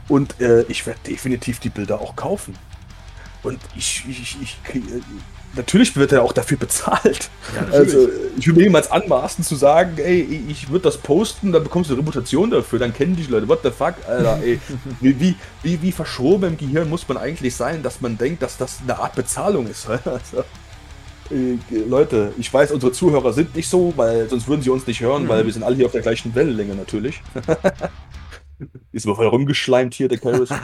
[0.10, 2.56] Und äh, ich werde definitiv die Bilder auch kaufen.
[3.44, 4.58] Und ich, ich, ich, ich
[5.56, 7.30] natürlich wird er auch dafür bezahlt.
[7.56, 11.64] Ja, also ich würde mir jemals anmaßen zu sagen, ey, ich würde das posten, dann
[11.64, 13.48] bekommst du eine Reputation dafür, dann kennen dich Leute.
[13.48, 14.60] What the fuck, Alter, ey.
[15.00, 18.58] wie, wie, wie, wie verschoben im Gehirn muss man eigentlich sein, dass man denkt, dass
[18.58, 19.88] das eine Art Bezahlung ist.
[19.88, 20.44] Also, äh,
[21.70, 25.24] Leute, ich weiß, unsere Zuhörer sind nicht so, weil sonst würden sie uns nicht hören,
[25.24, 25.30] mhm.
[25.30, 27.22] weil wir sind alle hier auf der gleichen Wellenlänge natürlich.
[28.92, 30.50] Ist aber voll rumgeschleimt hier, der Karis.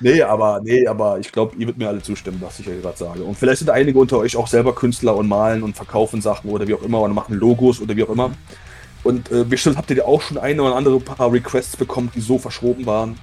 [0.00, 2.98] Nee, aber, nee, aber ich glaube, ihr würdet mir alle zustimmen, was ich ja gerade
[2.98, 3.22] sage.
[3.22, 6.66] Und vielleicht sind einige unter euch auch selber Künstler und malen und verkaufen Sachen oder
[6.66, 8.32] wie auch immer und machen Logos oder wie auch immer.
[9.04, 12.38] Und äh, bestimmt habt ihr auch schon eine oder andere paar Requests bekommen, die so
[12.38, 13.16] verschoben waren.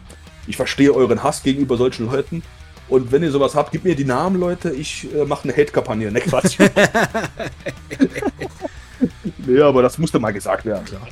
[0.48, 2.42] Ich verstehe euren Hass gegenüber solchen Leuten.
[2.92, 4.72] Und wenn ihr sowas habt, gebt mir die Namen, Leute.
[4.72, 6.12] Ich äh, mache eine Hate-Kampagne.
[6.12, 6.60] Ne, Quatsch.
[9.38, 10.84] nee, aber das musste mal gesagt werden.
[10.84, 11.08] Klar.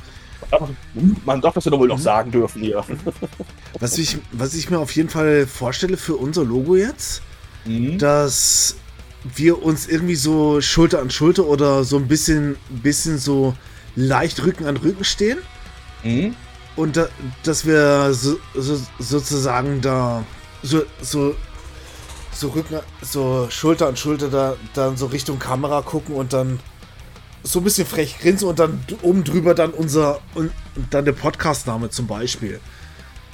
[1.24, 2.02] Man darf das ja doch wohl noch mhm.
[2.02, 2.84] sagen dürfen hier.
[3.80, 7.22] Was ich, was ich mir auf jeden Fall vorstelle für unser Logo jetzt,
[7.64, 7.96] mhm.
[7.96, 8.76] dass
[9.34, 13.54] wir uns irgendwie so Schulter an Schulter oder so ein bisschen, bisschen so
[13.96, 15.38] leicht Rücken an Rücken stehen.
[16.04, 16.34] Mhm.
[16.76, 17.08] Und da,
[17.42, 20.24] dass wir so, so, sozusagen da
[20.62, 21.34] so, so,
[22.32, 26.60] so Rücken, so Schulter an Schulter da dann so Richtung Kamera gucken und dann
[27.42, 30.50] so ein bisschen frech grinsen und dann oben drüber dann unser und
[30.90, 32.60] dann der Podcastname zum Beispiel.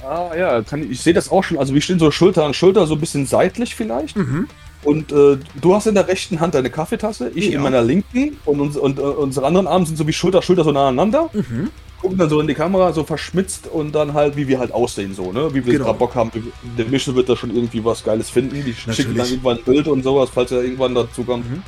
[0.03, 1.57] Ah ja, kann ich, sehe das auch schon.
[1.57, 4.15] Also wir stehen so Schulter an Schulter, so ein bisschen seitlich vielleicht.
[4.15, 4.47] Mhm.
[4.83, 7.57] Und äh, du hast in der rechten Hand deine Kaffeetasse, ich ja.
[7.57, 10.63] in meiner linken und, uns, und äh, unsere anderen Arme sind so wie Schulter Schulter
[10.63, 11.29] so nah aneinander.
[11.33, 11.71] Mhm.
[12.01, 15.15] Gucken dann so in die Kamera, so verschmitzt und dann halt, wie wir halt aussehen,
[15.15, 15.53] so, ne?
[15.53, 15.93] Wie wir genau.
[15.93, 16.31] Bock haben.
[16.77, 18.53] Der Michel wird da schon irgendwie was Geiles finden.
[18.53, 18.95] Die Natürlich.
[18.95, 21.49] schicken dann irgendwann ein Bild und sowas, falls er irgendwann dazu kommt.
[21.49, 21.63] Mhm.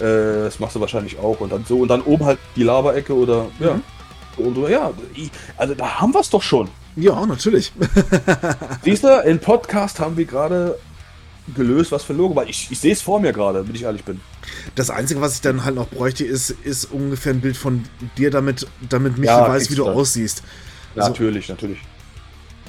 [0.00, 1.40] Äh, das machst du wahrscheinlich auch.
[1.40, 3.74] Und dann so, und dann oben halt die Lava-Ecke oder ja.
[3.74, 3.82] Mhm.
[4.36, 4.92] Und ja,
[5.56, 6.68] also da haben wir es doch schon.
[6.96, 7.72] Ja, natürlich.
[8.82, 10.78] Siehst du, im Podcast haben wir gerade
[11.54, 12.48] gelöst, was für ein Logo war.
[12.48, 14.20] Ich, ich sehe es vor mir gerade, wenn ich ehrlich bin.
[14.74, 17.84] Das Einzige, was ich dann halt noch bräuchte, ist, ist ungefähr ein Bild von
[18.16, 20.42] dir, damit, damit Michi ja, weiß, wie du aussiehst.
[20.96, 21.78] Also, natürlich, natürlich.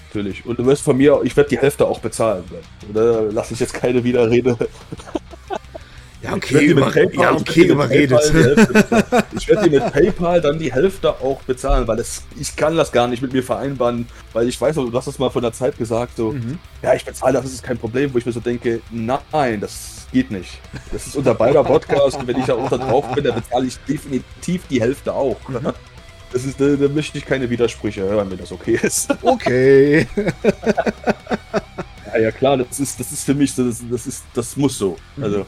[0.07, 0.45] Natürlich.
[0.45, 2.43] Und du wirst von mir, ich werde die Hälfte auch bezahlen.
[2.89, 4.57] Oder lasse ich jetzt keine Widerrede.
[6.25, 8.19] Ja, okay, über, PayPal, ja, okay überredet.
[9.37, 12.91] ich werde dir mit PayPal dann die Hälfte auch bezahlen, weil es, ich kann das
[12.91, 15.77] gar nicht mit mir vereinbaren, weil ich weiß, du hast das mal von der Zeit
[15.77, 16.57] gesagt, so, mhm.
[16.81, 20.31] ja, ich bezahle das, ist kein Problem, wo ich mir so denke, nein, das geht
[20.31, 20.59] nicht.
[20.91, 23.77] Das ist unser beider Podcast und wenn ich da unter drauf bin, dann bezahle ich
[23.87, 25.37] definitiv die Hälfte auch.
[25.47, 25.73] Mhm.
[26.33, 29.07] Das ist, da, da möchte ich keine Widersprüche hören, wenn das okay ist.
[29.21, 30.05] Okay.
[32.13, 34.77] ja, ja, klar, das ist, das ist für mich so, das, das, ist, das muss
[34.77, 34.97] so.
[35.21, 35.45] Also.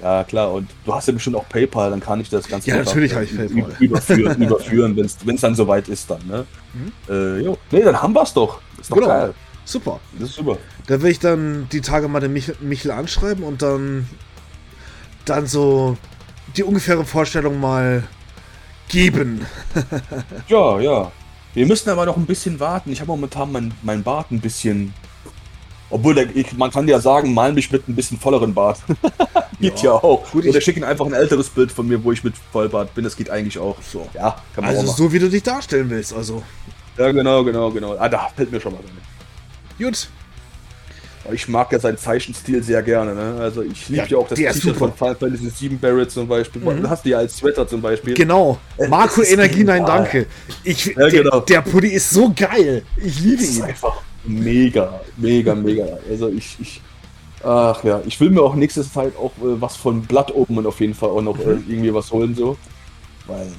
[0.00, 0.52] Ja, klar.
[0.52, 3.24] Und du hast ja bestimmt auch PayPal, dann kann ich das Ganze ja, natürlich habe
[3.24, 3.76] ich PayPal.
[3.80, 6.26] überführen, überführen wenn es dann soweit ist dann.
[6.26, 6.46] Ne?
[6.74, 6.92] Mhm.
[7.08, 7.58] Äh, jo.
[7.70, 8.60] Nee, dann haben wir es doch.
[8.80, 9.08] Ist doch genau.
[9.08, 9.34] geil.
[9.64, 10.00] Super.
[10.18, 10.56] Das ist super.
[10.86, 14.08] Da will ich dann die Tage mal den Michel, Michel anschreiben und dann,
[15.26, 15.98] dann so
[16.56, 18.04] die ungefähre Vorstellung mal
[18.88, 19.44] geben.
[20.48, 21.12] ja, ja.
[21.54, 22.92] Wir müssen aber noch ein bisschen warten.
[22.92, 24.94] Ich habe momentan mein, mein Bart ein bisschen
[25.90, 28.78] obwohl, der, ich, man kann ja sagen, mal mich mit ein bisschen volleren Bart.
[29.60, 30.30] geht ja, ja auch.
[30.30, 33.04] Gut, Oder schicken einfach ein älteres Bild von mir, wo ich mit Vollbart bin.
[33.04, 33.76] Das geht eigentlich auch.
[33.82, 34.06] So.
[34.14, 36.42] Ja, kann man Also so, wie du dich darstellen willst, also.
[36.96, 37.96] Ja, genau, genau, genau.
[37.98, 39.86] Ah, da fällt mir schon mal rein.
[39.86, 40.08] Gut.
[41.30, 43.14] Ich mag ja seinen Zeichenstil sehr gerne.
[43.14, 43.38] Ne?
[43.40, 46.62] Also ich liebe ja, ja, auch das T-Shirt von Final Fantasy 7 Barrett zum Beispiel.
[46.62, 46.82] Mhm.
[46.82, 48.14] Du hast die ja als Sweater zum Beispiel.
[48.14, 48.58] Genau.
[48.88, 50.26] Marco Energie, nein, danke.
[50.64, 51.40] Ich, ja, der, genau.
[51.40, 52.82] der Pulli ist so geil.
[52.96, 53.62] Ich liebe ihn.
[53.62, 55.84] Einfach mega, mega, mega.
[56.08, 56.80] Also ich, ich,
[57.44, 60.80] ach ja, ich will mir auch nächste Zeit auch äh, was von oben und auf
[60.80, 61.64] jeden Fall auch noch äh, mhm.
[61.68, 62.56] irgendwie was holen, so.
[63.26, 63.50] Weil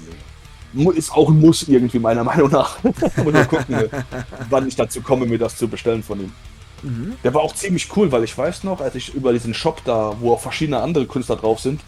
[0.95, 2.83] ist auch ein Muss irgendwie, meiner Meinung nach.
[2.83, 3.89] Muss mal gucken, äh,
[4.49, 6.31] wann ich dazu komme, mir das zu bestellen von ihm.
[6.83, 7.15] Mhm.
[7.23, 10.15] Der war auch ziemlich cool, weil ich weiß noch, als ich über diesen Shop da,
[10.19, 11.81] wo auch verschiedene andere Künstler drauf sind,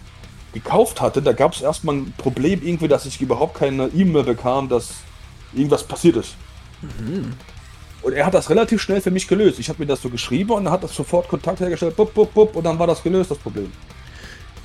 [0.54, 4.68] gekauft hatte, da gab es erstmal ein Problem irgendwie, dass ich überhaupt keine E-Mail bekam,
[4.68, 4.90] dass
[5.54, 6.36] irgendwas passiert ist.
[6.82, 7.34] Mhm.
[8.02, 9.60] Und er hat das relativ schnell für mich gelöst.
[9.60, 12.34] Ich habe mir das so geschrieben und er hat das sofort Kontakt hergestellt, bup, bup,
[12.34, 13.72] bup, und dann war das gelöst, das Problem.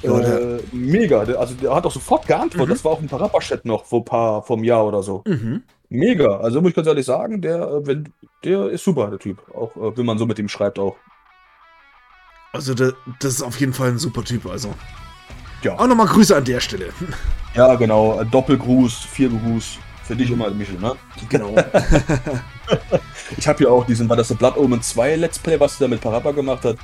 [0.03, 2.69] Ja, äh, mega, also der hat auch sofort geantwortet.
[2.69, 2.73] Mhm.
[2.73, 5.23] Das war auch ein Parappa-Chat noch vor paar vom Jahr oder so.
[5.27, 5.63] Mhm.
[5.89, 8.13] Mega, also muss ich ganz ehrlich sagen, der, äh, wenn,
[8.45, 9.39] der ist super, der Typ.
[9.55, 10.97] Auch äh, wenn man so mit ihm schreibt auch.
[12.53, 14.75] Also der, das ist auf jeden Fall ein super Typ, also.
[15.63, 15.79] Ja.
[15.79, 16.87] Auch nochmal Grüße an der Stelle.
[17.55, 18.23] Ja, genau.
[18.25, 19.79] Doppelgruß, Viergruß.
[20.07, 20.95] Für dich immer, Michel, ne?
[21.29, 21.55] Genau.
[23.37, 25.89] ich habe hier auch diesen, war das so Blood Omen 2 Let's Play, was der
[25.89, 26.77] mit Parappa gemacht hat?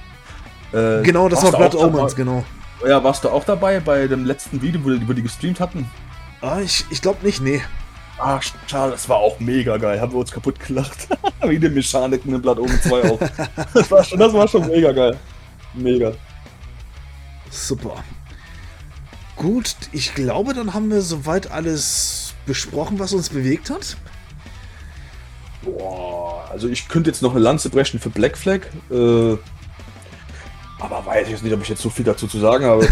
[0.73, 2.45] Äh, genau, das war Blood Omens, genau.
[2.87, 5.89] Ja, warst du auch dabei bei dem letzten Video, wo die, wo die gestreamt hatten?
[6.41, 7.63] Ah, ich, ich glaube nicht, nee.
[8.19, 10.01] Ah, schade, das war auch mega geil.
[10.01, 11.09] Haben wir uns kaputt gelacht.
[11.47, 13.19] Wie die Mechaniken in Blood Omen 2 auch.
[13.75, 15.17] das, war schon, das war schon mega geil.
[15.75, 16.13] Mega.
[17.51, 18.03] Super.
[19.37, 23.97] Gut, ich glaube, dann haben wir soweit alles besprochen, was uns bewegt hat?
[25.63, 28.61] Boah, also ich könnte jetzt noch eine Lanze brechen für Black Flag.
[28.91, 29.37] Äh,
[30.81, 32.89] aber weiß ich jetzt nicht, ob ich jetzt so viel dazu zu sagen habe.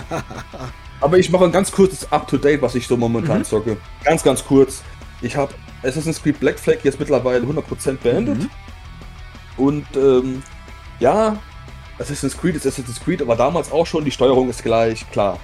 [1.00, 3.44] aber ich mache ein ganz kurzes Up-to-Date, was ich so momentan mhm.
[3.44, 3.76] zocke.
[4.02, 4.82] Ganz, ganz kurz.
[5.20, 8.38] Ich habe Assassin's Creed Black Flag jetzt mittlerweile 100% beendet.
[8.38, 8.50] Mhm.
[9.58, 10.42] Und ähm,
[10.98, 11.36] ja,
[11.98, 15.38] Assassin's Creed ist Assassin's Creed, aber damals auch schon, die Steuerung ist gleich, klar.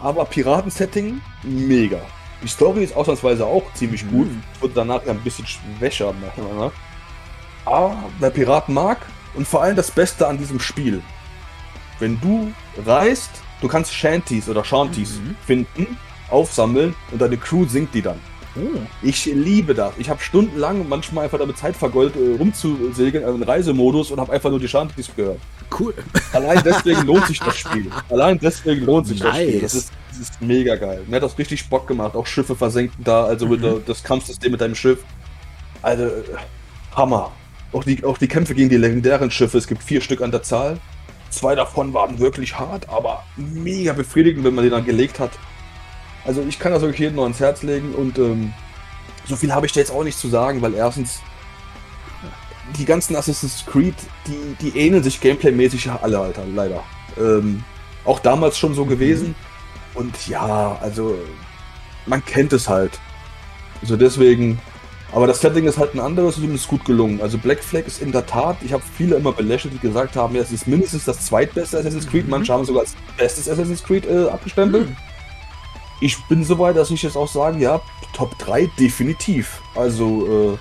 [0.00, 2.00] Aber Piratensetting, mega.
[2.42, 4.10] Die Story ist ausnahmsweise auch ziemlich mhm.
[4.10, 4.28] gut.
[4.60, 6.14] Wird danach ein bisschen schwächer.
[7.64, 8.98] Aber wer Piraten mag
[9.34, 11.02] und vor allem das Beste an diesem Spiel.
[11.98, 12.52] Wenn du
[12.86, 15.36] reist, du kannst Shanties oder Shanties mhm.
[15.44, 15.98] finden,
[16.30, 18.20] aufsammeln und deine Crew singt die dann.
[18.56, 18.78] Oh.
[19.02, 19.92] Ich liebe das.
[19.98, 24.32] Ich habe stundenlang manchmal einfach damit Zeit vergoldet, äh, rumzusegeln, also in Reisemodus und habe
[24.32, 25.38] einfach nur die Shanties gehört.
[25.78, 25.94] Cool.
[26.32, 27.90] Allein deswegen lohnt sich das Spiel.
[28.08, 29.32] Allein deswegen lohnt sich nice.
[29.32, 29.60] das Spiel.
[29.60, 31.02] Das ist, das ist, mega geil.
[31.06, 32.14] Mir hat das richtig Bock gemacht.
[32.14, 33.60] Auch Schiffe versenken da, also mhm.
[33.60, 35.00] der, das Kampfsystem mit deinem Schiff.
[35.82, 36.10] Also,
[36.94, 37.32] Hammer.
[37.72, 40.42] Auch die, auch die Kämpfe gegen die legendären Schiffe, es gibt vier Stück an der
[40.42, 40.78] Zahl.
[41.30, 45.32] Zwei davon waren wirklich hart, aber mega befriedigend, wenn man die dann gelegt hat.
[46.24, 48.54] Also ich kann das wirklich jedem noch ans Herz legen und ähm,
[49.26, 51.20] so viel habe ich da jetzt auch nicht zu sagen, weil erstens
[52.78, 53.94] die ganzen Assassin's Creed,
[54.26, 56.82] die, die ähneln sich gameplaymäßig alle, Alter, leider.
[57.18, 57.62] Ähm,
[58.04, 59.34] auch damals schon so mhm.
[59.98, 61.18] Und ja, also
[62.06, 62.98] man kennt es halt.
[63.82, 64.60] Also deswegen,
[65.12, 67.20] aber das Setting ist halt ein anderes und ist gut gelungen.
[67.20, 70.34] Also Black Flag ist in der Tat, ich habe viele immer belächelt, die gesagt haben,
[70.34, 72.24] ja, es ist mindestens das zweitbeste Assassin's Creed.
[72.24, 72.30] Mhm.
[72.30, 74.88] Manche haben sogar als bestes Assassin's Creed äh, abgestempelt.
[74.88, 74.96] Mhm
[76.00, 77.80] ich bin so weit, dass ich jetzt auch sagen, ja,
[78.12, 79.60] Top 3 definitiv.
[79.74, 80.58] Also, äh,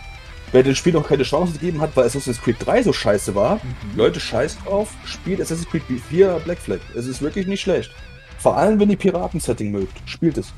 [0.52, 3.56] wer dem Spiel noch keine Chance gegeben hat, weil Assassin's Creed 3 so scheiße war,
[3.56, 3.62] mhm.
[3.96, 6.80] Leute, scheiß drauf, spielt Assassin's Creed 4 Black Flag.
[6.96, 7.92] Es ist wirklich nicht schlecht.
[8.38, 10.54] Vor allem, wenn ihr Piraten-Setting mögt, spielt es.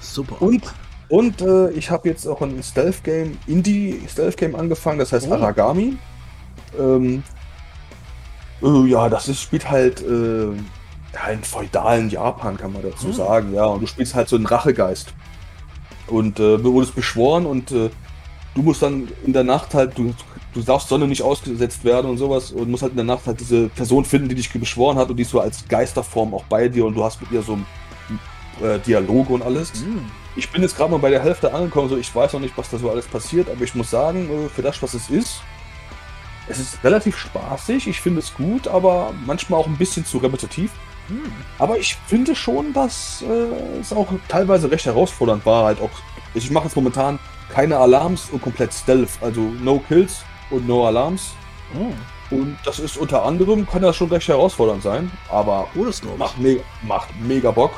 [0.00, 0.40] Super.
[0.42, 0.62] Und,
[1.08, 5.34] und äh, ich habe jetzt auch ein Stealth-Game, Indie-Stealth-Game angefangen, das heißt oh.
[5.34, 5.96] Aragami.
[6.78, 7.22] Ähm,
[8.62, 10.46] äh, ja, das ist, spielt halt äh,
[11.14, 13.12] ja, in feudalen Japan, kann man dazu mhm.
[13.12, 13.64] sagen, ja.
[13.66, 15.14] Und du spielst halt so einen Rachegeist.
[16.06, 17.90] Und äh, du wurdest beschworen und äh,
[18.54, 20.14] du musst dann in der Nacht halt, du,
[20.54, 23.40] du darfst Sonne nicht ausgesetzt werden und sowas und musst halt in der Nacht halt
[23.40, 26.68] diese Person finden, die dich beschworen hat und die ist so als Geisterform auch bei
[26.68, 27.58] dir und du hast mit ihr so
[28.62, 29.74] äh, Dialoge und alles.
[29.74, 30.10] Mhm.
[30.36, 32.70] Ich bin jetzt gerade mal bei der Hälfte angekommen, so ich weiß noch nicht, was
[32.70, 35.42] da so alles passiert, aber ich muss sagen, äh, für das, was es ist,
[36.48, 40.70] es ist relativ spaßig, ich finde es gut, aber manchmal auch ein bisschen zu repetitiv.
[41.08, 41.32] Hm.
[41.58, 45.64] Aber ich finde schon, dass äh, es auch teilweise recht herausfordernd war.
[45.64, 45.90] Halt auch,
[46.34, 47.18] ich mache jetzt momentan
[47.50, 50.24] keine Alarms und komplett Stealth, also No Kills
[50.54, 51.34] und No Alarms.
[51.72, 51.94] Hm.
[52.30, 55.84] Und das ist unter anderem, kann das schon recht herausfordernd sein, aber oh,
[56.18, 57.72] macht, me macht mega Bock.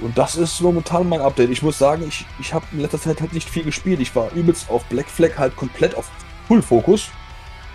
[0.00, 1.50] Und das ist momentan mein Update.
[1.50, 4.00] Ich muss sagen, ich, ich habe in letzter Zeit halt nicht viel gespielt.
[4.00, 6.10] Ich war übelst auf Black Flag halt komplett auf
[6.48, 7.08] Full Fokus.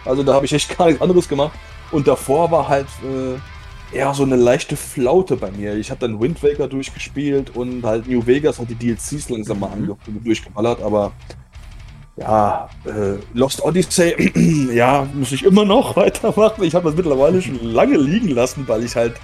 [0.03, 1.53] Also da habe ich echt gar nichts anderes gemacht.
[1.91, 5.75] Und davor war halt äh, eher so eine leichte Flaute bei mir.
[5.75, 9.75] Ich habe dann Wind Waker durchgespielt und halt New Vegas hat die DLCs langsam mal
[9.75, 9.95] mhm.
[10.23, 11.13] durchgeballert, aber
[12.17, 16.63] ja, äh, Lost Odyssey, ja, muss ich immer noch weitermachen.
[16.63, 19.15] Ich habe das mittlerweile schon lange liegen lassen, weil ich halt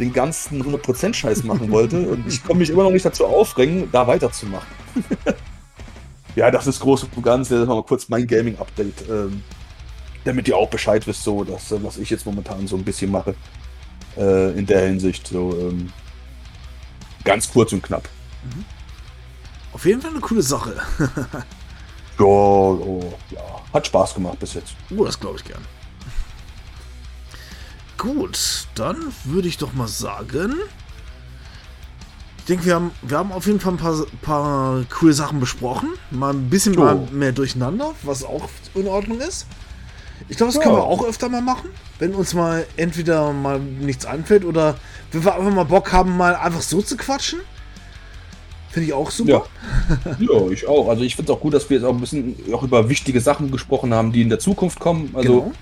[0.00, 3.88] den ganzen 100% Scheiß machen wollte und ich komme mich immer noch nicht dazu aufregen,
[3.92, 4.66] da weiterzumachen.
[6.36, 7.48] ja, das ist groß und ganz.
[7.48, 9.42] Das ist mal kurz mein Gaming-Update, ähm,
[10.24, 13.34] damit ihr auch Bescheid wisst, so, dass, was ich jetzt momentan so ein bisschen mache
[14.16, 15.28] äh, in der Hinsicht.
[15.28, 15.92] So ähm,
[17.22, 18.08] ganz kurz und knapp.
[18.44, 18.64] Mhm.
[19.74, 20.74] Auf jeden Fall eine coole Sache.
[22.18, 23.40] Ja, oh, ja,
[23.72, 24.74] hat Spaß gemacht bis jetzt.
[24.96, 25.64] Oh, das glaube ich gern.
[27.98, 30.54] Gut, dann würde ich doch mal sagen.
[32.38, 35.90] Ich denke, wir haben, wir haben auf jeden Fall ein paar, paar coole Sachen besprochen.
[36.10, 36.80] Mal ein bisschen oh.
[36.80, 39.46] mal mehr durcheinander, was auch in Ordnung ist.
[40.28, 40.62] Ich glaube, das ja.
[40.62, 44.76] können wir auch öfter mal machen, wenn uns mal entweder mal nichts anfällt oder
[45.12, 47.40] wenn wir einfach mal Bock haben, mal einfach so zu quatschen.
[48.72, 49.44] Finde ich auch super.
[50.06, 50.16] Ja.
[50.18, 50.88] ja, ich auch.
[50.88, 53.20] Also ich finde es auch gut, dass wir jetzt auch ein bisschen auch über wichtige
[53.20, 55.10] Sachen gesprochen haben, die in der Zukunft kommen.
[55.14, 55.52] Also genau.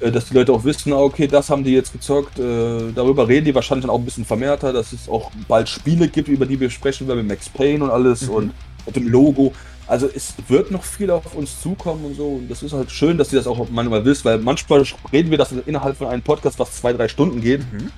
[0.00, 2.38] Äh, dass die Leute auch wissen, okay, das haben die jetzt gezockt.
[2.38, 6.08] Äh, darüber reden die wahrscheinlich dann auch ein bisschen vermehrter, dass es auch bald Spiele
[6.08, 8.34] gibt, über die wir sprechen, weil mit Max Payne und alles mhm.
[8.34, 8.52] und
[8.86, 9.52] mit dem Logo.
[9.86, 12.28] Also es wird noch viel auf uns zukommen und so.
[12.28, 15.38] Und das ist halt schön, dass ihr das auch manchmal wisst, weil manchmal reden wir
[15.38, 17.60] das innerhalb von einem Podcast, was zwei, drei Stunden geht.
[17.72, 17.90] Mhm.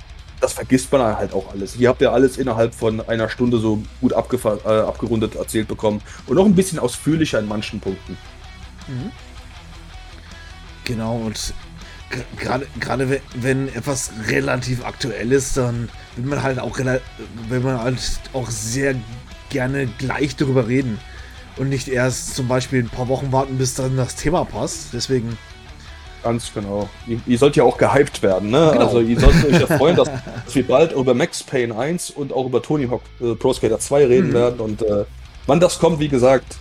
[0.42, 1.76] Das vergisst man halt auch alles.
[1.76, 6.02] Ihr habt ja alles innerhalb von einer Stunde so gut äh, abgerundet erzählt bekommen.
[6.26, 8.18] Und noch ein bisschen ausführlicher in manchen Punkten.
[8.88, 9.12] Mhm.
[10.84, 11.54] Genau, und
[12.40, 16.76] gerade wenn etwas relativ aktuell ist, dann will man halt auch
[17.48, 18.00] wenn man halt
[18.32, 18.96] auch sehr
[19.48, 20.98] gerne gleich darüber reden
[21.56, 24.88] und nicht erst zum Beispiel ein paar Wochen warten, bis dann das Thema passt.
[24.92, 25.38] Deswegen.
[26.22, 26.88] Ganz genau.
[27.06, 28.70] Ihr, ihr sollt ja auch gehypt werden, ne?
[28.72, 28.86] Genau.
[28.86, 30.08] Also ihr sollt euch ja freuen, dass,
[30.44, 33.78] dass, wir bald über Max Payne 1 und auch über Tony Hawk äh, Pro Skater
[33.78, 34.34] 2 reden mhm.
[34.34, 34.60] werden.
[34.60, 35.04] Und äh,
[35.46, 36.56] wann das kommt, wie gesagt,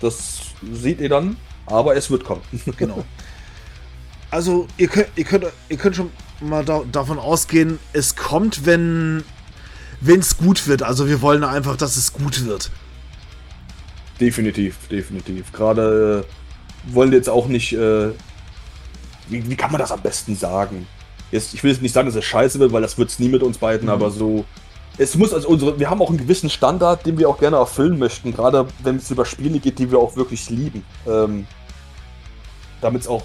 [0.00, 0.40] das
[0.72, 2.42] seht ihr dann, aber es wird kommen.
[2.76, 3.04] Genau.
[4.32, 6.10] Also, ihr könnt, ihr könnt, ihr könnt schon
[6.40, 9.24] mal da, davon ausgehen, es kommt, wenn
[10.06, 10.84] es gut wird.
[10.84, 12.70] Also, wir wollen einfach, dass es gut wird.
[14.20, 15.50] Definitiv, definitiv.
[15.50, 17.72] Gerade äh, wollen jetzt auch nicht.
[17.72, 18.10] Äh,
[19.30, 20.86] wie, wie, kann man das am besten sagen?
[21.30, 23.28] Jetzt, ich will jetzt nicht sagen, dass es scheiße wird, weil das wird es nie
[23.28, 23.92] mit uns beiden, mhm.
[23.92, 24.44] aber so.
[24.98, 25.78] Es muss also unsere.
[25.78, 29.10] Wir haben auch einen gewissen Standard, den wir auch gerne erfüllen möchten, gerade wenn es
[29.10, 30.84] über Spiele geht, die wir auch wirklich lieben.
[31.06, 31.46] Ähm,
[32.80, 33.22] Damit es auch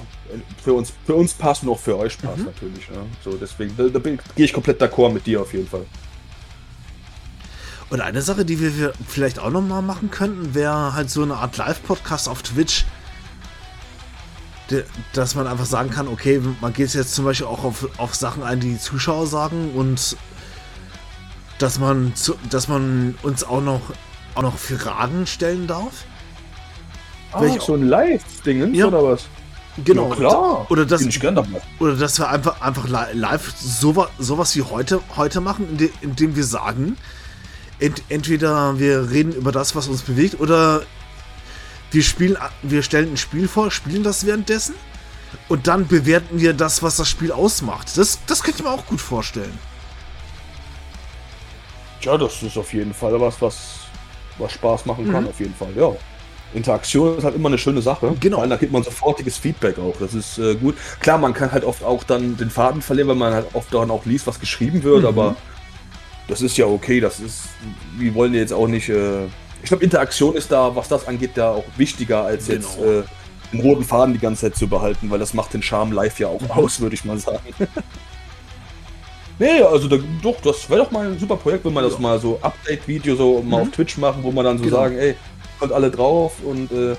[0.64, 2.46] für uns, für uns passt und auch für euch passt mhm.
[2.46, 2.88] natürlich.
[2.88, 3.02] Ja.
[3.24, 5.86] So, deswegen, da, da gehe ich komplett d'accord mit dir auf jeden Fall.
[7.90, 11.58] Und eine Sache, die wir vielleicht auch nochmal machen könnten, wäre halt so eine Art
[11.58, 12.86] Live-Podcast auf Twitch.
[15.14, 18.44] Dass man einfach sagen kann, okay, man geht jetzt zum Beispiel auch auf, auf Sachen
[18.44, 20.18] ein, die, die Zuschauer sagen und
[21.60, 23.82] dass man, zu, dass man uns auch noch,
[24.34, 26.06] auch noch Fragen stellen darf.
[27.32, 28.88] Ah, so ein Live-Ding ja.
[28.88, 29.28] oder was?
[29.84, 30.10] Genau.
[30.10, 30.72] Ja, klar.
[30.72, 31.06] Oder dass,
[31.80, 36.46] oder dass wir einfach, einfach live sowas, sowas wie heute, heute machen, indem, indem wir
[36.46, 36.96] sagen,
[37.80, 40.84] ent, entweder wir reden über das, was uns bewegt, oder
[41.96, 44.76] wir spielen, wir stellen ein Spiel vor, spielen das währenddessen
[45.48, 47.98] und dann bewerten wir das, was das Spiel ausmacht.
[47.98, 49.58] Das, das könnte ich mir auch gut vorstellen.
[52.02, 53.58] Ja, das ist auf jeden Fall was, was,
[54.38, 55.30] was Spaß machen kann, mhm.
[55.30, 55.92] auf jeden Fall, ja.
[56.54, 58.16] Interaktion ist halt immer eine schöne Sache.
[58.20, 58.38] Genau.
[58.38, 59.96] Weil da gibt man sofortiges Feedback auch.
[60.00, 60.76] Das ist äh, gut.
[61.02, 63.92] Klar, man kann halt oft auch dann den Faden verlieren, weil man halt oft dann
[63.92, 65.08] auch liest, was geschrieben wird, mhm.
[65.08, 65.36] aber
[66.30, 67.02] das ist ja okay.
[67.02, 67.42] Das ist,
[67.98, 68.88] wir wollen jetzt auch nicht.
[68.90, 69.28] Äh,
[69.66, 72.60] ich glaube, Interaktion ist da, was das angeht, da auch wichtiger, als genau.
[72.60, 73.02] jetzt äh,
[73.52, 76.28] den roten Faden die ganze Zeit zu behalten, weil das macht den Charme live ja
[76.28, 76.52] auch mhm.
[76.52, 77.40] aus, würde ich mal sagen.
[79.40, 81.90] nee, also da, doch, das wäre doch mal ein super Projekt, wenn man ja.
[81.90, 83.70] das mal so Update-Video so mal mhm.
[83.70, 84.76] auf Twitch machen, wo man dann so genau.
[84.78, 85.16] sagen, ey,
[85.60, 86.96] kommt alle drauf und äh,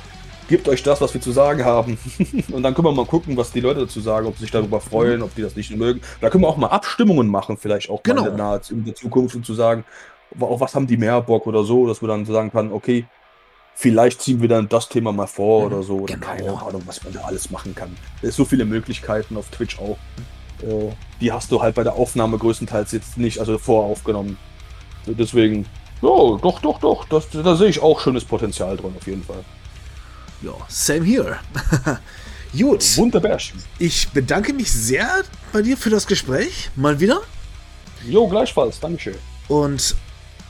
[0.48, 1.96] gebt euch das, was wir zu sagen haben.
[2.50, 4.80] und dann können wir mal gucken, was die Leute dazu sagen, ob sie sich darüber
[4.80, 6.00] freuen, ob die das nicht mögen.
[6.20, 8.22] Da können wir auch mal Abstimmungen machen, vielleicht auch genau.
[8.22, 9.84] mal in der, in der Zukunft, um zu sagen,
[10.40, 13.06] auf was haben die mehr Bock oder so, dass wir dann sagen können, okay,
[13.74, 15.96] vielleicht ziehen wir dann das Thema mal vor mhm, oder so.
[15.98, 16.26] Oder genau.
[16.26, 17.96] keine Ahnung, was man da alles machen kann.
[18.22, 19.98] Es ist so viele Möglichkeiten auf Twitch auch.
[20.62, 24.38] Äh, die hast du halt bei der Aufnahme größtenteils jetzt nicht, also voraufgenommen.
[25.06, 25.66] Deswegen,
[26.02, 27.04] ja, doch, doch, doch.
[27.08, 29.44] Das, da sehe ich auch schönes Potenzial drin, auf jeden Fall.
[30.42, 31.36] Ja, same here.
[32.58, 32.96] Gut.
[32.96, 33.38] Wunderbar.
[33.78, 35.22] Ich bedanke mich sehr
[35.52, 36.70] bei dir für das Gespräch.
[36.76, 37.20] Mal wieder.
[38.06, 38.80] Jo, gleichfalls.
[38.80, 39.16] Dankeschön.
[39.48, 39.94] Und,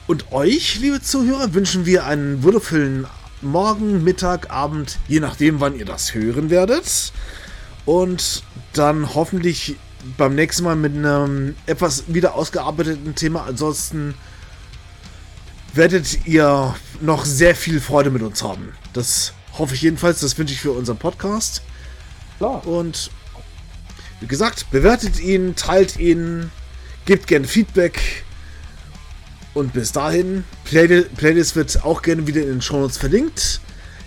[0.07, 3.07] und euch, liebe Zuhörer, wünschen wir einen würdevollen
[3.43, 7.13] Morgen, Mittag, Abend, je nachdem, wann ihr das hören werdet.
[7.85, 8.43] Und
[8.73, 9.77] dann hoffentlich
[10.17, 13.45] beim nächsten Mal mit einem etwas wieder ausgearbeiteten Thema.
[13.47, 14.15] Ansonsten
[15.75, 18.73] werdet ihr noch sehr viel Freude mit uns haben.
[18.93, 20.21] Das hoffe ich jedenfalls.
[20.21, 21.63] Das wünsche ich für unseren Podcast.
[22.39, 22.67] Klar.
[22.67, 23.11] Und
[24.21, 26.51] wie gesagt, bewertet ihn, teilt ihn,
[27.05, 28.25] gebt gerne Feedback.
[29.57, 33.63] Und bis dahin, Play Playlist wird auch gerne wieder in den Show Notes verlinkt.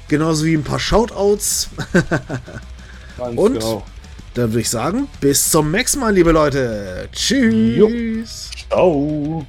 [0.08, 1.70] Genauso wie ein paar Shoutouts.
[3.18, 3.84] Und genau.
[4.36, 7.10] dann würde ich sagen, bis zum nächsten Mal, liebe Leute.
[7.12, 7.78] Tschüss.
[7.78, 7.90] Jo.
[8.70, 9.48] Ciao.